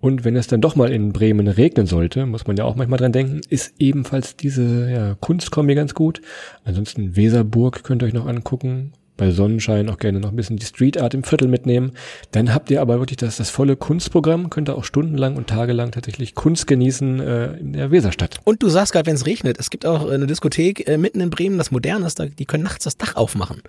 Und 0.00 0.24
wenn 0.24 0.34
es 0.34 0.46
dann 0.46 0.62
doch 0.62 0.76
mal 0.76 0.90
in 0.90 1.12
Bremen 1.12 1.46
regnen 1.46 1.86
sollte, 1.86 2.24
muss 2.24 2.46
man 2.46 2.56
ja 2.56 2.64
auch 2.64 2.76
manchmal 2.76 2.98
dran 2.98 3.12
denken, 3.12 3.42
ist 3.50 3.74
ebenfalls 3.78 4.36
diese 4.36 4.90
ja, 4.90 5.14
Kunstkombi 5.20 5.74
ganz 5.74 5.92
gut. 5.92 6.22
Ansonsten 6.64 7.16
Weserburg 7.16 7.84
könnt 7.84 8.02
ihr 8.02 8.06
euch 8.06 8.14
noch 8.14 8.26
angucken 8.26 8.92
bei 9.16 9.30
Sonnenschein 9.30 9.88
auch 9.88 9.98
gerne 9.98 10.20
noch 10.20 10.30
ein 10.30 10.36
bisschen 10.36 10.56
die 10.56 10.66
Street 10.66 11.00
Art 11.00 11.14
im 11.14 11.22
Viertel 11.22 11.48
mitnehmen. 11.48 11.92
Dann 12.32 12.52
habt 12.52 12.70
ihr 12.70 12.80
aber 12.80 12.98
wirklich 12.98 13.16
das, 13.16 13.36
das 13.36 13.50
volle 13.50 13.76
Kunstprogramm, 13.76 14.50
könnt 14.50 14.68
ihr 14.68 14.76
auch 14.76 14.84
stundenlang 14.84 15.36
und 15.36 15.46
tagelang 15.46 15.92
tatsächlich 15.92 16.34
Kunst 16.34 16.66
genießen 16.66 17.20
äh, 17.20 17.52
in 17.58 17.72
der 17.72 17.90
Weserstadt. 17.90 18.40
Und 18.44 18.62
du 18.62 18.68
sagst 18.68 18.92
gerade, 18.92 19.06
wenn 19.06 19.14
es 19.14 19.26
regnet, 19.26 19.58
es 19.58 19.70
gibt 19.70 19.86
auch 19.86 20.08
eine 20.08 20.26
Diskothek 20.26 20.88
äh, 20.88 20.98
mitten 20.98 21.20
in 21.20 21.30
Bremen, 21.30 21.58
das 21.58 21.70
modern 21.70 22.02
ist, 22.02 22.18
da, 22.18 22.26
die 22.26 22.44
können 22.44 22.64
nachts 22.64 22.84
das 22.84 22.96
Dach 22.96 23.16
aufmachen. 23.16 23.62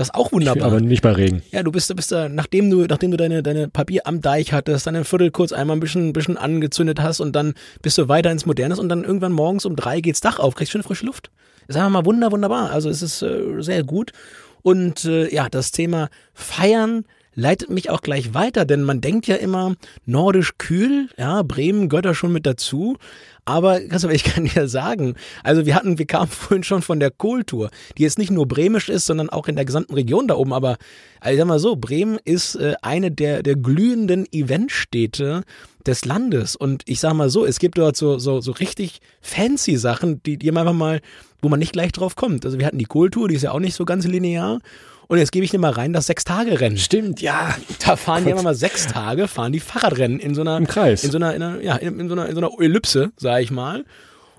Das 0.00 0.08
ist 0.08 0.14
auch 0.14 0.32
wunderbar. 0.32 0.66
aber 0.66 0.80
nicht 0.80 1.02
bei 1.02 1.12
Regen. 1.12 1.42
Ja, 1.50 1.62
du 1.62 1.70
bist, 1.70 1.94
bist 1.94 2.10
da, 2.10 2.30
nachdem 2.30 2.70
du, 2.70 2.86
nachdem 2.86 3.10
du 3.10 3.18
deine, 3.18 3.42
deine 3.42 3.68
Papier 3.68 4.06
am 4.06 4.22
Deich 4.22 4.52
hattest, 4.54 4.86
dann 4.86 4.96
ein 4.96 5.04
Viertel 5.04 5.30
kurz 5.30 5.52
einmal 5.52 5.76
ein 5.76 5.80
bisschen, 5.80 6.14
bisschen 6.14 6.38
angezündet 6.38 7.00
hast 7.00 7.20
und 7.20 7.36
dann 7.36 7.52
bist 7.82 7.98
du 7.98 8.08
weiter 8.08 8.30
ins 8.30 8.46
Modernes 8.46 8.78
und 8.78 8.88
dann 8.88 9.04
irgendwann 9.04 9.32
morgens 9.32 9.66
um 9.66 9.76
drei 9.76 10.00
geht's 10.00 10.20
Dach 10.20 10.38
auf, 10.38 10.54
kriegst 10.54 10.72
schön 10.72 10.82
frische 10.82 11.04
Luft. 11.04 11.30
Ist 11.68 11.76
einfach 11.76 11.90
mal 11.90 12.06
wunder, 12.06 12.32
wunderbar. 12.32 12.70
Also 12.70 12.88
es 12.88 13.02
ist 13.02 13.20
äh, 13.20 13.60
sehr 13.60 13.84
gut. 13.84 14.12
Und 14.62 15.04
äh, 15.04 15.32
ja, 15.32 15.48
das 15.48 15.72
Thema 15.72 16.08
Feiern 16.34 17.04
leitet 17.34 17.70
mich 17.70 17.90
auch 17.90 18.02
gleich 18.02 18.34
weiter, 18.34 18.64
denn 18.64 18.82
man 18.82 19.00
denkt 19.00 19.26
ja 19.26 19.36
immer 19.36 19.74
nordisch 20.04 20.52
kühl, 20.58 21.08
ja, 21.16 21.42
Bremen 21.42 21.88
gehört 21.88 22.04
da 22.04 22.14
schon 22.14 22.32
mit 22.32 22.46
dazu. 22.46 22.96
Aber 23.44 23.80
Christoph, 23.80 24.12
ich 24.12 24.24
kann 24.24 24.44
dir 24.44 24.68
sagen, 24.68 25.14
also 25.42 25.66
wir 25.66 25.74
hatten, 25.74 25.98
wir 25.98 26.06
kamen 26.06 26.28
vorhin 26.30 26.62
schon 26.62 26.82
von 26.82 27.00
der 27.00 27.10
Kultur, 27.10 27.70
die 27.96 28.02
jetzt 28.02 28.18
nicht 28.18 28.30
nur 28.30 28.46
bremisch 28.46 28.88
ist, 28.88 29.06
sondern 29.06 29.30
auch 29.30 29.48
in 29.48 29.56
der 29.56 29.64
gesamten 29.64 29.94
Region 29.94 30.28
da 30.28 30.34
oben. 30.34 30.52
Aber 30.52 30.76
also 31.20 31.34
ich 31.34 31.38
sag 31.38 31.48
mal 31.48 31.58
so, 31.58 31.76
Bremen 31.76 32.18
ist 32.24 32.56
äh, 32.56 32.74
eine 32.82 33.10
der, 33.10 33.42
der 33.42 33.56
glühenden 33.56 34.26
Eventstädte 34.30 35.42
des 35.86 36.04
Landes. 36.04 36.56
Und 36.56 36.82
ich 36.86 37.00
sag 37.00 37.14
mal 37.14 37.30
so, 37.30 37.44
es 37.44 37.58
gibt 37.58 37.78
dort 37.78 37.96
so, 37.96 38.18
so, 38.18 38.40
so 38.40 38.52
richtig 38.52 39.00
fancy 39.20 39.76
Sachen, 39.76 40.22
die, 40.22 40.36
die 40.36 40.50
einfach 40.50 40.72
mal, 40.72 41.00
wo 41.42 41.48
man 41.48 41.58
nicht 41.58 41.72
gleich 41.72 41.92
drauf 41.92 42.16
kommt. 42.16 42.44
Also 42.44 42.58
wir 42.58 42.66
hatten 42.66 42.78
die 42.78 42.84
Kultur, 42.84 43.28
die 43.28 43.34
ist 43.34 43.42
ja 43.42 43.52
auch 43.52 43.60
nicht 43.60 43.74
so 43.74 43.84
ganz 43.84 44.06
linear. 44.06 44.60
Und 45.08 45.18
jetzt 45.18 45.32
gebe 45.32 45.44
ich 45.44 45.50
dir 45.50 45.58
mal 45.58 45.72
rein 45.72 45.92
das 45.92 46.06
Sechs-Tage-Rennen. 46.06 46.78
Stimmt, 46.78 47.20
ja. 47.20 47.56
Da 47.84 47.96
fahren 47.96 48.24
die 48.24 48.30
immer 48.30 48.44
mal 48.44 48.54
sechs 48.54 48.86
Tage, 48.86 49.26
fahren 49.26 49.50
die 49.50 49.58
Fahrradrennen 49.58 50.20
in 50.20 50.36
so 50.36 50.42
einer, 50.42 50.56
Im 50.56 50.68
Kreis. 50.68 51.02
in 51.02 51.10
so 51.10 51.18
einer, 51.18 51.34
in 51.34 51.42
einer 51.42 51.60
ja, 51.60 51.74
in, 51.74 51.98
in, 51.98 52.08
so 52.08 52.14
einer, 52.14 52.28
in 52.28 52.36
so 52.36 52.40
einer 52.40 52.50
Ellipse, 52.60 53.10
sag 53.16 53.42
ich 53.42 53.50
mal. 53.50 53.84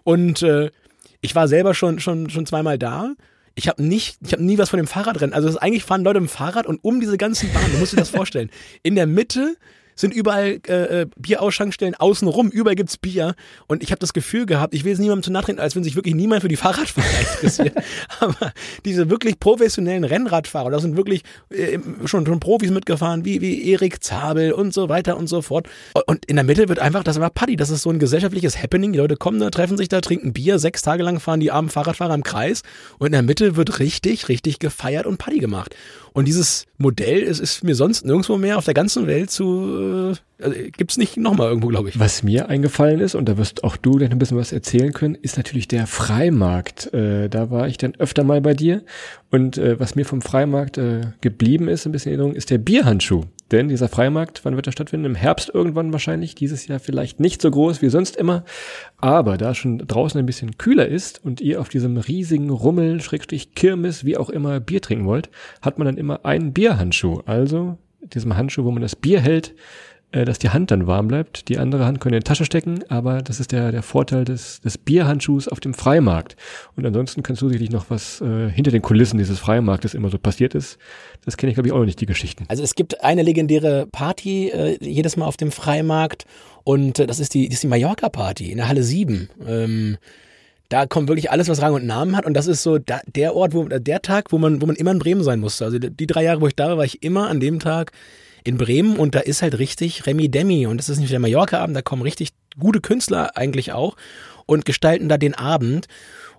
Und 0.04 0.42
äh, 0.44 0.72
ich 1.20 1.36
war 1.36 1.50
selber 1.50 1.74
schon, 1.74 2.00
schon, 2.00 2.30
schon 2.30 2.46
zweimal 2.46 2.78
da. 2.78 3.16
Ich 3.54 3.68
habe 3.68 3.84
nicht, 3.84 4.18
ich 4.26 4.32
habe 4.32 4.44
nie 4.44 4.58
was 4.58 4.70
von 4.70 4.78
dem 4.78 4.88
Fahrradrennen. 4.88 5.34
Also 5.34 5.60
eigentlich 5.60 5.84
fahren 5.84 6.06
Leute 6.06 6.20
im 6.20 6.30
Fahrrad 6.30 6.66
und 6.66 6.82
um 6.84 7.02
diese 7.02 7.18
ganzen 7.18 7.52
Bahnen, 7.52 7.74
du 7.74 7.80
musst 7.80 7.92
dir 7.92 7.98
das 7.98 8.10
vorstellen. 8.10 8.50
In 8.82 8.96
der 8.96 9.08
Mitte 9.08 9.58
sind 10.02 10.14
überall 10.14 10.60
äh, 10.68 11.02
äh 11.02 11.06
Bierausschanksstellen 11.16 11.96
außenrum, 11.96 12.50
überall 12.50 12.76
gibt's 12.76 12.98
Bier. 12.98 13.36
Und 13.68 13.84
ich 13.84 13.92
habe 13.92 14.00
das 14.00 14.14
Gefühl 14.14 14.46
gehabt, 14.46 14.74
ich 14.74 14.84
will 14.84 14.94
es 14.94 15.00
niemandem 15.00 15.24
zu 15.24 15.32
nachtreten, 15.32 15.60
als 15.60 15.76
wenn 15.76 15.84
sich 15.84 15.96
wirklich 15.96 16.16
niemand 16.16 16.42
für 16.42 16.48
die 16.48 16.58
Fahrradfahrer 16.58 17.08
interessiert. 17.36 17.76
Aber 18.20 18.52
diese 18.84 19.10
wirklich 19.10 19.40
professionellen 19.40 20.04
Rennradfahrer, 20.04 20.70
da 20.70 20.80
sind 20.80 20.98
wirklich 20.98 21.24
äh, 21.50 21.80
schon, 22.06 22.26
schon 22.26 22.40
Profis 22.40 22.72
mitgefahren, 22.72 23.24
wie, 23.24 23.42
wie 23.42 23.72
Erik 23.72 24.04
Zabel 24.04 24.52
und 24.52 24.74
so 24.74 24.90
weiter 24.90 25.18
und 25.18 25.28
so 25.28 25.42
fort. 25.42 25.68
Und 26.08 26.26
in 26.26 26.36
der 26.36 26.44
Mitte 26.44 26.68
wird 26.68 26.80
einfach, 26.80 27.04
das 27.04 27.20
war 27.20 27.30
Paddy, 27.30 27.56
das 27.56 27.70
ist 27.70 27.84
so 27.84 27.90
ein 27.90 28.00
gesellschaftliches 28.00 28.62
Happening. 28.62 28.92
Die 28.92 29.00
Leute 29.00 29.16
kommen 29.16 29.40
da, 29.40 29.50
treffen 29.50 29.78
sich 29.78 29.88
da, 29.88 30.02
trinken 30.02 30.34
Bier, 30.34 30.60
sechs 30.60 30.82
Tage 30.82 31.04
lang 31.04 31.20
fahren 31.20 31.40
die 31.40 31.52
armen 31.52 31.70
Fahrradfahrer 31.70 32.16
im 32.16 32.24
Kreis. 32.24 32.64
Und 32.98 33.08
in 33.08 33.14
der 33.14 33.22
Mitte 33.22 33.56
wird 33.56 33.80
richtig, 33.80 34.28
richtig 34.30 34.60
gefeiert 34.60 35.06
und 35.06 35.18
Paddy 35.18 35.40
gemacht. 35.40 35.76
Und 36.14 36.28
dieses 36.28 36.66
Modell 36.78 37.22
ist, 37.22 37.40
ist 37.40 37.64
mir 37.64 37.76
sonst 37.76 38.06
nirgendwo 38.06 38.38
mehr 38.38 38.58
auf 38.58 38.66
der 38.66 38.74
ganzen 38.74 39.08
Welt 39.08 39.32
zu, 39.32 40.14
äh, 40.40 40.44
also 40.44 40.56
gibt's 40.76 40.98
nicht 40.98 41.16
nochmal 41.16 41.48
irgendwo, 41.48 41.68
glaube 41.68 41.90
ich. 41.90 42.00
Was 42.00 42.22
mir 42.22 42.50
eingefallen 42.50 43.00
ist, 43.00 43.16
und 43.16 43.30
da 43.30 43.38
wirst 43.38 43.64
auch 43.64 43.78
du 43.78 43.98
dann 43.98 44.12
ein 44.12 44.20
bisschen 44.20 44.38
was 44.38 44.52
erzählen 44.52 44.92
können, 44.92 45.16
ist 45.16 45.38
natürlich 45.38 45.68
der 45.70 45.88
Freimarkt. 45.88 46.94
Äh, 46.94 47.30
da 47.30 47.50
war 47.50 47.68
ich 47.68 47.78
dann 47.78 47.96
öfter 47.96 48.24
mal 48.24 48.42
bei 48.42 48.54
dir. 48.54 48.84
Und 49.30 49.58
äh, 49.58 49.80
was 49.80 49.96
mir 49.96 50.06
vom 50.06 50.22
Freimarkt 50.22 50.78
äh, 50.78 51.02
geblieben 51.22 51.70
ist, 51.70 51.86
ein 51.86 51.94
bisschen 51.94 52.12
Erinnerung, 52.12 52.36
ist 52.36 52.50
der 52.50 52.58
Bierhandschuh. 52.58 53.24
Denn 53.52 53.68
dieser 53.68 53.90
Freimarkt, 53.90 54.46
wann 54.46 54.56
wird 54.56 54.68
er 54.68 54.72
stattfinden? 54.72 55.06
Im 55.06 55.16
Herbst 55.16 55.52
irgendwann 55.54 55.92
wahrscheinlich. 55.92 56.36
Dieses 56.36 56.68
Jahr 56.68 56.80
vielleicht 56.80 57.20
nicht 57.20 57.42
so 57.42 57.52
groß 57.52 57.82
wie 57.82 57.90
sonst 57.90 58.16
immer. 58.16 58.46
Aber 58.98 59.38
da 59.38 59.54
schon 59.54 59.80
draußen 59.80 60.18
ein 60.18 60.26
bisschen 60.26 60.58
kühler 60.58 60.88
ist 60.88 61.24
und 61.24 61.42
ihr 61.42 61.60
auf 61.60 61.68
diesem 61.68 61.98
riesigen 61.98 62.50
Rummel, 62.50 63.02
Schrägstrich 63.02 63.54
Kirmes, 63.54 64.06
wie 64.06 64.18
auch 64.18 64.30
immer, 64.30 64.60
Bier 64.60 64.82
trinken 64.82 65.06
wollt, 65.06 65.30
hat 65.62 65.78
man 65.78 65.86
dann 65.86 65.98
immer 65.98 66.26
einen 66.26 66.54
Bierhandschuh. 66.54 67.22
Also 67.26 67.78
diesem 68.02 68.36
Handschuh, 68.36 68.64
wo 68.64 68.72
man 68.72 68.82
das 68.82 68.96
Bier 68.96 69.20
hält, 69.20 69.54
äh, 70.12 70.26
dass 70.26 70.40
die 70.40 70.50
Hand 70.50 70.72
dann 70.72 70.88
warm 70.88 71.08
bleibt. 71.08 71.48
Die 71.50 71.58
andere 71.58 71.86
Hand 71.86 72.00
könnt 72.00 72.14
ihr 72.14 72.18
in 72.18 72.24
die 72.24 72.28
Tasche 72.28 72.46
stecken, 72.46 72.84
aber 72.90 73.22
das 73.22 73.40
ist 73.40 73.52
der, 73.52 73.72
der 73.72 73.84
Vorteil 73.84 74.26
des, 74.26 74.62
des 74.62 74.78
Bierhandschuhs 74.78 75.48
auf 75.48 75.60
dem 75.60 75.74
Freimarkt. 75.74 76.36
Und 76.76 76.86
ansonsten 76.86 77.24
kannst 77.24 77.42
du 77.42 77.48
sicherlich 77.48 77.72
noch 77.72 77.90
was 77.90 78.22
äh, 78.22 78.50
hinter 78.50 78.72
den 78.72 78.82
Kulissen 78.82 79.18
dieses 79.18 79.40
Freimarktes 79.40 79.94
immer 79.94 80.10
so 80.10 80.18
passiert 80.18 80.56
ist. 80.56 80.78
Das 81.26 81.38
kenne 81.38 81.52
ich, 81.52 81.56
glaube 81.56 81.68
ich, 81.68 81.74
auch 81.74 81.80
noch 81.80 81.86
nicht, 81.86 82.02
die 82.02 82.06
Geschichten. 82.06 82.46
Also 82.48 82.64
es 82.64 82.76
gibt 82.76 83.04
eine 83.04 83.24
legendäre 83.24 83.88
Party 83.92 84.50
äh, 84.50 84.78
jedes 84.82 85.18
Mal 85.18 85.26
auf 85.26 85.38
dem 85.38 85.52
Freimarkt 85.52 86.26
und 86.64 87.00
äh, 87.00 87.08
das 87.08 87.20
ist 87.20 87.34
die, 87.34 87.48
das 87.48 87.56
ist 87.56 87.64
die 87.64 87.68
Mallorca-Party 87.68 88.52
in 88.52 88.58
der 88.58 88.68
Halle 88.68 88.84
7. 88.84 89.30
Ähm, 89.48 89.98
da 90.72 90.86
kommt 90.86 91.10
wirklich 91.10 91.32
alles, 91.32 91.50
was 91.50 91.62
Rang 91.62 91.74
und 91.74 91.86
Namen 91.86 92.16
hat. 92.16 92.26
Und 92.26 92.34
das 92.34 92.48
ist 92.48 92.64
so 92.64 92.78
da, 92.78 93.02
der 93.06 93.36
Ort, 93.36 93.54
wo 93.54 93.66
der 93.66 94.02
Tag, 94.02 94.32
wo 94.32 94.38
man, 94.38 94.62
wo 94.62 94.66
man 94.66 94.78
immer 94.78 94.92
in 94.92 95.00
Bremen 95.00 95.24
sein 95.24 95.42
musste. 95.42 95.66
Also 95.66 95.80
die 95.80 96.08
drei 96.08 96.24
Jahre, 96.24 96.40
wo 96.40 96.48
ich 96.48 96.56
da 96.56 96.70
war, 96.70 96.78
war 96.78 96.86
ich 96.86 97.04
immer 97.04 97.30
an 97.30 97.42
dem 97.42 97.60
Tag 97.60 97.92
in 98.44 98.58
Bremen 98.58 98.98
und 98.98 99.16
da 99.16 99.20
ist 99.20 99.42
halt 99.42 99.60
richtig 99.60 100.06
Remi 100.06 100.30
Demi 100.30 100.66
und 100.66 100.78
das 100.78 100.90
ist 100.90 101.00
nicht 101.00 101.12
der 101.12 101.20
Mallorca-Abend, 101.20 101.76
da 101.76 101.82
kommen 101.82 102.02
richtig 102.02 102.30
gute 102.60 102.82
Künstler 102.82 103.38
eigentlich 103.38 103.72
auch 103.72 103.96
und 104.46 104.66
gestalten 104.66 105.10
da 105.10 105.18
den 105.18 105.34
Abend. 105.34 105.88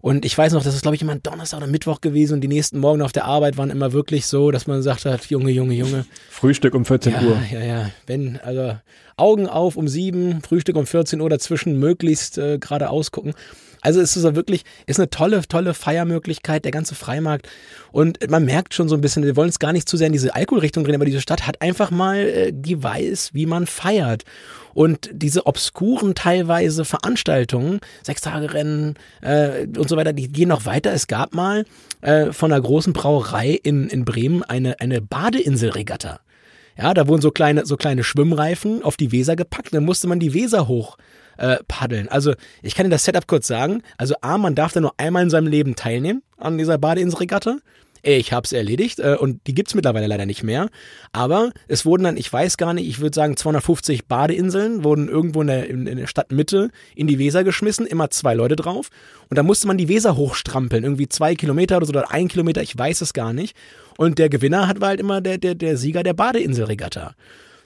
Und 0.00 0.24
ich 0.24 0.36
weiß 0.36 0.52
noch, 0.52 0.64
das 0.64 0.74
ist, 0.74 0.82
glaube 0.82 0.96
ich, 0.96 1.02
immer 1.02 1.12
ein 1.12 1.22
Donnerstag 1.22 1.58
oder 1.58 1.68
Mittwoch 1.68 2.00
gewesen 2.00 2.34
und 2.34 2.40
die 2.40 2.48
nächsten 2.48 2.80
Morgen 2.80 3.02
auf 3.02 3.12
der 3.12 3.24
Arbeit 3.24 3.56
waren 3.56 3.70
immer 3.70 3.92
wirklich 3.92 4.26
so, 4.26 4.50
dass 4.50 4.66
man 4.66 4.78
gesagt 4.78 5.04
hat, 5.04 5.26
Junge, 5.26 5.52
Junge, 5.52 5.74
Junge. 5.74 6.04
Frühstück 6.28 6.74
um 6.74 6.84
14 6.84 7.12
ja, 7.12 7.22
Uhr. 7.22 7.38
Ja, 7.52 7.60
ja, 7.60 7.90
wenn, 8.08 8.40
also 8.40 8.76
Augen 9.16 9.46
auf 9.46 9.76
um 9.76 9.86
sieben, 9.86 10.42
Frühstück 10.42 10.74
um 10.74 10.86
14 10.86 11.20
Uhr 11.20 11.30
dazwischen 11.30 11.78
möglichst 11.78 12.36
äh, 12.36 12.58
geradeaus 12.58 13.12
gucken. 13.12 13.34
Also 13.82 14.00
es 14.00 14.16
ist 14.16 14.22
wirklich, 14.36 14.62
ist 14.86 15.00
eine 15.00 15.10
tolle, 15.10 15.42
tolle 15.42 15.74
Feiermöglichkeit, 15.74 16.64
der 16.64 16.70
ganze 16.70 16.94
Freimarkt. 16.94 17.48
Und 17.90 18.30
man 18.30 18.44
merkt 18.44 18.74
schon 18.74 18.88
so 18.88 18.94
ein 18.94 19.00
bisschen, 19.00 19.24
wir 19.24 19.36
wollen 19.36 19.48
es 19.48 19.58
gar 19.58 19.72
nicht 19.72 19.88
zu 19.88 19.96
sehr 19.96 20.06
in 20.06 20.12
diese 20.12 20.34
Alkoholrichtung 20.34 20.84
drehen, 20.84 20.94
aber 20.94 21.04
diese 21.04 21.20
Stadt 21.20 21.46
hat 21.46 21.60
einfach 21.60 21.90
mal, 21.90 22.18
äh, 22.18 22.52
die 22.54 22.80
weiß, 22.82 23.30
wie 23.34 23.44
man 23.44 23.66
feiert. 23.66 24.22
Und 24.72 25.10
diese 25.12 25.46
obskuren 25.46 26.14
teilweise 26.14 26.84
Veranstaltungen, 26.84 27.80
Sechstagerennen 28.04 28.94
äh, 29.20 29.66
und 29.76 29.88
so 29.88 29.96
weiter, 29.96 30.12
die 30.12 30.28
gehen 30.28 30.48
noch 30.48 30.64
weiter. 30.64 30.92
Es 30.92 31.08
gab 31.08 31.34
mal 31.34 31.64
äh, 32.02 32.32
von 32.32 32.52
einer 32.52 32.62
großen 32.62 32.92
Brauerei 32.92 33.58
in, 33.62 33.88
in 33.88 34.04
Bremen 34.04 34.44
eine, 34.44 34.78
eine 34.80 35.00
Badeinselregatta. 35.02 36.20
Ja, 36.78 36.94
da 36.94 37.06
wurden 37.08 37.20
so 37.20 37.32
kleine, 37.32 37.66
so 37.66 37.76
kleine 37.76 38.04
Schwimmreifen 38.04 38.82
auf 38.82 38.96
die 38.96 39.12
Weser 39.12 39.36
gepackt, 39.36 39.74
dann 39.74 39.84
musste 39.84 40.06
man 40.06 40.20
die 40.20 40.32
Weser 40.32 40.68
hoch 40.68 40.96
äh, 41.38 41.58
paddeln. 41.68 42.08
Also 42.08 42.34
ich 42.62 42.74
kann 42.74 42.84
dir 42.84 42.90
das 42.90 43.04
Setup 43.04 43.26
kurz 43.26 43.46
sagen. 43.46 43.82
Also 43.96 44.14
A, 44.20 44.38
man 44.38 44.54
darf 44.54 44.72
da 44.72 44.80
nur 44.80 44.94
einmal 44.96 45.22
in 45.22 45.30
seinem 45.30 45.46
Leben 45.46 45.76
teilnehmen 45.76 46.22
an 46.38 46.58
dieser 46.58 46.78
Badeinselregatta. 46.78 47.58
Ich 48.04 48.32
hab's 48.32 48.50
erledigt 48.50 48.98
äh, 48.98 49.16
und 49.18 49.46
die 49.46 49.54
gibt's 49.54 49.76
mittlerweile 49.76 50.08
leider 50.08 50.26
nicht 50.26 50.42
mehr. 50.42 50.70
Aber 51.12 51.52
es 51.68 51.86
wurden 51.86 52.02
dann, 52.02 52.16
ich 52.16 52.32
weiß 52.32 52.56
gar 52.56 52.74
nicht, 52.74 52.88
ich 52.88 53.00
würde 53.00 53.14
sagen 53.14 53.36
250 53.36 54.06
Badeinseln 54.06 54.82
wurden 54.82 55.08
irgendwo 55.08 55.40
in 55.42 55.46
der, 55.46 55.70
in, 55.70 55.86
in 55.86 55.98
der 55.98 56.08
Stadtmitte 56.08 56.70
in 56.96 57.06
die 57.06 57.20
Weser 57.20 57.44
geschmissen, 57.44 57.86
immer 57.86 58.10
zwei 58.10 58.34
Leute 58.34 58.56
drauf. 58.56 58.88
Und 59.30 59.38
da 59.38 59.44
musste 59.44 59.68
man 59.68 59.78
die 59.78 59.88
Weser 59.88 60.16
hochstrampeln, 60.16 60.82
irgendwie 60.82 61.08
zwei 61.08 61.36
Kilometer 61.36 61.76
oder 61.76 61.86
so 61.86 61.92
oder 61.92 62.10
ein 62.10 62.26
Kilometer, 62.26 62.60
ich 62.60 62.76
weiß 62.76 63.02
es 63.02 63.12
gar 63.12 63.32
nicht. 63.32 63.56
Und 63.96 64.18
der 64.18 64.28
Gewinner 64.28 64.66
hat 64.66 64.80
war 64.80 64.88
halt 64.88 65.00
immer 65.00 65.20
der, 65.20 65.38
der, 65.38 65.54
der 65.54 65.76
Sieger 65.76 66.02
der 66.02 66.14
Badeinselregatta. 66.14 67.14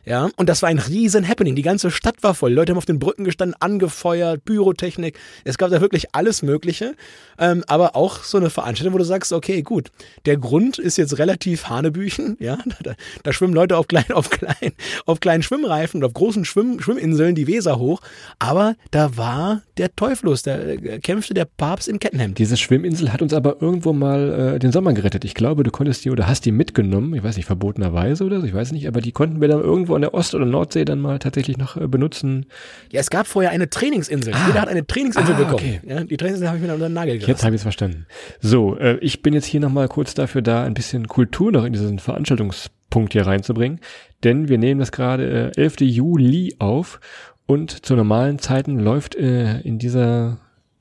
Ja, 0.09 0.31
und 0.37 0.49
das 0.49 0.63
war 0.63 0.69
ein 0.69 0.79
riesen 0.79 1.27
Happening. 1.27 1.57
Die 1.57 1.63
ganze 1.63 1.91
Stadt 1.91 2.23
war 2.23 2.33
voll. 2.35 2.53
Leute 2.53 2.71
haben 2.71 2.79
auf 2.79 2.85
den 2.85 3.01
Brücken 3.01 3.25
gestanden, 3.25 3.57
angefeuert, 3.59 4.45
Pyrotechnik. 4.45 5.19
Es 5.43 5.59
gab 5.59 5.71
da 5.71 5.81
wirklich 5.81 6.15
alles 6.15 6.43
Mögliche. 6.43 6.95
Ähm, 7.41 7.65
aber 7.67 7.97
auch 7.97 8.23
so 8.23 8.39
eine 8.39 8.49
Veranstaltung, 8.49 8.95
wo 8.95 8.99
du 8.99 9.05
sagst, 9.05 9.33
okay, 9.33 9.63
gut, 9.63 9.91
der 10.25 10.37
Grund 10.37 10.79
ist 10.79 10.97
jetzt 10.97 11.19
relativ 11.19 11.69
Hanebüchen. 11.69 12.37
Ja, 12.39 12.59
da, 12.85 12.95
da 13.25 13.33
schwimmen 13.33 13.53
Leute 13.53 13.77
auf 13.77 13.89
kleinen, 13.89 14.13
auf 14.13 14.31
kleinen, 14.31 14.75
auf 15.07 15.19
kleinen 15.19 15.43
Schwimmreifen 15.43 16.01
und 16.01 16.07
auf 16.07 16.15
großen 16.15 16.45
Schwimm, 16.45 16.79
Schwimminseln 16.79 17.35
die 17.35 17.49
Weser 17.49 17.81
hoch. 17.81 18.01
Aber 18.39 18.77
da 18.93 19.17
war 19.17 19.63
der 19.77 19.95
Teuflos, 19.97 20.45
da 20.45 20.57
äh, 20.57 21.01
kämpfte 21.01 21.35
der 21.35 21.47
Papst 21.47 21.89
im 21.89 21.99
Kettenhemd. 21.99 22.39
Diese 22.39 22.57
Schwimminsel 22.57 23.13
hat 23.13 23.23
uns 23.23 23.35
aber 23.35 23.61
irgendwo 23.61 23.93
mal 23.93 24.55
äh, 24.55 24.59
den 24.61 24.71
Sommer 24.71 24.93
gerettet. 24.93 25.25
Ich 25.25 25.35
glaube, 25.35 25.65
du 25.65 25.73
konntest 25.73 26.05
die 26.05 26.11
oder 26.11 26.29
hast 26.29 26.45
die 26.45 26.53
mitgenommen. 26.53 27.13
Ich 27.15 27.25
weiß 27.25 27.37
nicht, 27.37 27.47
verbotenerweise 27.47 28.23
oder 28.23 28.41
so, 28.41 28.47
ich 28.47 28.55
weiß 28.55 28.71
nicht, 28.71 28.87
aber 28.87 29.01
die 29.01 29.11
konnten 29.11 29.41
wir 29.41 29.49
dann 29.49 29.61
irgendwo 29.61 29.96
an 29.97 30.03
der 30.03 30.15
Ost- 30.15 30.35
oder 30.35 30.47
Nordsee 30.47 30.85
dann 30.85 31.01
mal 31.01 31.19
tatsächlich 31.19 31.59
noch 31.59 31.77
äh, 31.77 31.89
benutzen. 31.89 32.47
Ja, 32.93 33.01
es 33.01 33.11
gab 33.11 33.27
vorher 33.27 33.51
eine 33.51 33.69
Trainingsinsel. 33.69 34.33
Ah. 34.35 34.47
Jeder 34.47 34.61
hat 34.61 34.69
eine 34.69 34.87
Trainingsinsel 34.87 35.35
Ah, 35.35 35.39
bekommen. 35.39 35.55
okay. 35.55 35.81
Ja, 35.85 36.05
die 36.05 36.17
Trainingsinsel 36.17 36.49
habe 36.49 36.59
ich 36.59 36.65
mir 36.65 36.73
unter 36.73 36.89
den 36.89 36.93
Nagel 36.95 37.15
gelassen. 37.15 37.31
Jetzt 37.31 37.43
habe 37.45 37.55
ich 37.55 37.59
es 37.61 37.63
verstanden. 37.63 38.07
So, 38.41 38.77
äh, 38.79 38.99
ich 39.01 39.23
bin 39.23 39.35
jetzt 39.35 39.47
hier 39.47 39.61
nochmal 39.61 39.89
kurz 39.89 40.15
dafür 40.15 40.43
da, 40.43 40.63
ein 40.63 40.75
bisschen 40.75 41.09
Kultur 41.09 41.51
noch 41.51 41.65
in 41.65 41.73
diesen 41.73 41.99
Veranstaltungspunkt 41.99 43.13
hier 43.13 43.27
reinzubringen. 43.27 43.81
Denn 44.23 44.49
wir 44.49 44.59
nehmen 44.59 44.79
das 44.81 44.93
gerade 44.93 45.53
äh, 45.57 45.61
11. 45.61 45.81
Juli 45.81 46.55
auf 46.59 47.01
und 47.47 47.85
zu 47.85 47.97
normalen 47.97 48.39
Zeiten 48.39 48.79
läuft 48.79 49.15
äh, 49.15 49.61
in 49.61 49.79
dieser 49.79 50.39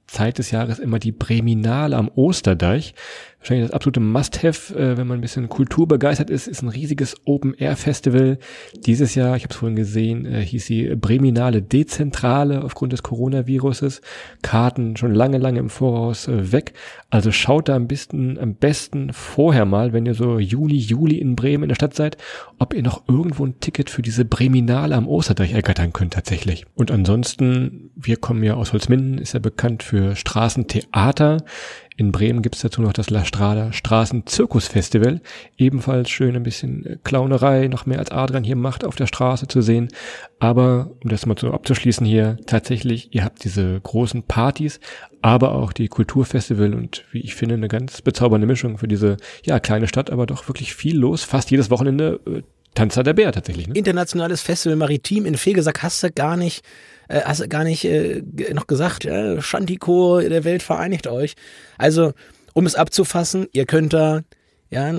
Zeit 0.08 0.38
des 0.38 0.52
Jahres 0.52 0.80
immer 0.80 1.00
die 1.00 1.12
Breminale 1.12 1.96
am 1.96 2.10
Osterdeich. 2.14 2.94
Wahrscheinlich 3.46 3.68
das 3.68 3.76
absolute 3.76 4.00
Must-Have, 4.00 4.76
äh, 4.76 4.98
wenn 4.98 5.06
man 5.06 5.20
ein 5.20 5.22
bisschen 5.22 5.50
kulturbegeistert 5.50 6.32
ist, 6.32 6.48
ist 6.48 6.64
ein 6.64 6.70
riesiges 6.70 7.16
Open-Air-Festival. 7.26 8.40
Dieses 8.88 9.14
Jahr, 9.14 9.36
ich 9.36 9.44
habe 9.44 9.52
es 9.54 9.60
vorhin 9.60 9.76
gesehen, 9.76 10.26
äh, 10.26 10.44
hieß 10.44 10.66
sie 10.66 10.96
Breminale 10.96 11.62
Dezentrale 11.62 12.64
aufgrund 12.64 12.94
des 12.94 13.04
Coronaviruses. 13.04 14.02
Karten 14.42 14.98
schon 14.98 15.14
lange, 15.14 15.38
lange 15.38 15.60
im 15.60 15.70
Voraus 15.70 16.28
äh, 16.28 16.52
weg. 16.52 16.74
Also 17.12 17.32
schaut 17.32 17.70
da 17.70 17.76
am 17.76 17.88
besten, 17.88 18.40
am 18.40 18.56
besten 18.56 19.14
vorher 19.14 19.66
mal, 19.66 19.94
wenn 19.94 20.08
ihr 20.08 20.16
so 20.16 20.40
Juni, 20.40 20.78
Juli 20.78 21.20
in 21.20 21.36
Bremen 21.36 21.66
in 21.66 21.70
der 21.70 21.76
Stadt 21.76 21.94
seid, 21.94 22.18
ob 22.58 22.74
ihr 22.74 22.82
noch 22.82 23.08
irgendwo 23.08 23.46
ein 23.46 23.60
Ticket 23.60 23.92
für 23.92 24.02
diese 24.02 24.26
Breminale 24.26 24.96
am 24.96 25.08
Osterdeich 25.08 25.54
ergattern 25.54 25.94
könnt 25.94 26.14
tatsächlich. 26.14 26.66
Und 26.74 26.90
ansonsten, 26.90 27.92
wir 27.96 28.18
kommen 28.18 28.42
ja 28.42 28.56
aus 28.56 28.74
Holzminden, 28.74 29.20
ist 29.20 29.36
ja 29.36 29.40
bekannt 29.40 29.84
für 29.84 30.16
Straßentheater. 30.16 31.44
In 31.98 32.12
Bremen 32.12 32.42
gibt's 32.42 32.62
dazu 32.62 32.82
noch 32.82 32.92
das 32.92 33.10
La 33.10 33.24
Strada 33.24 33.72
Straßenzirkusfestival. 33.72 35.22
Ebenfalls 35.58 36.10
schön 36.10 36.36
ein 36.36 36.44
bisschen 36.44 36.86
äh, 36.86 36.98
Clownerei, 37.04 37.68
noch 37.68 37.86
mehr 37.86 38.00
als 38.00 38.12
Adrian 38.12 38.44
hier 38.44 38.58
macht, 38.58 38.84
auf 38.84 38.96
der 38.96 39.08
Straße 39.08 39.48
zu 39.48 39.62
sehen. 39.62 39.88
Aber, 40.40 40.92
um 41.04 41.10
das 41.10 41.26
mal 41.26 41.38
so 41.38 41.52
abzuschließen 41.52 42.06
hier, 42.06 42.38
tatsächlich, 42.48 43.16
ihr 43.16 43.24
habt 43.24 43.44
diese 43.46 43.80
großen 43.80 44.24
Partys, 44.24 44.82
aber 45.22 45.54
auch 45.54 45.72
die 45.72 45.88
Kulturfestival 45.88 46.74
und 46.74 47.06
wie 47.12 47.22
ich 47.22 47.34
finde, 47.34 47.56
eine 47.56 47.70
ganz 47.70 48.02
bezaubernde 48.02 48.46
Mischung 48.46 48.78
für 48.78 48.90
diese, 48.90 49.16
ja, 49.46 49.60
kleine 49.62 49.88
Stadt, 49.88 50.10
aber 50.10 50.26
doch 50.26 50.50
wirklich 50.50 50.76
viel 50.76 50.98
los. 50.98 51.24
Fast 51.24 51.50
jedes 51.50 51.70
Wochenende 51.70 52.20
äh, 52.28 52.42
Tanzer 52.76 53.04
der 53.04 53.14
Bär 53.14 53.32
tatsächlich. 53.32 53.68
Ne? 53.68 53.74
Internationales 53.74 54.42
Festival 54.42 54.76
Maritim 54.76 55.26
in 55.26 55.38
Fegesack 55.38 55.82
hast 55.82 56.04
du 56.04 56.12
gar 56.12 56.36
nicht, 56.36 56.62
äh, 57.08 57.22
hast 57.22 57.42
du 57.42 57.48
gar 57.48 57.64
nicht 57.64 57.86
äh, 57.86 58.24
noch 58.54 58.68
gesagt, 58.68 59.04
ja, 59.04 59.42
Shantikor 59.42 60.22
der 60.22 60.44
Welt 60.44 60.64
vereinigt 60.64 61.08
euch. 61.08 61.36
Also, 61.78 62.14
um 62.54 62.66
es 62.66 62.76
abzufassen, 62.76 63.48
ihr 63.52 63.66
könnt 63.66 63.94
da 63.94 64.22
ja, 64.70 64.94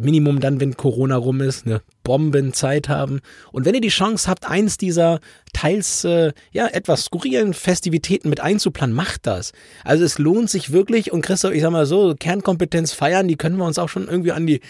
Minimum 0.00 0.40
dann, 0.40 0.60
wenn 0.60 0.76
Corona 0.76 1.16
rum 1.16 1.40
ist, 1.40 1.66
eine 1.66 1.82
Bombenzeit 2.02 2.88
haben. 2.88 3.20
Und 3.52 3.64
wenn 3.64 3.74
ihr 3.74 3.80
die 3.80 3.88
Chance 3.88 4.28
habt, 4.28 4.48
eins 4.48 4.76
dieser 4.76 5.20
teils 5.52 6.04
äh, 6.04 6.32
ja 6.52 6.66
etwas 6.66 7.04
skurrilen 7.04 7.54
Festivitäten 7.54 8.28
mit 8.28 8.40
einzuplanen, 8.40 8.94
macht 8.94 9.26
das. 9.26 9.52
Also 9.84 10.04
es 10.04 10.18
lohnt 10.18 10.50
sich 10.50 10.72
wirklich 10.72 11.12
und 11.12 11.22
Christoph, 11.22 11.52
ich 11.52 11.62
sag 11.62 11.70
mal 11.70 11.86
so, 11.86 12.14
Kernkompetenz 12.18 12.92
feiern, 12.92 13.28
die 13.28 13.36
können 13.36 13.56
wir 13.56 13.64
uns 13.64 13.78
auch 13.78 13.88
schon 13.88 14.08
irgendwie 14.08 14.32
an 14.32 14.46
die 14.46 14.60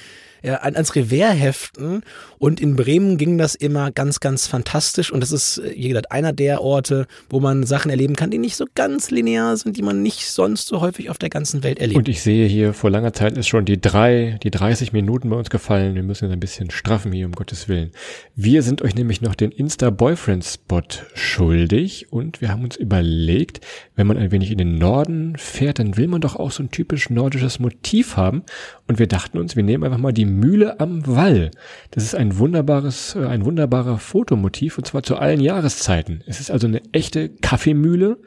an, 0.43 0.75
ans 0.75 0.95
Revers 0.95 1.35
heften. 1.35 2.03
Und 2.39 2.61
in 2.61 2.77
Bremen 2.77 3.19
ging 3.19 3.39
das 3.39 3.55
immer 3.55 3.91
ganz, 3.91 4.21
ganz 4.21 4.47
fantastisch. 4.47 5.13
Und 5.13 5.21
das 5.21 5.33
ist, 5.33 5.59
äh, 5.59 5.75
wie 5.77 5.89
gesagt, 5.89 6.13
einer 6.13 6.33
der 6.33 6.63
Orte, 6.63 7.07
wo 7.29 7.41
man 7.41 7.65
Sachen 7.65 7.91
erleben 7.91 8.17
kann, 8.17 8.31
die 8.31 8.39
nicht 8.39 8.57
so 8.57 8.67
ganz 8.75 9.11
linear 9.11 9.57
sind, 9.57 9.77
die 9.77 9.83
man 9.83 10.03
nicht 10.03 10.27
sonst 10.27 10.69
so 10.69 10.81
häufig 10.81 11.11
auf 11.11 11.19
der 11.19 11.31
ganzen 11.31 11.63
Welt 11.63 11.79
erlebt. 11.79 11.99
Und 11.99 12.09
ich 12.09 12.23
sehe 12.23 12.47
hier, 12.47 12.73
vor 12.73 12.91
langer 12.91 13.13
Zeit 13.13 13.37
ist 13.37 13.49
schon 13.49 13.65
die 13.65 13.81
drei, 13.81 14.39
die 14.43 14.51
30 14.51 14.93
Minuten 14.93 15.31
bei 15.31 15.37
uns 15.37 15.51
gefallen. 15.51 15.95
Wir 15.95 16.03
müssen 16.03 16.25
jetzt 16.25 16.33
ein 16.33 16.41
bisschen 16.41 16.71
straffen 16.71 17.13
hier, 17.13 17.20
um 17.25 17.33
Gottes 17.33 17.69
Willen. 17.69 17.91
Wir 18.35 18.63
sind 18.63 18.83
euch 18.83 18.95
nämlich 18.95 19.21
noch 19.21 19.35
den 19.35 19.53
Insta-Boyfriend-Spot 19.53 20.83
schuldig 21.15 22.13
und 22.13 22.41
wir 22.41 22.51
haben 22.51 22.65
uns 22.65 22.77
überlegt, 22.77 23.61
wenn 23.97 24.07
man 24.07 24.17
ein 24.17 24.33
wenig 24.33 24.51
in 24.51 24.59
den 24.59 24.79
Norden 24.79 25.37
fährt, 25.37 25.79
dann 25.79 25.97
will 25.97 26.09
man 26.09 26.21
doch 26.21 26.37
auch 26.37 26.51
so 26.51 26.63
ein 26.63 26.71
typisch 26.71 27.11
nordisches 27.11 27.59
Motiv 27.59 28.17
haben. 28.17 28.43
Und 28.89 28.99
wir 28.99 29.07
dachten 29.07 29.39
uns, 29.39 29.57
wir 29.57 29.63
nehmen 29.63 29.85
einfach 29.85 29.99
mal 29.99 30.13
die 30.13 30.25
Mühle 30.25 30.81
am 30.81 31.07
Wall. 31.07 31.51
Das 31.91 32.05
ist 32.05 32.15
ein 32.15 32.39
wunderbares, 32.39 33.15
äh, 33.15 33.27
ein 33.27 33.45
wunderbarer 33.45 33.99
Fotomotiv 33.99 34.79
und 34.79 34.87
zwar 34.87 35.03
zu 35.03 35.17
allen 35.17 35.41
Jahreszeiten. 35.41 36.23
Es 36.27 36.41
ist 36.41 36.51
also 36.51 36.67
eine 36.67 36.83
echte 36.93 37.29
Kaffeemühle 37.29 38.19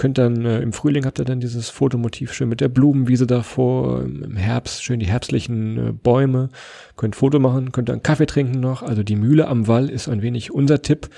könnt 0.00 0.16
dann 0.16 0.46
äh, 0.46 0.60
im 0.60 0.72
Frühling 0.72 1.04
habt 1.04 1.18
ihr 1.18 1.26
dann 1.26 1.40
dieses 1.40 1.68
Fotomotiv 1.68 2.32
schön 2.32 2.48
mit 2.48 2.62
der 2.62 2.70
Blumenwiese 2.70 3.26
davor, 3.26 4.02
im 4.02 4.34
Herbst 4.34 4.82
schön 4.82 4.98
die 4.98 5.06
herbstlichen 5.06 5.88
äh, 5.88 5.92
Bäume, 5.92 6.48
könnt 6.96 7.16
Foto 7.16 7.38
machen, 7.38 7.70
könnt 7.70 7.90
dann 7.90 8.02
Kaffee 8.02 8.24
trinken 8.24 8.60
noch. 8.60 8.82
Also 8.82 9.02
die 9.02 9.14
Mühle 9.14 9.46
am 9.46 9.68
Wall 9.68 9.90
ist 9.90 10.08
ein 10.08 10.22
wenig 10.22 10.52
unser 10.52 10.80
Tipp 10.80 11.10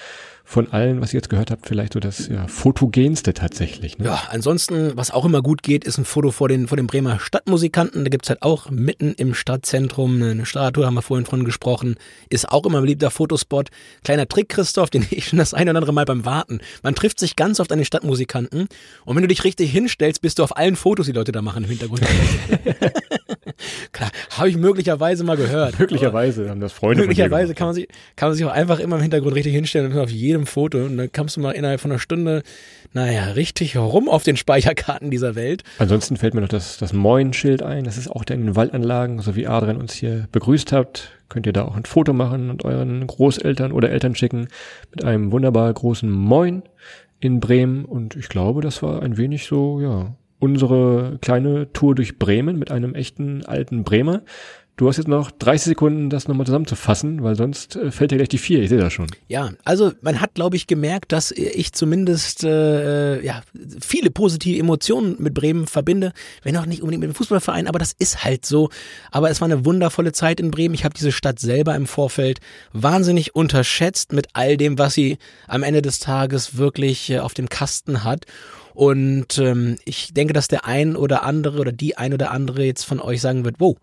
von 0.44 0.72
allen, 0.72 1.00
was 1.00 1.12
ihr 1.12 1.18
jetzt 1.18 1.30
gehört 1.30 1.50
habt, 1.50 1.66
vielleicht 1.66 1.92
so 1.94 2.00
das 2.00 2.28
ja, 2.28 2.46
fotogenste 2.46 3.32
tatsächlich. 3.34 3.98
Ne? 3.98 4.06
Ja, 4.06 4.22
ansonsten, 4.30 4.92
was 4.96 5.10
auch 5.10 5.24
immer 5.24 5.42
gut 5.42 5.62
geht, 5.62 5.84
ist 5.84 5.98
ein 5.98 6.04
Foto 6.04 6.30
vor 6.30 6.48
den, 6.48 6.68
vor 6.68 6.76
den 6.76 6.86
Bremer 6.86 7.20
Stadtmusikanten. 7.20 8.04
Da 8.04 8.10
gibt's 8.10 8.28
halt 8.28 8.42
auch 8.42 8.70
mitten 8.70 9.14
im 9.14 9.34
Stadtzentrum 9.34 10.22
eine 10.22 10.46
Statue, 10.46 10.84
haben 10.84 10.94
wir 10.94 11.02
vorhin 11.02 11.26
von 11.26 11.44
gesprochen. 11.44 11.96
Ist 12.28 12.48
auch 12.50 12.66
immer 12.66 12.78
ein 12.78 12.82
beliebter 12.82 13.10
Fotospot. 13.10 13.70
Kleiner 14.04 14.28
Trick, 14.28 14.48
Christoph, 14.48 14.90
den 14.90 15.06
ich 15.10 15.28
schon 15.28 15.38
das 15.38 15.54
eine 15.54 15.70
oder 15.70 15.78
andere 15.78 15.92
Mal 15.92 16.04
beim 16.04 16.24
Warten. 16.24 16.60
Man 16.82 16.94
trifft 16.94 17.18
sich 17.18 17.36
ganz 17.36 17.60
oft 17.60 17.72
an 17.72 17.78
den 17.78 17.84
Stadtmusikanten 17.84 18.68
und 19.04 19.16
wenn 19.16 19.22
du 19.22 19.28
dich 19.28 19.44
richtig 19.44 19.70
hinstellst, 19.70 20.22
bist 20.22 20.38
du 20.38 20.42
auf 20.42 20.56
allen 20.56 20.76
Fotos, 20.76 21.06
die 21.06 21.12
Leute 21.12 21.32
da 21.32 21.42
machen 21.42 21.64
im 21.64 21.70
Hintergrund. 21.70 22.02
Klar, 23.92 24.10
habe 24.30 24.48
ich 24.48 24.56
möglicherweise 24.56 25.24
mal 25.24 25.36
gehört. 25.36 25.78
Möglicherweise 25.78 26.48
haben 26.48 26.60
das 26.60 26.72
Freunde 26.72 27.02
Möglicherweise 27.02 27.54
kann 27.54 27.68
man, 27.68 27.74
sich, 27.74 27.88
kann 28.16 28.28
man 28.28 28.36
sich 28.36 28.44
auch 28.44 28.52
einfach 28.52 28.78
immer 28.78 28.96
im 28.96 29.02
Hintergrund 29.02 29.34
richtig 29.34 29.54
hinstellen 29.54 29.92
und 29.92 29.98
auf 29.98 30.10
jedem 30.10 30.46
Foto. 30.46 30.78
Und 30.78 30.96
dann 30.96 31.10
kommst 31.12 31.36
du 31.36 31.40
mal 31.40 31.52
innerhalb 31.52 31.80
von 31.80 31.90
einer 31.90 32.00
Stunde, 32.00 32.42
naja, 32.92 33.32
richtig 33.32 33.76
rum 33.76 34.08
auf 34.08 34.22
den 34.22 34.36
Speicherkarten 34.36 35.10
dieser 35.10 35.34
Welt. 35.34 35.62
Ansonsten 35.78 36.16
fällt 36.16 36.34
mir 36.34 36.40
noch 36.40 36.48
das, 36.48 36.78
das 36.78 36.92
Moin-Schild 36.92 37.62
ein. 37.62 37.84
Das 37.84 37.98
ist 37.98 38.08
auch 38.08 38.24
der 38.24 38.36
in 38.36 38.46
den 38.46 38.56
Waldanlagen, 38.56 39.20
so 39.20 39.36
wie 39.36 39.46
Adrian 39.46 39.76
uns 39.76 39.94
hier 39.94 40.28
begrüßt 40.32 40.72
habt. 40.72 41.10
Könnt 41.28 41.46
ihr 41.46 41.52
da 41.52 41.64
auch 41.64 41.76
ein 41.76 41.84
Foto 41.84 42.12
machen 42.12 42.50
und 42.50 42.64
euren 42.64 43.06
Großeltern 43.06 43.72
oder 43.72 43.90
Eltern 43.90 44.14
schicken 44.14 44.48
mit 44.90 45.04
einem 45.04 45.32
wunderbar 45.32 45.72
großen 45.72 46.10
Moin 46.10 46.62
in 47.20 47.40
Bremen. 47.40 47.84
Und 47.84 48.16
ich 48.16 48.28
glaube, 48.28 48.60
das 48.60 48.82
war 48.82 49.02
ein 49.02 49.16
wenig 49.16 49.46
so, 49.46 49.80
ja, 49.80 50.14
unsere 50.42 51.18
kleine 51.22 51.72
Tour 51.72 51.94
durch 51.94 52.18
Bremen 52.18 52.58
mit 52.58 52.72
einem 52.72 52.96
echten 52.96 53.46
alten 53.46 53.84
Bremer. 53.84 54.22
Du 54.76 54.88
hast 54.88 54.96
jetzt 54.96 55.06
noch 55.06 55.30
30 55.30 55.66
Sekunden, 55.66 56.10
das 56.10 56.26
nochmal 56.26 56.46
zusammenzufassen, 56.46 57.22
weil 57.22 57.36
sonst 57.36 57.76
äh, 57.76 57.92
fällt 57.92 58.10
dir 58.10 58.16
gleich 58.16 58.30
die 58.30 58.38
vier. 58.38 58.60
Ich 58.60 58.70
sehe 58.70 58.80
das 58.80 58.92
schon. 58.92 59.06
Ja, 59.28 59.52
also 59.64 59.92
man 60.00 60.20
hat, 60.20 60.34
glaube 60.34 60.56
ich, 60.56 60.66
gemerkt, 60.66 61.12
dass 61.12 61.30
ich 61.30 61.72
zumindest 61.74 62.42
äh, 62.42 63.22
ja 63.22 63.42
viele 63.80 64.10
positive 64.10 64.58
Emotionen 64.58 65.14
mit 65.20 65.34
Bremen 65.34 65.68
verbinde, 65.68 66.12
wenn 66.42 66.56
auch 66.56 66.66
nicht 66.66 66.82
unbedingt 66.82 67.02
mit 67.02 67.10
dem 67.10 67.14
Fußballverein, 67.14 67.68
aber 67.68 67.78
das 67.78 67.92
ist 67.96 68.24
halt 68.24 68.44
so. 68.44 68.70
Aber 69.12 69.30
es 69.30 69.40
war 69.40 69.46
eine 69.46 69.64
wundervolle 69.64 70.10
Zeit 70.10 70.40
in 70.40 70.50
Bremen. 70.50 70.74
Ich 70.74 70.84
habe 70.84 70.94
diese 70.94 71.12
Stadt 71.12 71.38
selber 71.38 71.76
im 71.76 71.86
Vorfeld 71.86 72.40
wahnsinnig 72.72 73.36
unterschätzt 73.36 74.12
mit 74.12 74.28
all 74.32 74.56
dem, 74.56 74.76
was 74.78 74.94
sie 74.94 75.18
am 75.46 75.62
Ende 75.62 75.82
des 75.82 76.00
Tages 76.00 76.56
wirklich 76.56 77.10
äh, 77.10 77.20
auf 77.20 77.34
dem 77.34 77.48
Kasten 77.48 78.02
hat. 78.02 78.24
Und 78.74 79.38
ähm, 79.38 79.76
ich 79.84 80.14
denke, 80.14 80.32
dass 80.32 80.48
der 80.48 80.64
ein 80.64 80.96
oder 80.96 81.24
andere 81.24 81.58
oder 81.60 81.72
die 81.72 81.96
ein 81.96 82.14
oder 82.14 82.30
andere 82.30 82.64
jetzt 82.64 82.84
von 82.84 83.00
euch 83.00 83.20
sagen 83.20 83.44
wird, 83.44 83.56
wow, 83.58 83.76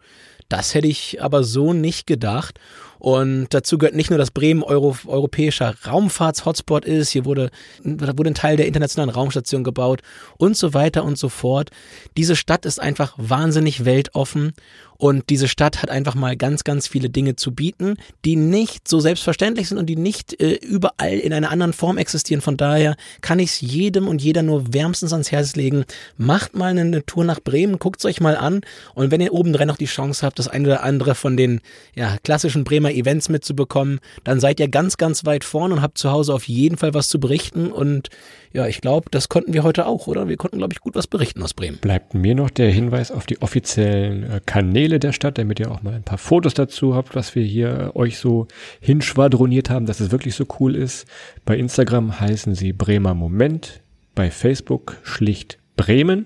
das 0.50 0.74
hätte 0.74 0.88
ich 0.88 1.22
aber 1.22 1.44
so 1.44 1.74
nicht 1.74 2.08
gedacht. 2.08 2.60
Und 2.98 3.48
dazu 3.52 3.78
gehört 3.78 3.96
nicht 3.96 4.10
nur, 4.10 4.20
dass 4.20 4.32
Bremen 4.32 4.62
Euro, 4.62 4.98
europäischer 5.08 5.74
Raumfahrts-Hotspot 5.86 6.84
ist, 6.84 7.12
hier 7.12 7.24
wurde, 7.24 7.50
wurde 7.84 8.32
ein 8.32 8.36
Teil 8.36 8.58
der 8.58 8.68
internationalen 8.68 9.12
Raumstation 9.12 9.64
gebaut 9.64 10.02
und 10.38 10.58
so 10.58 10.74
weiter 10.74 11.06
und 11.06 11.18
so 11.18 11.30
fort. 11.30 11.70
Diese 12.18 12.36
Stadt 12.36 12.66
ist 12.66 12.82
einfach 12.82 13.14
wahnsinnig 13.16 13.86
weltoffen 13.86 14.54
und 15.02 15.30
diese 15.30 15.48
Stadt 15.48 15.82
hat 15.82 15.90
einfach 15.90 16.14
mal 16.14 16.36
ganz, 16.36 16.66
ganz 16.66 16.86
viele 16.86 17.10
Dinge 17.10 17.38
zu 17.38 17.56
bieten, 17.56 17.96
die 18.26 18.36
nicht 18.36 18.86
so 18.86 19.00
selbstverständlich 19.00 19.70
sind 19.70 19.78
und 19.78 19.86
die 19.86 19.96
nicht 19.96 20.40
äh, 20.42 20.56
überall 20.56 21.14
in 21.14 21.32
einer 21.32 21.52
anderen 21.52 21.72
Form 21.72 21.98
existieren. 21.98 22.42
Von 22.42 22.58
daher 22.58 22.98
kann 23.22 23.40
ich 23.40 23.52
es 23.52 23.62
jedem 23.62 24.10
und 24.10 24.22
jeder 24.22 24.44
nur 24.44 24.74
wärmstens 24.74 25.14
ans 25.14 25.32
Herz 25.32 25.56
legen. 25.56 25.86
Macht 26.18 26.54
mal 26.54 26.78
eine 26.78 27.06
Tour 27.06 27.24
nach 27.24 27.40
Bremen, 27.40 27.80
guckt 27.80 28.02
es 28.02 28.06
euch 28.06 28.20
mal 28.20 28.36
an. 28.36 28.60
Und 28.94 29.10
wenn 29.10 29.22
ihr 29.22 29.34
obendrein 29.34 29.70
noch 29.70 29.78
die 29.78 29.86
Chance 29.86 30.26
habt, 30.26 30.38
das 30.38 30.50
eine 30.50 30.68
oder 30.68 30.84
andere 30.84 31.16
von 31.16 31.38
den 31.38 31.62
ja, 31.96 32.18
klassischen 32.26 32.66
Bremer 32.66 32.92
Events 32.92 33.30
mitzubekommen, 33.30 34.02
dann 34.26 34.42
seid 34.42 34.60
ihr 34.60 34.68
ganz, 34.68 34.98
ganz 34.98 35.24
weit 35.24 35.46
vorn 35.46 35.72
und 35.72 35.82
habt 35.82 35.98
zu 35.98 36.12
Hause 36.12 36.34
auf 36.34 36.50
jeden 36.50 36.76
Fall 36.76 36.94
was 36.94 37.08
zu 37.08 37.22
berichten. 37.22 37.72
Und 37.72 38.10
ja, 38.52 38.68
ich 38.68 38.82
glaube, 38.82 39.08
das 39.12 39.30
konnten 39.30 39.54
wir 39.54 39.64
heute 39.64 39.86
auch, 39.86 40.08
oder? 40.08 40.28
Wir 40.28 40.38
konnten, 40.38 40.58
glaube 40.58 40.74
ich, 40.74 40.80
gut 40.80 40.96
was 40.96 41.06
berichten 41.06 41.44
aus 41.44 41.54
Bremen. 41.54 41.78
Bleibt 41.78 42.16
mir 42.16 42.34
noch 42.34 42.50
der 42.50 42.72
Hinweis 42.72 43.12
auf 43.12 43.26
die 43.28 43.42
offiziellen 43.42 44.24
äh, 44.24 44.42
Kanäle 44.46 45.00
der 45.00 45.14
Stadt, 45.14 45.38
damit 45.38 45.60
ihr 45.60 45.72
auch 45.72 45.84
mal 45.84 45.94
ein 45.94 46.04
paar 46.04 46.18
Fotos 46.18 46.56
dazu 46.56 46.96
habt, 46.96 47.16
was 47.16 47.36
wir 47.36 47.44
hier 47.44 47.92
euch 47.94 48.18
so 48.18 48.48
hinschwadroniert 48.80 49.70
haben, 49.70 49.86
dass 49.86 50.00
es 50.00 50.12
wirklich 50.12 50.36
so 50.36 50.46
cool 50.60 50.76
ist. 50.76 51.08
Bei 51.46 51.58
Instagram 51.58 52.20
heißen 52.20 52.56
sie 52.56 52.74
Bremer 52.74 53.14
Moment, 53.14 53.82
bei 54.16 54.32
Facebook 54.32 54.98
schlicht 55.04 55.60
Bremen. 55.76 56.26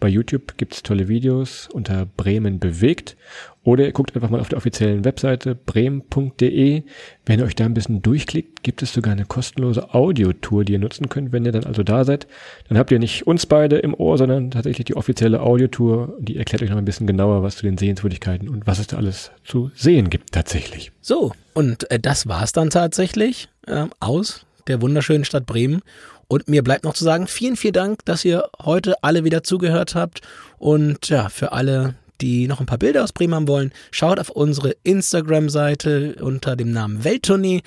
Bei 0.00 0.08
YouTube 0.08 0.56
gibt's 0.58 0.84
tolle 0.84 1.08
Videos 1.08 1.68
unter 1.72 2.06
Bremen 2.06 2.60
bewegt. 2.60 3.16
Oder 3.64 3.84
ihr 3.84 3.92
guckt 3.92 4.14
einfach 4.14 4.30
mal 4.30 4.40
auf 4.40 4.48
der 4.48 4.58
offiziellen 4.58 5.04
Webseite 5.04 5.54
bremen.de. 5.54 6.82
Wenn 7.26 7.38
ihr 7.38 7.44
euch 7.44 7.54
da 7.54 7.64
ein 7.64 7.74
bisschen 7.74 8.00
durchklickt, 8.00 8.62
gibt 8.62 8.82
es 8.82 8.92
sogar 8.92 9.12
eine 9.12 9.26
kostenlose 9.26 9.94
Audiotour, 9.94 10.64
die 10.64 10.72
ihr 10.72 10.78
nutzen 10.78 11.08
könnt. 11.08 11.32
Wenn 11.32 11.44
ihr 11.44 11.52
dann 11.52 11.64
also 11.64 11.82
da 11.82 12.04
seid, 12.04 12.26
dann 12.68 12.78
habt 12.78 12.90
ihr 12.90 12.98
nicht 12.98 13.26
uns 13.26 13.46
beide 13.46 13.78
im 13.78 13.94
Ohr, 13.94 14.16
sondern 14.16 14.50
tatsächlich 14.50 14.86
die 14.86 14.96
offizielle 14.96 15.40
Audiotour. 15.40 16.16
Die 16.20 16.36
erklärt 16.36 16.62
euch 16.62 16.70
noch 16.70 16.78
ein 16.78 16.84
bisschen 16.84 17.06
genauer 17.06 17.42
was 17.42 17.56
zu 17.56 17.64
den 17.64 17.76
Sehenswürdigkeiten 17.76 18.48
und 18.48 18.66
was 18.66 18.78
es 18.78 18.86
da 18.86 18.96
alles 18.96 19.32
zu 19.44 19.70
sehen 19.74 20.08
gibt 20.08 20.32
tatsächlich. 20.32 20.92
So, 21.00 21.32
und 21.52 21.90
äh, 21.90 21.98
das 21.98 22.26
war's 22.26 22.52
dann 22.52 22.70
tatsächlich 22.70 23.48
äh, 23.66 23.86
aus 24.00 24.46
der 24.68 24.80
wunderschönen 24.80 25.24
Stadt 25.24 25.46
Bremen. 25.46 25.82
Und 26.28 26.46
mir 26.46 26.62
bleibt 26.62 26.84
noch 26.84 26.94
zu 26.94 27.04
sagen, 27.04 27.26
vielen, 27.26 27.56
vielen 27.56 27.72
Dank, 27.72 28.04
dass 28.04 28.24
ihr 28.24 28.48
heute 28.62 29.02
alle 29.02 29.24
wieder 29.24 29.42
zugehört 29.42 29.94
habt. 29.94 30.20
Und 30.58 31.08
ja, 31.08 31.30
für 31.30 31.52
alle, 31.52 31.94
die 32.20 32.48
noch 32.48 32.60
ein 32.60 32.66
paar 32.66 32.78
Bilder 32.78 33.04
aus 33.04 33.12
Bremen 33.12 33.34
haben 33.34 33.48
wollen, 33.48 33.72
schaut 33.90 34.18
auf 34.18 34.30
unsere 34.30 34.76
Instagram-Seite 34.82 36.16
unter 36.20 36.56
dem 36.56 36.72
Namen 36.72 37.04
Welttournee 37.04 37.62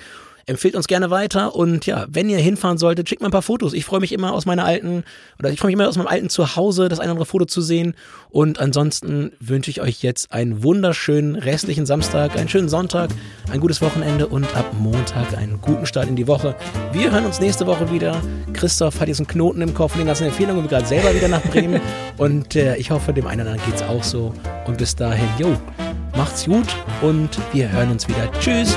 Empfehlt 0.46 0.74
uns 0.74 0.88
gerne 0.88 1.10
weiter 1.10 1.54
und 1.54 1.86
ja, 1.86 2.06
wenn 2.08 2.28
ihr 2.28 2.38
hinfahren 2.38 2.78
solltet, 2.78 3.08
schickt 3.08 3.22
mal 3.22 3.28
ein 3.28 3.32
paar 3.32 3.42
Fotos. 3.42 3.72
Ich 3.72 3.84
freue 3.84 4.00
mich 4.00 4.12
immer 4.12 4.32
aus 4.32 4.44
meiner 4.44 4.64
alten, 4.64 5.04
oder 5.38 5.50
ich 5.50 5.60
freue 5.60 5.68
mich 5.68 5.74
immer 5.74 5.88
aus 5.88 5.96
meinem 5.96 6.08
alten 6.08 6.28
Zuhause, 6.28 6.88
das 6.88 6.98
ein 6.98 7.04
oder 7.04 7.12
andere 7.12 7.26
Foto 7.26 7.44
zu 7.44 7.60
sehen. 7.60 7.94
Und 8.30 8.58
ansonsten 8.58 9.32
wünsche 9.40 9.70
ich 9.70 9.80
euch 9.80 10.02
jetzt 10.02 10.32
einen 10.32 10.62
wunderschönen 10.62 11.36
restlichen 11.36 11.86
Samstag, 11.86 12.36
einen 12.36 12.48
schönen 12.48 12.68
Sonntag, 12.68 13.10
ein 13.50 13.60
gutes 13.60 13.80
Wochenende 13.82 14.26
und 14.26 14.44
ab 14.56 14.72
Montag 14.78 15.36
einen 15.36 15.60
guten 15.60 15.86
Start 15.86 16.08
in 16.08 16.16
die 16.16 16.26
Woche. 16.26 16.56
Wir 16.92 17.12
hören 17.12 17.24
uns 17.24 17.40
nächste 17.40 17.66
Woche 17.66 17.90
wieder. 17.92 18.20
Christoph 18.52 19.00
hat 19.00 19.08
jetzt 19.08 19.20
einen 19.20 19.28
Knoten 19.28 19.60
im 19.62 19.74
Kopf, 19.74 19.96
den 19.96 20.06
ganzen 20.06 20.26
Empfehlungen, 20.26 20.62
wir 20.62 20.68
gerade 20.68 20.86
selber 20.86 21.14
wieder 21.14 21.28
nach 21.28 21.42
Bremen. 21.42 21.80
und 22.16 22.56
äh, 22.56 22.76
ich 22.76 22.90
hoffe, 22.90 23.12
dem 23.12 23.26
einen 23.26 23.42
oder 23.42 23.52
anderen 23.52 23.70
geht 23.70 23.80
es 23.80 23.86
auch 23.86 24.02
so. 24.02 24.34
Und 24.66 24.78
bis 24.78 24.96
dahin, 24.96 25.28
jo, 25.38 25.56
macht's 26.16 26.44
gut 26.44 26.66
und 27.00 27.30
wir 27.52 27.70
hören 27.70 27.90
uns 27.90 28.08
wieder. 28.08 28.30
Tschüss! 28.40 28.76